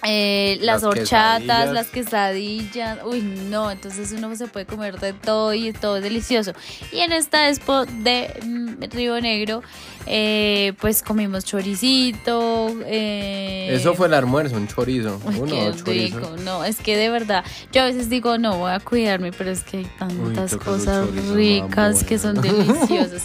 Eh, 0.03 0.57
las, 0.61 0.81
Las 0.81 0.83
horchatas, 0.83 1.39
quesadillas. 1.39 1.73
las 1.73 1.87
quesadillas, 1.87 2.99
uy 3.05 3.21
no, 3.21 3.69
entonces 3.71 4.11
uno 4.11 4.35
se 4.35 4.47
puede 4.47 4.65
comer 4.65 4.99
de 4.99 5.13
todo 5.13 5.53
y 5.53 5.73
todo 5.73 5.97
es 5.97 6.03
delicioso. 6.03 6.53
Y 6.91 6.99
en 6.99 7.11
esta 7.11 7.49
expo 7.49 7.85
de 7.85 8.33
mm, 8.45 8.83
Río 8.91 9.19
Negro, 9.19 9.61
eh, 10.05 10.73
pues 10.79 11.03
comimos 11.03 11.43
choricito. 11.45 12.73
eh, 12.85 13.69
Eso 13.73 13.93
fue 13.95 14.07
el 14.07 14.13
almuerzo, 14.13 14.55
un 14.55 14.67
chorizo. 14.67 15.19
Uy, 15.25 15.35
Uno, 15.39 15.71
chorizo. 15.75 16.19
rico. 16.19 16.35
No, 16.43 16.63
es 16.63 16.77
que 16.77 16.95
de 16.97 17.09
verdad, 17.09 17.43
yo 17.71 17.81
a 17.81 17.85
veces 17.85 18.09
digo, 18.09 18.37
no, 18.37 18.57
voy 18.57 18.71
a 18.71 18.79
cuidarme, 18.79 19.31
pero 19.31 19.51
es 19.51 19.61
que 19.63 19.77
hay 19.79 19.87
tantas 19.99 20.55
cosas 20.55 21.05
chorizo, 21.07 21.35
ricas 21.35 22.03
que 22.03 22.17
son 22.17 22.41
deliciosas. 22.41 23.23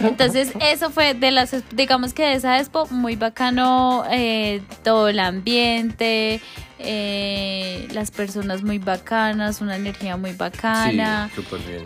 Entonces, 0.00 0.52
eso 0.60 0.90
fue 0.90 1.14
de 1.14 1.30
las, 1.30 1.54
digamos 1.74 2.12
que 2.14 2.24
de 2.24 2.34
esa 2.34 2.58
expo, 2.58 2.86
muy 2.90 3.16
bacano, 3.16 4.04
eh, 4.10 4.60
todo 4.82 5.08
el 5.08 5.18
ambiente, 5.20 5.99
eh, 6.00 7.88
las 7.92 8.10
personas 8.10 8.62
muy 8.62 8.78
bacanas, 8.78 9.60
una 9.60 9.76
energía 9.76 10.16
muy 10.16 10.32
bacana. 10.32 11.30
Sí, 11.34 11.42
súper 11.42 11.60
bien. 11.60 11.84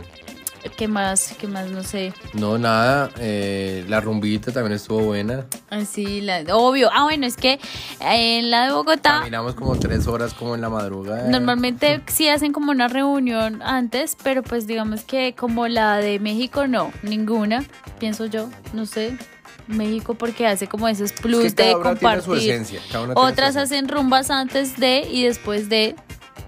¿Qué 0.77 0.89
más? 0.89 1.35
¿Qué 1.39 1.47
más? 1.47 1.69
No 1.69 1.83
sé. 1.83 2.15
No, 2.33 2.57
nada. 2.57 3.11
eh, 3.19 3.85
la 3.87 4.01
rumbita 4.01 4.51
también 4.51 4.73
estuvo 4.73 5.01
buena. 5.01 5.45
Así, 5.69 6.23
la, 6.23 6.43
obvio. 6.57 6.89
Ah, 6.93 7.03
bueno, 7.05 7.27
es 7.27 7.37
que 7.37 7.61
eh, 8.01 8.39
en 8.39 8.51
la 8.51 8.67
de 8.67 8.73
Bogotá. 8.73 9.19
Caminamos 9.19 9.55
como 9.55 9.77
tres 9.77 10.07
horas 10.07 10.33
como 10.33 10.55
en 10.55 10.63
la 10.63 10.71
madrugada. 10.71 11.29
Normalmente 11.29 12.01
sí 12.07 12.29
hacen 12.29 12.53
como 12.53 12.71
una 12.71 12.89
reunión 12.89 13.61
antes, 13.63 14.17
pero 14.23 14.43
pues 14.43 14.67
digamos 14.67 15.03
que 15.03 15.35
como 15.35 15.69
la 15.69 15.99
de 15.99 16.19
México 16.19 16.67
no, 16.67 16.93
ninguna, 17.03 17.63
pienso 17.99 18.25
yo, 18.27 18.49
no 18.73 18.87
sé. 18.87 19.19
México 19.67 20.15
porque 20.15 20.47
hace 20.47 20.67
como 20.67 20.89
esos 20.89 21.13
Es 21.13 21.21
plus 21.21 21.43
que 21.43 21.55
cada 21.55 21.69
de 21.69 21.83
compartir. 21.83 22.63
Otras 23.15 23.57
hacen 23.57 23.89
rumbas 23.89 24.31
antes 24.31 24.77
de 24.77 25.07
y 25.11 25.25
después 25.25 25.69
de 25.69 25.97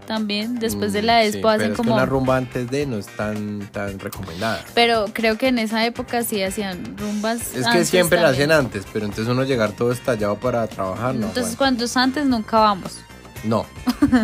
también, 0.07 0.59
después 0.59 0.93
de 0.93 1.03
la 1.03 1.19
Mm, 1.19 1.23
sí, 1.23 1.29
expo 1.29 1.49
hacen 1.49 1.61
pero 1.61 1.75
es 1.75 1.81
que 1.81 1.91
una 1.91 2.07
rumba 2.07 2.37
antes 2.37 2.71
de 2.71 2.87
no 2.87 2.97
es 2.97 3.07
tan, 3.07 3.69
tan 3.73 3.99
recomendada. 3.99 4.65
Pero 4.75 5.07
creo 5.13 5.37
que 5.37 5.49
en 5.49 5.59
esa 5.59 5.85
época 5.85 6.23
sí 6.23 6.43
hacían 6.43 6.97
rumbas. 6.97 7.55
Es 7.55 7.63
que 7.63 7.67
antes 7.67 7.89
siempre 7.89 8.21
la 8.21 8.29
hacen 8.29 8.53
antes, 8.53 8.85
pero 8.93 9.05
entonces 9.05 9.31
uno 9.31 9.43
llegar 9.45 9.73
todo 9.73 9.93
estallado 9.93 10.37
para 10.37 10.67
trabajar, 10.69 11.15
no. 11.15 11.27
Entonces, 11.27 11.55
aguanta. 11.55 11.59
cuantos 11.59 11.97
antes 11.97 12.27
nunca 12.27 12.61
vamos. 12.61 13.01
No, 13.45 13.65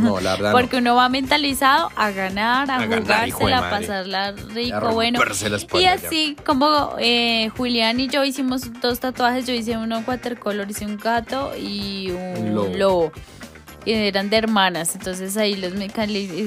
no, 0.01 0.21
la 0.21 0.33
verdad 0.37 0.53
Porque 0.53 0.79
uno 0.79 0.95
va 0.97 1.09
mentalizado 1.09 1.91
a 1.97 2.11
ganar, 2.11 2.71
a, 2.71 2.77
A 2.77 2.87
jugársela, 2.87 3.59
a 3.59 3.71
pasarla 3.71 4.33
rico, 4.33 4.77
A 4.77 4.91
bueno. 4.93 5.21
Y 5.79 5.83
ya. 5.83 5.93
así 5.93 6.37
como 6.45 6.97
eh, 6.99 7.51
Julián 7.57 8.01
y 8.01 8.09
yo 8.09 8.25
hicimos 8.25 8.73
dos 8.81 9.01
tatuajes, 9.01 9.47
yo 9.47 9.53
hice 9.55 9.77
uno 9.77 10.03
watercolor, 10.07 10.69
hice 10.71 10.87
un 10.87 10.97
gato 10.97 11.53
y 11.57 12.11
un 12.11 12.55
lobo. 12.55 12.75
lobo. 12.77 13.13
Y 13.85 13.93
eran 13.95 14.31
de 14.31 14.37
hermanas, 14.37 14.95
entonces 14.95 15.37
ahí 15.37 15.57
los 15.57 15.75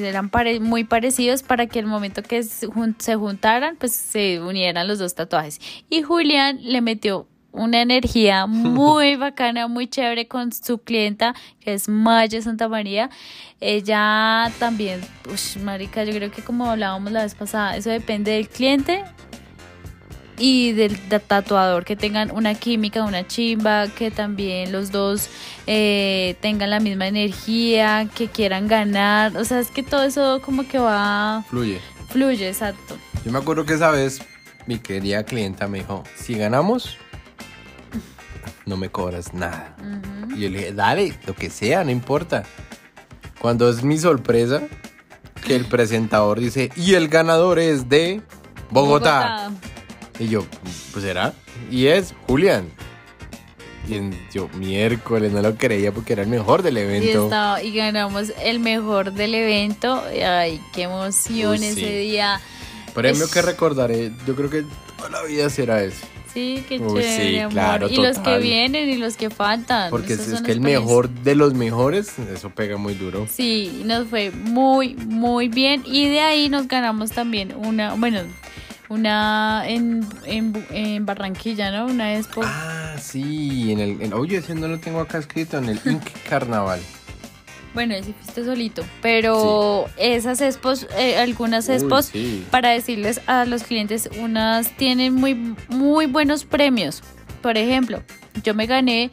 eran 0.01 0.29
pare- 0.29 0.61
muy 0.61 0.85
parecidos 0.85 1.43
para 1.43 1.67
que 1.67 1.79
el 1.79 1.85
momento 1.85 2.23
que 2.23 2.41
se 2.43 3.15
juntaran, 3.17 3.75
pues 3.75 3.91
se 3.93 4.39
unieran 4.39 4.87
los 4.87 4.99
dos 4.99 5.15
tatuajes. 5.15 5.59
Y 5.89 6.01
Julián 6.01 6.59
le 6.61 6.79
metió 6.79 7.27
una 7.55 7.81
energía 7.81 8.45
muy 8.45 9.15
bacana, 9.17 9.67
muy 9.67 9.87
chévere 9.87 10.27
con 10.27 10.51
su 10.51 10.77
clienta, 10.79 11.33
que 11.59 11.73
es 11.73 11.89
Maya 11.89 12.41
Santa 12.41 12.67
María. 12.67 13.09
Ella 13.61 14.51
también, 14.59 15.01
ush, 15.33 15.57
marica, 15.57 16.03
yo 16.03 16.13
creo 16.13 16.31
que 16.31 16.41
como 16.43 16.69
hablábamos 16.69 17.11
la 17.11 17.23
vez 17.23 17.35
pasada, 17.35 17.75
eso 17.77 17.89
depende 17.89 18.31
del 18.31 18.47
cliente 18.49 19.03
y 20.37 20.73
del 20.73 20.99
tatuador, 20.99 21.85
que 21.85 21.95
tengan 21.95 22.29
una 22.31 22.55
química, 22.55 23.03
una 23.05 23.25
chimba, 23.25 23.87
que 23.87 24.11
también 24.11 24.71
los 24.73 24.91
dos 24.91 25.29
eh, 25.65 26.35
tengan 26.41 26.69
la 26.69 26.81
misma 26.81 27.07
energía, 27.07 28.09
que 28.13 28.27
quieran 28.27 28.67
ganar. 28.67 29.37
O 29.37 29.45
sea, 29.45 29.59
es 29.59 29.69
que 29.71 29.81
todo 29.81 30.03
eso 30.03 30.41
como 30.41 30.67
que 30.67 30.77
va, 30.77 31.43
Fluye. 31.49 31.79
fluye, 32.09 32.49
exacto. 32.49 32.97
Yo 33.25 33.31
me 33.31 33.39
acuerdo 33.39 33.65
que 33.65 33.75
esa 33.75 33.91
vez 33.91 34.21
mi 34.67 34.77
querida 34.79 35.23
clienta 35.23 35.67
me 35.69 35.79
dijo, 35.79 36.03
si 36.15 36.33
ganamos, 36.35 36.97
no 38.65 38.77
me 38.77 38.89
cobras 38.89 39.33
nada. 39.33 39.75
Y 40.35 40.41
yo 40.41 40.49
le 40.49 40.57
dije, 40.59 40.71
dale, 40.73 41.13
lo 41.25 41.35
que 41.35 41.49
sea, 41.49 41.83
no 41.83 41.91
importa. 41.91 42.43
Cuando 43.39 43.69
es 43.69 43.83
mi 43.83 43.97
sorpresa, 43.97 44.63
que 45.45 45.55
el 45.55 45.65
presentador 45.65 46.39
dice, 46.39 46.71
y 46.75 46.95
el 46.95 47.07
ganador 47.07 47.59
es 47.59 47.87
de 47.89 48.21
Bogotá. 48.71 49.51
Y 50.19 50.27
yo, 50.29 50.45
pues 50.91 51.03
será. 51.05 51.33
Y 51.69 51.87
es 51.87 52.13
Julián. 52.27 52.69
Y 53.87 53.95
en- 53.97 54.17
yo, 54.33 54.49
miércoles, 54.55 55.31
no 55.31 55.41
lo 55.43 55.55
creía 55.55 55.91
porque 55.91 56.13
era 56.13 56.23
el 56.23 56.27
mejor 56.27 56.63
del 56.63 56.77
Y, 56.77 56.81
evento. 56.81 57.25
estaba- 57.25 57.61
y 57.61 57.71
ganamos 57.75 58.33
el 58.41 58.59
mejor 58.59 59.13
del 59.13 59.35
evento. 59.35 60.03
Ay, 60.27 60.59
qué 60.73 60.83
emoción 60.83 61.51
Uy, 61.51 61.59
sí. 61.59 61.65
ese 61.67 61.97
día. 61.99 62.41
Premio 62.95 63.25
es- 63.25 63.31
que 63.31 63.41
recordaré, 63.43 64.11
yo 64.25 64.35
creo 64.35 64.49
que 64.49 64.63
toda 64.97 65.09
la 65.11 65.21
vida 65.23 65.49
será 65.51 65.83
ese. 65.83 66.03
Sí, 66.35 66.65
qué 66.67 66.79
Uy, 66.79 67.01
chévere, 67.01 67.29
sí, 67.31 67.39
amor. 67.39 67.53
claro, 67.53 67.87
y 67.89 67.95
los 67.95 68.17
que 68.17 68.23
total. 68.25 68.41
vienen 68.43 68.89
y 68.89 68.97
los 68.97 69.15
que 69.15 69.29
faltan. 69.29 69.89
Porque 69.89 70.13
Esas 70.13 70.27
es, 70.27 70.41
que 70.41 70.51
el 70.51 70.59
mejor 70.59 71.09
de 71.09 71.33
los 71.33 71.53
mejores, 71.53 72.19
eso 72.19 72.49
pega 72.49 72.75
muy 72.75 72.93
duro. 72.93 73.25
Sí, 73.31 73.83
nos 73.85 74.07
fue 74.09 74.31
muy, 74.31 74.95
muy 74.95 75.47
bien. 75.47 75.81
Y 75.85 76.09
de 76.09 76.19
ahí 76.19 76.49
nos 76.49 76.67
ganamos 76.67 77.11
también 77.11 77.53
una, 77.55 77.93
bueno, 77.93 78.19
una 78.89 79.63
en, 79.65 80.05
en, 80.25 80.65
en 80.71 81.05
Barranquilla, 81.05 81.71
¿no? 81.71 81.85
Una 81.85 82.17
expo. 82.17 82.41
Ah, 82.43 82.95
sí, 83.01 83.71
en 83.71 83.79
el. 83.79 84.01
En, 84.01 84.13
oye, 84.13 84.35
ese 84.37 84.55
no 84.55 84.67
lo 84.67 84.77
tengo 84.79 84.99
acá 84.99 85.17
escrito, 85.19 85.57
en 85.57 85.69
el 85.69 85.79
Inc. 85.85 86.03
Carnaval. 86.29 86.81
Bueno, 87.75 87.93
ese 87.93 88.13
fuiste 88.13 88.43
solito. 88.45 88.83
Pero 89.01 89.85
esas 89.97 90.41
expos, 90.41 90.87
eh, 90.97 91.17
algunas 91.17 91.67
Uy, 91.67 91.75
expos, 91.75 92.05
sí. 92.07 92.43
para 92.49 92.69
decirles 92.69 93.21
a 93.27 93.45
los 93.45 93.63
clientes, 93.63 94.09
unas 94.19 94.75
tienen 94.77 95.13
muy, 95.13 95.35
muy 95.67 96.07
buenos 96.07 96.45
premios. 96.45 97.03
Por 97.41 97.57
ejemplo, 97.57 98.01
yo 98.43 98.55
me 98.55 98.65
gané 98.65 99.11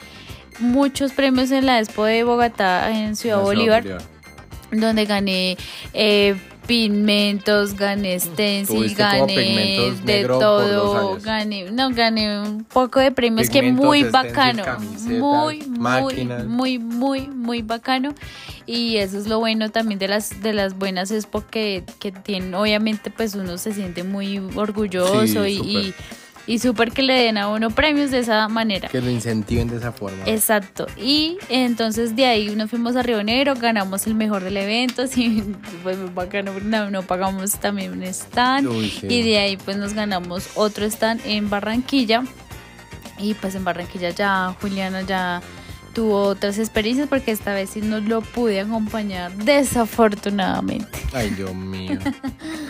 muchos 0.61 1.13
premios 1.13 1.51
en 1.51 1.67
la 1.67 1.81
expo 1.81 2.05
de 2.05 2.23
Bogotá, 2.25 2.91
en 2.97 3.17
Ciudad 3.17 3.39
La 3.39 3.43
Bolívar. 3.43 3.85
donde 4.71 5.05
gané 5.05 5.59
eh, 5.93 6.37
pigmentos, 6.67 7.75
gané 7.75 8.19
stencil, 8.19 8.95
gané 8.95 9.93
de 10.05 10.25
todo, 10.25 11.19
gané, 11.21 11.71
no, 11.71 11.91
gané 11.91 12.41
un 12.41 12.65
poco 12.65 13.01
de 13.01 13.11
premios 13.11 13.51
que 13.51 13.63
muy 13.73 14.05
bacano, 14.05 14.65
muy, 15.05 15.63
muy, 15.63 15.67
máquinas. 15.67 16.47
muy, 16.47 16.79
muy, 16.79 17.29
muy 17.29 17.63
bacano 17.63 18.15
y 18.67 18.97
eso 18.97 19.19
es 19.19 19.27
lo 19.27 19.41
bueno 19.41 19.71
también 19.71 19.99
de 19.99 20.09
las 20.09 20.41
de 20.43 20.53
las 20.53 20.79
buenas 20.79 21.11
expo 21.11 21.45
que, 21.51 21.85
que 21.99 22.13
tienen, 22.13 22.55
obviamente 22.55 23.11
pues 23.11 23.35
uno 23.35 23.59
se 23.59 23.73
siente 23.73 24.05
muy 24.05 24.39
orgulloso 24.55 25.45
Sí, 25.45 25.61
y. 25.63 25.95
y, 26.47 26.59
súper 26.59 26.93
que 26.93 27.03
le 27.03 27.15
den 27.15 27.39
a 27.39 27.49
uno 27.49 27.71
premios 27.71 28.11
de 28.11 28.19
esa 28.19 28.49
manera. 28.49 28.89
Que 28.89 29.01
lo 29.01 29.11
incentiven 29.11 29.69
de 29.69 29.77
esa 29.77 29.93
forma. 29.93 30.23
Exacto. 30.27 30.87
Y 30.97 31.39
entonces 31.49 32.17
de 32.17 32.27
ahí 32.27 32.55
nos 32.55 32.71
fuimos 32.71 32.97
a 32.97 33.03
Río 33.03 33.23
Negro, 33.23 33.55
ganamos 33.55 34.07
el 34.07 34.15
mejor 34.15 34.43
del 34.43 34.57
evento, 34.57 35.07
sí, 35.09 35.43
pues 35.83 35.97
bacano, 36.15 36.53
no, 36.61 36.91
no 36.91 37.03
pagamos 37.03 37.53
también 37.59 37.93
un 37.93 38.03
stand. 38.05 38.69
Uy, 38.69 38.91
sí. 38.91 39.07
Y 39.09 39.23
de 39.23 39.39
ahí 39.39 39.57
pues 39.57 39.77
nos 39.77 39.95
ganamos 39.95 40.51
otro 40.55 40.85
stand 40.85 41.21
en 41.25 41.51
Barranquilla. 41.51 42.25
Y 43.19 43.35
pues 43.35 43.55
en 43.55 43.65
Barranquilla 43.65 44.11
ya 44.11 44.57
Juliana 44.61 45.03
ya 45.03 45.41
tuvo 45.93 46.23
otras 46.23 46.59
experiencias 46.59 47.09
porque 47.09 47.31
esta 47.31 47.55
vez 47.55 47.71
sí 47.71 47.81
no 47.81 48.01
lo 48.01 48.23
pude 48.23 48.61
acompañar 48.61 49.33
desafortunadamente. 49.37 50.99
Ay, 51.13 51.31
Dios 51.31 51.55
mío. 51.55 51.99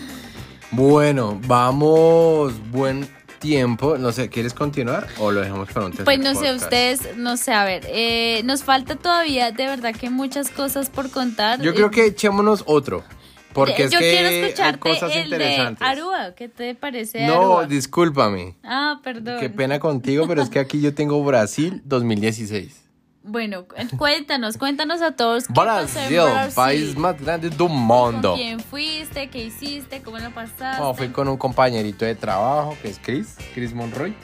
bueno, 0.73 1.41
vamos. 1.47 2.55
Buen 2.71 3.09
tiempo. 3.43 3.99
No 3.99 4.11
sé, 4.13 4.31
¿quieres 4.31 4.55
continuar 4.55 5.07
o 5.19 5.31
lo 5.31 5.41
dejamos 5.43 5.69
para 5.71 5.85
un 5.87 5.93
tercer 5.93 6.05
Pues 6.07 6.19
no 6.21 6.35
sé, 6.35 6.55
ustedes, 6.55 7.17
no 7.19 7.37
sé, 7.37 7.53
a 7.53 7.65
ver, 7.65 7.83
eh, 7.89 8.41
nos 8.45 8.63
falta 8.65 8.97
todavía 8.97 9.51
de 9.51 9.67
verdad 9.67 9.95
que 9.95 10.09
muchas 10.09 10.49
cosas 10.51 10.89
por 10.89 11.11
contar. 11.11 11.61
Yo 11.61 11.75
creo 11.75 11.91
que 11.91 12.07
echémonos 12.07 12.63
otro. 12.67 13.05
Porque 13.53 13.83
Eh, 13.83 13.85
es 13.85 13.91
yo 13.93 13.99
que 13.99 14.11
quiero 14.11 14.29
hay 14.29 14.35
escucharte 14.45 14.79
cosas 14.79 15.15
el 15.15 15.25
interesantes. 15.25 15.79
de 15.81 15.85
Aruba. 15.85 16.35
¿Qué 16.35 16.49
te 16.49 16.75
parece 16.75 17.27
no, 17.27 17.35
Aruba? 17.43 17.67
discúlpame. 17.67 18.57
Ah, 18.65 18.99
perdón. 19.05 19.39
Qué 19.41 19.51
pena 19.51 19.79
contigo, 19.79 20.27
pero 20.27 20.41
es 20.41 20.49
que 20.49 20.59
aquí 20.59 20.81
yo 20.81 20.95
tengo 20.95 21.23
Brasil 21.23 21.83
2016. 21.85 22.82
Bueno, 23.25 23.67
cu- 23.67 23.97
cuéntanos, 23.99 24.57
cuéntanos 24.57 25.01
a 25.01 25.13
todos. 25.13 25.47
¿qué 25.47 25.53
pasó 25.55 25.99
en 26.01 26.09
Brasil, 26.25 26.55
país 26.55 26.97
más 26.97 27.21
grande 27.21 27.51
del 27.51 27.69
mundo. 27.69 28.31
¿Con 28.31 28.39
quién 28.39 28.61
fuiste? 28.61 29.29
¿Qué 29.31 29.45
hiciste? 29.45 30.03
¿Cómo 30.03 30.19
lo 30.19 30.31
pasaste? 30.33 30.83
Fui 30.97 31.09
con 31.09 31.29
un 31.29 31.37
compañerito 31.37 32.05
de 32.05 32.15
trabajo 32.15 32.77
que 32.83 32.89
es 32.89 32.99
Chris, 33.01 33.37
Chris 33.55 33.73
Monroy. 33.73 34.15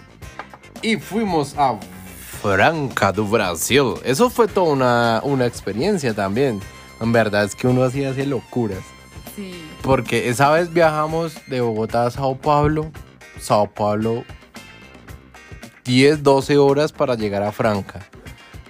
Y 0.83 0.97
fuimos 0.97 1.55
a 1.57 1.79
Franca 2.43 3.13
do 3.13 3.25
Brasil. 3.25 3.95
Eso 4.05 4.31
fue 4.31 4.49
toda 4.49 4.73
una, 4.73 5.21
una 5.25 5.47
experiencia 5.47 6.15
también. 6.15 6.61
En 7.01 7.13
verdad 7.13 7.45
es 7.45 7.55
que 7.55 7.67
uno 7.69 7.85
así 7.85 8.05
hace 8.05 8.27
locuras. 8.27 8.81
Sí. 9.37 9.55
Porque 9.83 10.29
esa 10.29 10.51
vez 10.51 10.73
viajamos 10.73 11.35
de 11.47 11.61
Bogotá 11.61 12.07
a 12.07 12.11
Sao 12.11 12.37
Paulo. 12.37 12.91
Sao 13.41 13.69
Paulo, 13.73 14.25
10, 15.85 16.23
12 16.25 16.57
horas 16.59 16.93
para 16.93 17.15
llegar 17.15 17.43
a 17.45 17.53
Franca. 17.53 18.01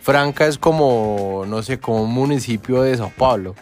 Franca 0.08 0.46
es 0.46 0.56
como, 0.56 1.44
no 1.46 1.62
sé, 1.62 1.78
como 1.78 2.04
un 2.04 2.10
municipio 2.10 2.80
de 2.80 2.96
Sao 2.96 3.12
Paulo. 3.14 3.54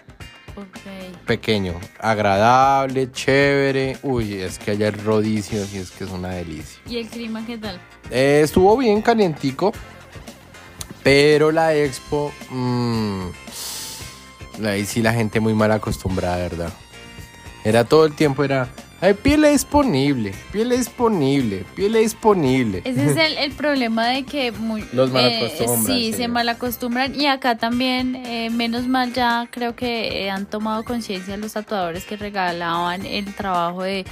Pequeño, 1.27 1.75
agradable, 1.99 3.11
chévere. 3.11 3.99
Uy, 4.05 4.35
es 4.35 4.57
que 4.61 4.71
allá 4.71 4.87
hay 4.87 4.93
rodicios 4.93 5.75
y 5.75 5.79
es 5.79 5.91
que 5.91 6.05
es 6.05 6.11
una 6.11 6.29
delicia. 6.29 6.81
¿Y 6.89 6.99
el 6.99 7.09
clima 7.09 7.45
qué 7.45 7.59
tal? 7.59 7.81
Eh, 8.13 8.43
estuvo 8.45 8.77
bien 8.77 9.03
calientico, 9.03 9.73
pero 11.03 11.51
la 11.51 11.75
expo, 11.75 12.33
mmm, 12.51 13.23
ahí 14.65 14.87
sí 14.87 15.03
la 15.03 15.15
gente 15.15 15.41
muy 15.41 15.53
mal 15.53 15.73
acostumbrada, 15.73 16.37
¿verdad? 16.37 16.73
Era 17.65 17.83
todo 17.83 18.07
el 18.07 18.15
tiempo, 18.15 18.45
era, 18.45 18.69
hay 19.01 19.13
piel 19.13 19.43
disponible, 19.43 20.33
piel 20.53 20.71
disponible, 20.71 21.65
piel 21.75 21.93
disponible. 21.93 22.81
Ese 22.85 23.05
es 23.05 23.17
el, 23.17 23.37
el 23.37 23.53
problema 23.53 24.07
de 24.07 24.23
que 24.25 24.53
muy, 24.53 24.85
Los 24.93 25.11
eh, 25.11 25.13
malacostumbran, 25.13 25.87
sí, 25.87 26.13
sí. 26.13 26.13
se 26.15 26.29
malacostumbran 26.29 27.21
y 27.21 27.27
acá 27.27 27.59
también, 27.59 28.17
eh, 28.17 28.49
menos 28.51 28.87
mal 28.89 29.13
ya 29.13 29.49
creo 29.51 29.77
que 29.77 30.25
eh, 30.25 30.31
han 30.31 30.47
tomado 30.47 30.83
conciencia 30.85 31.37
los 31.37 31.53
tatuadores 31.53 32.05
que 32.07 32.17
regalaban 32.17 33.05
el 33.05 33.35
trabajo 33.35 33.83
de 33.83 34.07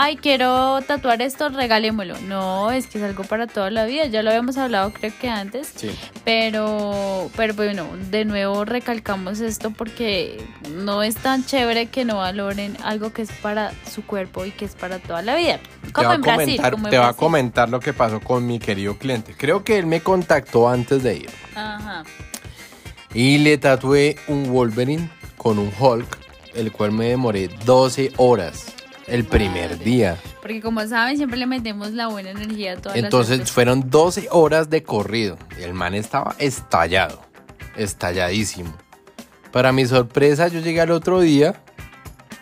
ay, 0.00 0.16
quiero 0.16 0.80
tatuar 0.82 1.20
esto, 1.22 1.48
regálemoslo. 1.48 2.20
No, 2.20 2.70
es 2.70 2.86
que 2.86 2.98
es 2.98 3.04
algo 3.04 3.24
para 3.24 3.48
toda 3.48 3.68
la 3.70 3.84
vida. 3.84 4.06
Ya 4.06 4.22
lo 4.22 4.30
habíamos 4.30 4.56
hablado, 4.56 4.92
creo 4.92 5.12
que 5.20 5.28
antes. 5.28 5.72
Sí. 5.74 5.90
Pero, 6.24 7.28
pero 7.36 7.54
bueno, 7.54 7.88
de 8.08 8.24
nuevo 8.24 8.64
recalcamos 8.64 9.40
esto 9.40 9.72
porque 9.72 10.40
no 10.70 11.02
es 11.02 11.16
tan 11.16 11.44
chévere 11.44 11.86
que 11.86 12.04
no 12.04 12.18
valoren 12.18 12.76
algo 12.84 13.12
que 13.12 13.22
es 13.22 13.32
para 13.42 13.72
su 13.92 14.06
cuerpo 14.06 14.44
y 14.44 14.52
que 14.52 14.66
es 14.66 14.76
para 14.76 15.00
toda 15.00 15.20
la 15.22 15.34
vida. 15.34 15.58
Te 15.84 15.92
Como 15.92 16.12
en 16.12 16.22
Brasil. 16.22 16.44
comentar, 16.44 16.70
como 16.72 16.86
en 16.86 16.90
te 16.90 16.98
va 16.98 17.04
a 17.04 17.06
Brasil. 17.08 17.18
comentar 17.18 17.68
lo 17.68 17.80
que 17.80 17.92
pasó 17.92 18.20
con 18.20 18.46
mi 18.46 18.60
querido 18.60 18.96
cliente. 18.98 19.34
Creo 19.36 19.64
que 19.64 19.78
él 19.78 19.86
me 19.86 20.00
contactó 20.00 20.68
antes 20.68 21.02
de 21.02 21.16
ir. 21.16 21.30
Ajá. 21.56 22.04
Y 23.12 23.38
le 23.38 23.58
tatué 23.58 24.16
un 24.28 24.48
Wolverine 24.52 25.10
con 25.36 25.58
un 25.58 25.72
Hulk, 25.76 26.18
el 26.54 26.70
cual 26.70 26.92
me 26.92 27.06
demoré 27.06 27.48
12 27.48 28.12
horas 28.16 28.77
el 29.08 29.24
primer 29.24 29.70
Madre. 29.70 29.84
día. 29.84 30.16
Porque 30.40 30.60
como 30.60 30.86
saben, 30.86 31.16
siempre 31.16 31.38
le 31.38 31.46
metemos 31.46 31.92
la 31.92 32.08
buena 32.08 32.30
energía 32.30 32.74
a 32.74 32.76
todas 32.76 32.98
Entonces 32.98 33.50
fueron 33.50 33.90
12 33.90 34.28
horas 34.30 34.70
de 34.70 34.82
corrido. 34.82 35.38
El 35.58 35.74
man 35.74 35.94
estaba 35.94 36.34
estallado, 36.38 37.20
estalladísimo. 37.76 38.72
Para 39.52 39.72
mi 39.72 39.86
sorpresa, 39.86 40.48
yo 40.48 40.60
llegué 40.60 40.80
al 40.80 40.90
otro 40.90 41.20
día 41.20 41.54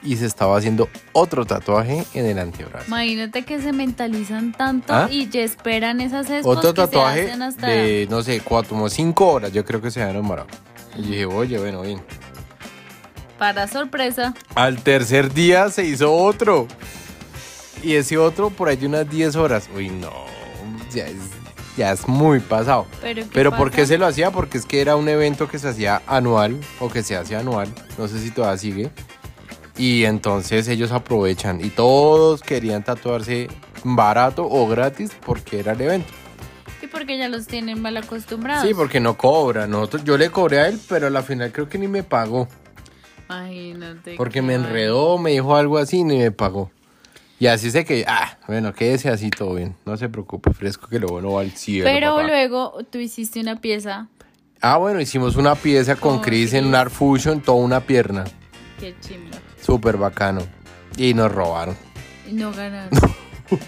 y 0.02 0.16
se 0.16 0.26
estaba 0.26 0.56
haciendo 0.56 0.88
otro 1.12 1.44
tatuaje 1.44 2.04
en 2.14 2.26
el 2.26 2.38
antebrazo. 2.38 2.86
Imagínate 2.86 3.42
que 3.42 3.60
se 3.60 3.72
mentalizan 3.72 4.52
tanto 4.52 4.92
¿Ah? 4.92 5.08
y 5.10 5.28
ya 5.28 5.40
esperan 5.40 6.00
esas 6.00 6.30
expos 6.30 6.58
Otro 6.58 6.74
que 6.74 6.80
se 6.80 6.86
tatuaje 6.86 7.22
hacen 7.22 7.42
hasta... 7.42 7.66
de, 7.68 8.06
no 8.08 8.22
sé, 8.22 8.40
cuatro, 8.40 8.70
como 8.70 8.88
5 8.88 9.26
horas, 9.26 9.52
yo 9.52 9.64
creo 9.64 9.80
que 9.80 9.90
se 9.90 10.02
habían 10.02 10.16
demorado. 10.16 10.48
Y 10.96 11.02
dije, 11.02 11.26
oye, 11.26 11.58
bueno, 11.58 11.82
bien. 11.82 12.00
Para 13.38 13.68
sorpresa. 13.68 14.34
Al 14.54 14.82
tercer 14.82 15.32
día 15.32 15.68
se 15.70 15.84
hizo 15.84 16.12
otro. 16.12 16.66
Y 17.82 17.94
ese 17.94 18.16
otro 18.18 18.50
por 18.50 18.68
ahí 18.68 18.84
unas 18.84 19.08
10 19.08 19.36
horas. 19.36 19.68
Uy, 19.74 19.90
no, 19.90 20.12
ya 20.92 21.06
es, 21.06 21.16
ya 21.76 21.92
es 21.92 22.08
muy 22.08 22.40
pasado. 22.40 22.86
Pero, 23.00 23.22
¿qué 23.22 23.28
Pero 23.32 23.56
¿por 23.56 23.70
qué 23.70 23.86
se 23.86 23.98
lo 23.98 24.06
hacía? 24.06 24.30
Porque 24.30 24.58
es 24.58 24.64
que 24.64 24.80
era 24.80 24.96
un 24.96 25.08
evento 25.08 25.48
que 25.48 25.58
se 25.58 25.68
hacía 25.68 26.02
anual 26.06 26.58
o 26.80 26.88
que 26.88 27.02
se 27.02 27.16
hace 27.16 27.36
anual. 27.36 27.68
No 27.98 28.08
sé 28.08 28.18
si 28.20 28.30
todavía 28.30 28.58
sigue. 28.58 28.90
Y 29.76 30.04
entonces 30.04 30.68
ellos 30.68 30.90
aprovechan 30.90 31.62
y 31.62 31.68
todos 31.68 32.40
querían 32.40 32.82
tatuarse 32.82 33.48
barato 33.84 34.48
o 34.50 34.66
gratis 34.66 35.12
porque 35.24 35.60
era 35.60 35.72
el 35.72 35.80
evento. 35.82 36.12
Y 36.80 36.86
porque 36.86 37.18
ya 37.18 37.28
los 37.28 37.46
tienen 37.46 37.82
mal 37.82 37.96
acostumbrados. 37.98 38.66
Sí, 38.66 38.72
porque 38.72 39.00
no 39.00 39.18
cobra. 39.18 39.66
Nosotros, 39.66 40.04
yo 40.04 40.16
le 40.16 40.30
cobré 40.30 40.60
a 40.60 40.68
él, 40.68 40.80
pero 40.88 41.08
a 41.08 41.10
la 41.10 41.22
final 41.22 41.52
creo 41.52 41.68
que 41.68 41.78
ni 41.78 41.88
me 41.88 42.02
pagó. 42.02 42.48
Imagínate. 43.28 44.14
Porque 44.16 44.34
qué 44.34 44.42
me 44.42 44.58
mal. 44.58 44.66
enredó, 44.66 45.18
me 45.18 45.32
dijo 45.32 45.56
algo 45.56 45.78
así 45.78 45.98
y 45.98 46.04
ni 46.04 46.18
me 46.18 46.30
pagó. 46.30 46.70
Y 47.38 47.48
así 47.48 47.70
sé 47.70 47.84
que, 47.84 48.04
ah, 48.08 48.38
bueno, 48.46 48.72
quédese 48.72 49.10
así 49.10 49.30
todo 49.30 49.54
bien. 49.54 49.76
No 49.84 49.96
se 49.96 50.08
preocupe, 50.08 50.52
fresco 50.52 50.88
que 50.88 50.98
lo 50.98 51.08
bueno 51.08 51.32
va 51.32 51.42
al 51.42 51.50
cielo. 51.50 51.84
Pero 51.84 52.16
papá. 52.16 52.26
luego 52.26 52.78
tú 52.90 52.98
hiciste 52.98 53.40
una 53.40 53.60
pieza. 53.60 54.08
Ah, 54.62 54.78
bueno, 54.78 55.00
hicimos 55.00 55.36
una 55.36 55.54
pieza 55.54 55.96
con 55.96 56.20
Chris 56.20 56.54
en 56.54 56.66
un 56.66 56.74
Art 56.74 56.90
Fusion, 56.90 57.42
toda 57.42 57.58
una 57.58 57.80
pierna. 57.80 58.24
Qué 58.80 58.94
chimba. 59.00 59.36
Súper 59.60 59.98
bacano. 59.98 60.40
Y 60.96 61.12
nos 61.12 61.30
robaron. 61.30 61.76
No 62.32 62.52
ganaron. 62.52 62.98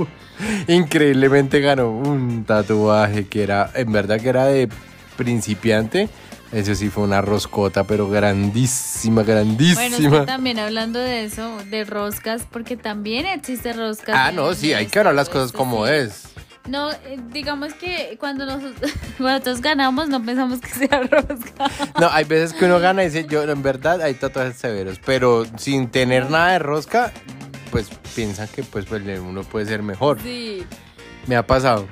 Increíblemente 0.68 1.61
ganó 1.61 1.90
un 1.90 2.44
tatuaje 2.44 3.26
que 3.26 3.42
era, 3.42 3.70
en 3.74 3.92
verdad 3.92 4.18
que 4.20 4.28
era 4.30 4.46
de 4.46 4.68
principiante. 5.16 6.09
Eso 6.53 6.74
sí 6.74 6.88
fue 6.88 7.05
una 7.05 7.20
roscota, 7.20 7.84
pero 7.84 8.09
grandísima, 8.09 9.22
Bueno, 9.22 9.40
es 9.40 9.59
grandísima. 9.59 10.20
que 10.20 10.26
también 10.26 10.59
hablando 10.59 10.99
de 10.99 11.24
eso, 11.24 11.59
de 11.70 11.84
roscas, 11.84 12.46
porque 12.51 12.76
también 12.76 13.26
existe 13.26 13.72
roscas. 13.74 14.16
ah, 14.18 14.32
no, 14.32 14.55
sí, 14.55 14.72
hay 14.72 14.86
que 14.86 14.99
hablar 14.99 15.14
las 15.14 15.28
cosas 15.28 15.53
como 15.53 15.86
sí. 15.86 15.92
es. 15.92 16.24
No, 16.66 16.90
eh, 16.90 17.18
digamos 17.32 17.72
que 17.74 18.16
cuando 18.20 18.44
nosotros, 18.46 18.92
cuando 19.16 19.32
nosotros 19.32 19.61
ganamos 19.62 20.09
no 20.09 20.22
pensamos 20.22 20.61
que 20.61 20.68
sea 20.68 21.01
rosca. 21.03 21.70
No, 22.01 22.09
hay 22.11 22.24
veces 22.28 22.53
que 22.53 22.64
uno 22.66 22.78
gana 22.78 23.03
y 23.03 23.07
dice, 23.07 23.26
yo, 23.28 23.42
en 23.42 23.62
verdad 23.62 24.01
hay 24.03 24.14
tatuajes 24.14 24.57
severos, 24.57 24.99
pero 25.05 25.44
sin 25.57 25.88
tener 25.88 26.30
nada 26.30 26.53
de 26.53 26.59
rosca, 26.59 27.12
pues 27.70 27.88
piensan 28.14 28.49
que 28.49 28.62
pues, 28.62 28.86
pues, 28.86 29.03
uno 29.18 29.42
puede 29.44 29.66
ser 29.66 29.82
mejor. 29.82 30.18
Sí, 30.22 30.64
Me 31.26 31.36
ha 31.36 31.46
pasado. 31.46 31.86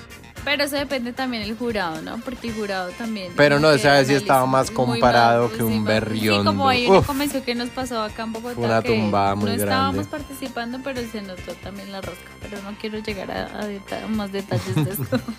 Pero 0.46 0.62
eso 0.64 0.76
depende 0.76 1.12
también 1.12 1.42
del 1.42 1.56
jurado, 1.58 2.00
¿no? 2.02 2.18
Porque 2.20 2.48
el 2.48 2.54
jurado 2.54 2.90
también. 2.92 3.32
Pero 3.36 3.58
no, 3.60 3.70
esa 3.72 3.92
vez 3.94 4.06
sí 4.06 4.14
estaba 4.14 4.46
más 4.46 4.70
comparado 4.70 5.48
mal, 5.48 5.56
que 5.56 5.62
un 5.64 5.72
sí, 5.72 5.78
más- 5.80 5.86
berriondo. 5.88 6.42
Sí, 6.52 6.56
como 6.56 6.68
hay 6.68 6.86
una 6.86 7.02
convención 7.02 7.42
que 7.42 7.54
nos 7.56 7.68
pasó 7.70 8.00
acá 8.00 8.22
en 8.22 8.32
Bogotá. 8.32 8.58
Una 8.60 8.80
que 8.80 8.88
tumbada 8.88 9.34
muy 9.34 9.44
No 9.50 9.56
grande. 9.56 9.64
estábamos 9.64 10.06
participando, 10.06 10.78
pero 10.84 11.00
se 11.10 11.20
notó 11.20 11.52
también 11.62 11.90
la 11.90 12.00
rosca. 12.00 12.30
Pero 12.40 12.62
no 12.62 12.70
quiero 12.80 12.98
llegar 13.00 13.30
a, 13.30 13.60
a 13.60 13.66
deta- 13.66 14.06
más 14.08 14.30
detalles 14.32 14.74
de 14.74 14.82
esto. 14.92 15.20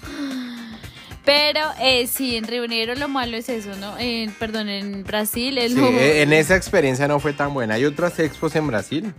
Pero 1.25 1.59
eh, 1.81 2.07
sí, 2.07 2.37
en 2.37 2.45
Río 2.47 2.65
Negro 2.69 2.95
lo 2.95 3.09
malo 3.09 3.35
es 3.35 3.49
eso, 3.49 3.71
¿no? 3.81 3.97
En- 3.97 4.31
perdón, 4.33 4.69
en 4.69 5.03
Brasil 5.03 5.57
es 5.57 5.73
Sí, 5.73 5.77
lo- 5.79 5.87
eh, 5.87 6.21
en 6.21 6.31
esa 6.31 6.55
experiencia 6.55 7.07
no 7.07 7.19
fue 7.19 7.33
tan 7.33 7.53
buena. 7.53 7.73
Hay 7.73 7.83
otras 7.83 8.17
expos 8.19 8.55
en 8.55 8.67
Brasil, 8.67 9.13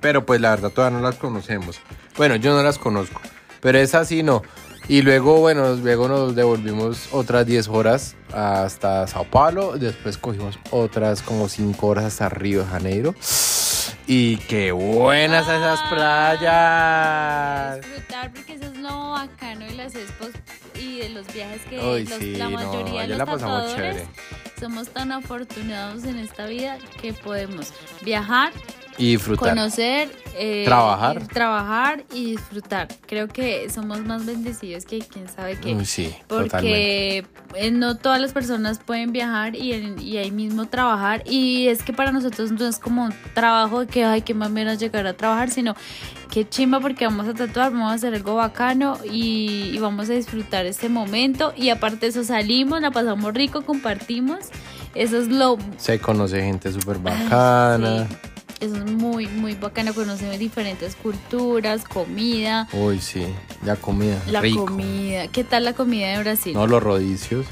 pero 0.00 0.26
pues 0.26 0.40
la 0.40 0.50
verdad 0.50 0.70
todavía 0.70 0.98
no 0.98 1.04
las 1.04 1.14
conocemos. 1.16 1.78
Bueno, 2.16 2.34
yo 2.36 2.52
no 2.56 2.62
las 2.64 2.78
conozco, 2.78 3.20
pero 3.60 3.78
esa 3.78 4.04
sí 4.04 4.22
no. 4.24 4.42
Y 4.88 5.02
luego, 5.02 5.40
bueno, 5.40 5.74
luego 5.74 6.06
nos 6.08 6.34
devolvimos 6.36 7.08
otras 7.12 7.44
10 7.44 7.66
horas 7.68 8.14
hasta 8.32 9.06
Sao 9.08 9.24
Paulo. 9.24 9.76
Después 9.78 10.16
cogimos 10.16 10.58
otras 10.70 11.22
como 11.22 11.48
5 11.48 11.86
horas 11.86 12.04
hasta 12.04 12.28
Río 12.28 12.60
de 12.60 12.66
Janeiro. 12.66 13.14
Y 14.06 14.36
qué 14.36 14.70
buenas 14.70 15.48
esas 15.48 15.80
playas. 15.90 17.80
disfrutar 17.84 18.32
porque 18.32 18.52
eso 18.54 18.66
es 18.66 18.76
lo 18.78 19.10
bacano 19.10 19.66
de 19.66 19.72
las 19.74 19.94
expos 19.96 20.28
y 20.80 20.98
de 21.00 21.08
los 21.08 21.26
viajes 21.34 21.60
que 21.68 21.80
Uy, 21.80 22.04
los- 22.04 22.18
sí, 22.18 22.36
la 22.36 22.44
no, 22.48 22.50
mayoría 22.52 22.92
de 22.92 22.98
allá 23.00 23.08
los 23.08 23.18
la 23.18 23.26
somos 24.60 24.88
tan 24.88 25.10
afortunados 25.12 26.04
en 26.04 26.16
esta 26.18 26.46
vida 26.46 26.78
que 27.02 27.12
podemos 27.12 27.72
viajar, 28.02 28.52
Y 28.98 29.12
disfrutar. 29.12 29.50
conocer, 29.50 30.10
eh, 30.38 30.64
Trabajar. 30.64 31.22
y- 31.22 31.26
trabajar 31.26 32.04
y 32.12 32.30
disfrutar. 32.32 32.88
Creo 33.06 33.28
que 33.28 33.68
somos 33.70 34.00
más 34.04 34.24
bendecidos 34.26 34.84
que 34.84 35.00
quién 35.00 35.28
sabe 35.28 35.58
qué. 35.58 35.84
Sí. 35.84 36.14
Porque 36.26 37.24
eh, 37.54 37.70
no 37.70 37.96
todas 37.96 38.20
las 38.20 38.32
personas 38.32 38.78
pueden 38.78 39.12
viajar 39.12 39.54
y, 39.54 39.72
ahí 40.16 40.30
mismo 40.30 40.66
trabajar. 40.66 41.22
Y 41.26 41.68
es 41.68 41.82
que 41.82 41.92
para 41.92 42.12
nosotros 42.12 42.52
no 42.52 42.66
es 42.66 42.78
como 42.78 43.04
un 43.04 43.14
trabajo 43.34 43.80
de 43.80 43.86
que, 43.86 44.04
ay, 44.04 44.22
qué 44.22 44.34
mamera 44.34 44.74
llegar 44.74 45.06
a 45.06 45.14
trabajar, 45.14 45.50
sino 45.50 45.74
que 46.30 46.48
chimba 46.48 46.80
porque 46.80 47.04
vamos 47.06 47.28
a 47.28 47.34
tatuar, 47.34 47.72
vamos 47.72 47.92
a 47.92 47.94
hacer 47.94 48.14
algo 48.14 48.34
bacano 48.34 48.98
y, 49.04 49.70
y 49.72 49.78
vamos 49.78 50.10
a 50.10 50.14
disfrutar 50.14 50.66
este 50.66 50.88
momento. 50.88 51.52
Y 51.56 51.70
aparte 51.70 52.00
de 52.00 52.06
eso 52.08 52.24
salimos, 52.24 52.80
la 52.80 52.90
pasamos 52.90 53.32
rico, 53.34 53.62
compartimos. 53.62 54.38
Eso 54.94 55.18
es 55.18 55.28
lo... 55.28 55.58
Se 55.76 55.98
conoce 55.98 56.42
gente 56.42 56.72
súper 56.72 56.98
bacana. 56.98 58.06
Sí, 58.08 58.16
eso 58.60 58.76
es 58.76 58.84
muy, 58.90 59.26
muy 59.28 59.54
bacano. 59.54 59.92
Conocemos 59.94 60.38
diferentes 60.38 60.96
culturas, 60.96 61.84
comida. 61.84 62.68
Uy, 62.72 63.00
sí, 63.00 63.26
ya 63.64 63.76
comida. 63.76 64.20
La 64.30 64.40
rico. 64.40 64.66
comida. 64.66 65.28
¿Qué 65.28 65.44
tal 65.44 65.64
la 65.64 65.72
comida 65.74 66.08
de 66.12 66.18
Brasil? 66.20 66.54
No, 66.54 66.66
los 66.66 66.82
rodicios. 66.82 67.46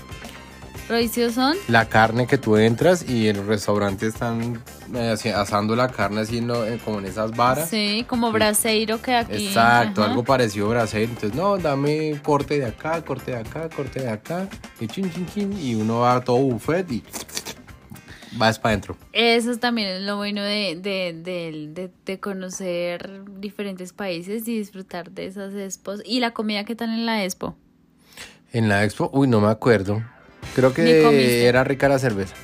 Rodicios 0.86 1.32
son 1.32 1.57
La 1.68 1.88
carne 1.88 2.26
que 2.26 2.36
tú 2.36 2.59
entras 2.59 3.09
y 3.09 3.28
en 3.28 3.36
el 3.36 3.46
restaurante 3.46 4.07
están 4.07 4.62
eh, 4.94 5.14
asando 5.34 5.74
la 5.74 5.88
carne 5.88 6.20
así 6.20 6.36
en 6.38 6.46
lo- 6.48 6.66
en- 6.66 6.78
como 6.78 6.98
en 6.98 7.07
esas 7.07 7.30
varas. 7.34 7.70
Sí, 7.70 8.05
como 8.07 8.30
braseiro 8.32 9.00
que 9.00 9.14
aquí. 9.14 9.46
Exacto, 9.46 10.02
ajá. 10.02 10.11
algo 10.11 10.24
parecido 10.24 10.66
a 10.66 10.70
brasero. 10.70 11.05
Entonces, 11.11 11.34
no, 11.34 11.57
dame 11.57 12.20
corte 12.22 12.59
de 12.59 12.66
acá, 12.66 13.02
corte 13.02 13.30
de 13.30 13.38
acá, 13.38 13.70
corte 13.74 14.00
de 14.00 14.11
acá. 14.11 14.46
Y 14.78 14.86
chin, 14.86 15.11
chin, 15.11 15.26
chin. 15.32 15.59
Y 15.59 15.74
uno 15.74 16.00
va 16.00 16.16
a 16.16 16.20
todo 16.20 16.36
buffet 16.36 16.90
y 16.92 17.02
vas 18.37 18.59
para 18.59 18.72
adentro. 18.72 18.97
Eso 19.12 19.57
también 19.59 19.89
es 19.89 20.03
lo 20.03 20.16
bueno 20.16 20.43
de, 20.43 20.78
de, 20.80 21.12
de- 21.22 21.91
de- 22.05 22.20
conocer 22.20 23.22
diferentes 23.39 23.93
países 23.93 24.47
y 24.49 24.59
disfrutar 24.59 25.11
de 25.11 25.26
esas 25.26 25.55
expos. 25.55 26.03
¿Y 26.05 26.20
la 26.20 26.32
comida 26.32 26.64
que 26.64 26.74
tal 26.74 26.91
en 26.91 27.07
la 27.07 27.24
expo? 27.24 27.57
En 28.53 28.68
la 28.68 28.85
expo, 28.85 29.11
uy, 29.12 29.26
no 29.28 29.41
me 29.41 29.49
acuerdo. 29.49 30.03
Creo 30.55 30.72
que 30.72 31.47
era 31.47 31.64
rica 31.64 31.89
la 31.89 31.99
cerveza. 31.99 32.35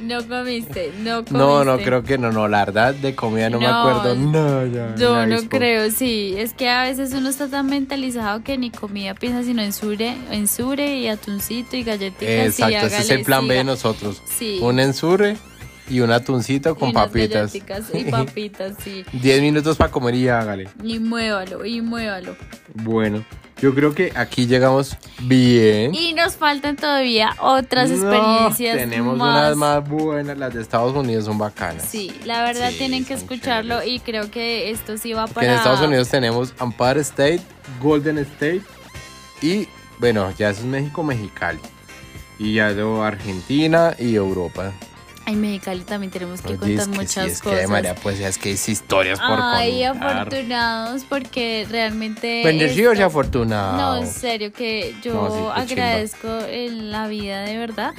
No 0.00 0.26
comiste, 0.28 0.92
no 1.00 1.16
comiste. 1.16 1.32
No, 1.32 1.64
no, 1.64 1.78
creo 1.78 2.02
que 2.02 2.18
no, 2.18 2.30
no, 2.32 2.48
la 2.48 2.64
verdad 2.64 2.94
de 2.94 3.14
comida 3.14 3.50
no, 3.50 3.58
me 3.58 3.66
No, 3.66 3.78
acuerdo. 3.78 4.14
No, 4.14 4.66
ya. 4.66 4.88
en 4.90 4.96
Yo 4.96 5.26
no 5.26 5.40
creo, 5.48 5.90
sí. 5.90 6.34
Es 6.36 6.52
que 6.54 6.68
a 6.68 6.82
veces 6.82 7.12
uno 7.12 7.28
está 7.28 7.48
tan 7.48 7.66
mentalizado 7.66 8.42
que 8.42 8.58
ni 8.58 8.70
comida 8.70 9.14
piensa, 9.14 9.42
sino 9.42 9.62
en 9.62 9.72
sure, 9.72 10.16
en 10.30 10.46
sure 10.48 10.96
y 10.96 11.08
atuncito 11.08 11.76
y 11.76 11.82
galletitas. 11.82 12.28
y 12.58 12.62
Exacto, 12.64 12.86
ese 12.86 12.98
es 12.98 13.10
el 13.10 13.22
plan 13.24 13.46
B 13.48 13.54
de 13.54 13.64
nosotros. 13.64 14.22
Sí. 14.24 14.58
Un 14.62 14.80
ensure 14.80 15.36
y 15.88 16.00
un 16.00 16.12
atuncito 16.12 16.70
Y 16.70 16.74
con 16.74 16.90
unas 16.90 17.06
papitas. 17.08 17.54
Y 17.54 18.04
papitas, 18.10 18.74
sí. 18.82 19.04
10 19.12 19.42
minutos 19.42 19.76
para 19.76 19.90
comer 19.90 20.14
y 20.14 20.28
hágale. 20.28 20.68
Y 20.84 20.98
muévalo, 21.00 21.64
y 21.66 21.80
muévalo. 21.80 22.36
Bueno, 22.74 23.24
Yo 23.60 23.74
creo 23.74 23.94
que 23.94 24.10
aquí 24.16 24.46
llegamos 24.46 24.96
bien. 25.20 25.94
Y 25.94 26.14
nos 26.14 26.36
faltan 26.36 26.76
todavía 26.76 27.36
otras 27.40 27.90
No, 27.90 27.96
experiencias 27.96 28.76
tenemos 28.78 29.18
más. 29.18 29.52
unas 29.52 29.56
más 29.56 29.88
buenas, 29.88 30.38
las 30.38 30.54
de 30.54 30.62
Estados 30.62 30.94
Unidos 30.96 31.26
son 31.26 31.36
bacanas. 31.36 31.84
Sí, 31.86 32.10
la 32.24 32.42
verdad 32.42 32.70
Sí, 32.70 32.78
tienen 32.78 33.04
que 33.04 33.14
escucharlo 33.14 33.80
chéveres. 33.80 33.94
y 33.94 34.00
creo 34.00 34.30
que 34.30 34.70
esto 34.70 34.96
sí 34.96 35.12
va 35.12 35.26
para... 35.26 35.46
en 35.46 35.52
Estados 35.54 35.80
Unidos 35.82 36.08
tenemos 36.08 36.54
Empire 36.58 37.00
State, 37.00 37.42
Golden 37.82 38.18
State 38.18 38.62
y, 39.42 39.68
bueno, 39.98 40.32
ya 40.38 40.50
eso 40.50 40.60
es 40.60 40.66
México, 40.66 41.02
Mexicali. 41.02 41.58
Y 42.38 42.54
ya 42.54 42.70
luego 42.70 43.02
Argentina 43.04 43.94
y 43.98 44.14
Europa. 44.14 44.72
En 45.26 45.40
Mexicali 45.40 45.82
también 45.84 46.10
tenemos 46.10 46.40
que 46.40 46.48
Oye, 46.48 46.56
contar 46.58 46.78
es 46.78 46.88
que 46.88 46.94
muchas 46.96 47.24
sí, 47.26 47.30
es 47.30 47.42
cosas. 47.42 47.60
que 47.60 47.66
María, 47.68 47.94
pues 47.94 48.18
es 48.20 48.38
que 48.38 48.52
es 48.52 48.68
historias 48.68 49.18
por 49.20 49.38
Ay, 49.40 49.84
contar. 49.86 50.16
afortunados 50.18 51.04
porque 51.04 51.66
realmente... 51.70 52.42
Bendecidos 52.44 52.98
y 52.98 53.02
afortunados. 53.02 53.80
No, 53.80 53.96
en 53.98 54.12
serio 54.12 54.52
que 54.52 54.96
yo 55.02 55.14
No, 55.14 55.30
sí, 55.30 55.60
agradezco 55.72 56.28
en 56.48 56.90
la 56.90 57.06
vida 57.06 57.42
de 57.42 57.58
verdad 57.58 57.92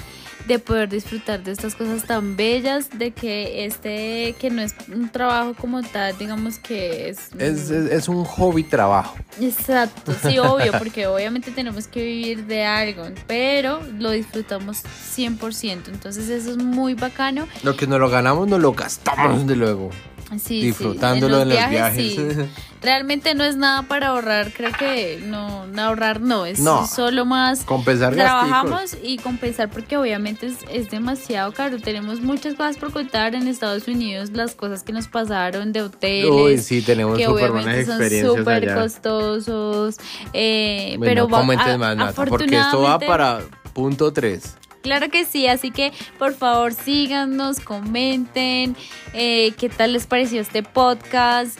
de 0.53 0.59
poder 0.59 0.89
disfrutar 0.89 1.43
de 1.43 1.51
estas 1.51 1.75
cosas 1.75 2.03
tan 2.05 2.35
bellas, 2.35 2.89
de 2.97 3.11
que 3.11 3.65
este, 3.65 4.35
que 4.39 4.49
no 4.49 4.61
es 4.61 4.73
un 4.93 5.09
trabajo 5.09 5.53
como 5.53 5.81
tal, 5.83 6.17
digamos 6.17 6.57
que 6.59 7.09
es... 7.09 7.29
Es, 7.37 7.69
es- 7.69 7.91
es 7.91 8.07
un 8.07 8.23
hobby 8.23 8.63
trabajo. 8.63 9.15
Exacto, 9.39 10.13
sí, 10.21 10.37
obvio, 10.39 10.71
porque 10.73 11.07
obviamente 11.07 11.51
tenemos 11.51 11.87
que 11.87 12.03
vivir 12.03 12.45
de 12.45 12.63
algo, 12.65 13.03
pero 13.27 13.81
lo 13.97 14.11
disfrutamos 14.11 14.83
100%, 15.17 15.87
entonces 15.87 16.29
eso 16.29 16.51
es 16.51 16.57
muy 16.57 16.93
bacano. 16.93 17.47
Lo 17.63 17.75
que 17.75 17.87
nos 17.87 17.99
lo 17.99 18.09
ganamos, 18.09 18.47
nos 18.47 18.59
lo 18.59 18.73
gastamos 18.73 19.45
de 19.47 19.55
luego. 19.55 19.89
Sí, 20.31 20.39
sí, 20.39 20.61
disfrutándolo 20.61 21.41
en 21.41 21.49
los 21.49 21.69
viajes. 21.69 22.13
sí. 22.15 22.17
Realmente 22.81 23.35
no 23.35 23.43
es 23.43 23.57
nada 23.57 23.83
para 23.83 24.07
ahorrar, 24.07 24.51
creo 24.53 24.71
que 24.71 25.21
no, 25.23 25.67
no 25.67 25.81
ahorrar 25.83 26.19
no, 26.19 26.47
es 26.47 26.57
No. 26.59 26.87
solo 26.87 27.25
más 27.25 27.63
Compensar 27.63 28.15
gasticos. 28.15 28.47
trabajamos 28.49 28.97
y 29.03 29.17
compensar 29.19 29.69
porque 29.69 29.97
obviamente 29.97 30.47
es, 30.47 30.55
es 30.71 30.89
demasiado 30.89 31.51
caro. 31.51 31.77
Tenemos 31.79 32.21
muchas 32.21 32.55
cosas 32.55 32.77
por 32.77 32.91
contar 32.91 33.35
en 33.35 33.47
Estados 33.47 33.87
Unidos, 33.87 34.31
las 34.31 34.55
cosas 34.55 34.81
que 34.81 34.93
nos 34.93 35.07
pasaron 35.07 35.73
de 35.73 35.83
hoteles. 35.83 36.31
Uy, 36.31 36.57
sí, 36.57 36.81
tenemos 36.81 37.19
que 37.19 37.27
buenas 37.27 37.51
obviamente 37.51 37.85
son 37.85 38.35
súper 38.37 38.73
costosos, 38.73 39.97
eh, 40.33 40.95
Bueno, 40.97 41.05
pero 41.11 41.29
va- 41.29 41.37
comentes 41.41 41.67
a- 41.67 41.77
más, 41.77 41.95
Nata, 41.95 42.25
porque 42.25 42.45
esto 42.57 42.81
va 42.81 42.97
para 42.97 43.41
punto 43.73 44.11
3. 44.11 44.55
Claro 44.81 45.09
que 45.09 45.25
sí, 45.25 45.47
así 45.47 45.71
que 45.71 45.91
por 46.17 46.33
favor 46.33 46.73
síganos, 46.73 47.59
comenten 47.59 48.75
eh, 49.13 49.51
qué 49.57 49.69
tal 49.69 49.93
les 49.93 50.07
pareció 50.07 50.41
este 50.41 50.63
podcast. 50.63 51.57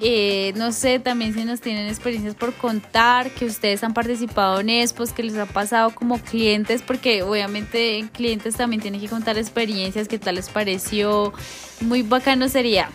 Eh, 0.00 0.52
no 0.56 0.72
sé, 0.72 0.98
también 0.98 1.34
si 1.34 1.44
nos 1.44 1.60
tienen 1.60 1.88
experiencias 1.88 2.34
por 2.34 2.52
contar, 2.54 3.30
que 3.30 3.44
ustedes 3.44 3.82
han 3.84 3.94
participado 3.94 4.60
en 4.60 4.68
expos, 4.70 5.12
que 5.12 5.22
les 5.22 5.36
ha 5.36 5.46
pasado 5.46 5.94
como 5.94 6.18
clientes, 6.18 6.82
porque 6.82 7.22
obviamente 7.22 8.04
clientes 8.12 8.56
también 8.56 8.82
tienen 8.82 9.00
que 9.00 9.08
contar 9.08 9.38
experiencias, 9.38 10.08
qué 10.08 10.18
tal 10.18 10.34
les 10.34 10.48
pareció. 10.48 11.32
Muy 11.80 12.02
bacano 12.02 12.48
sería. 12.48 12.90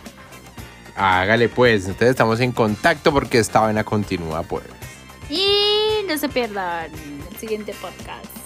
Hágale 0.94 1.48
pues, 1.48 1.86
entonces 1.86 2.10
estamos 2.10 2.40
en 2.40 2.52
contacto 2.52 3.12
porque 3.12 3.38
esta 3.38 3.60
vaina 3.60 3.82
continúa 3.82 4.42
pues. 4.42 4.64
Y 5.30 6.04
no 6.06 6.18
se 6.18 6.28
pierdan 6.28 6.90
el 7.30 7.36
siguiente 7.38 7.72
podcast. 7.80 8.39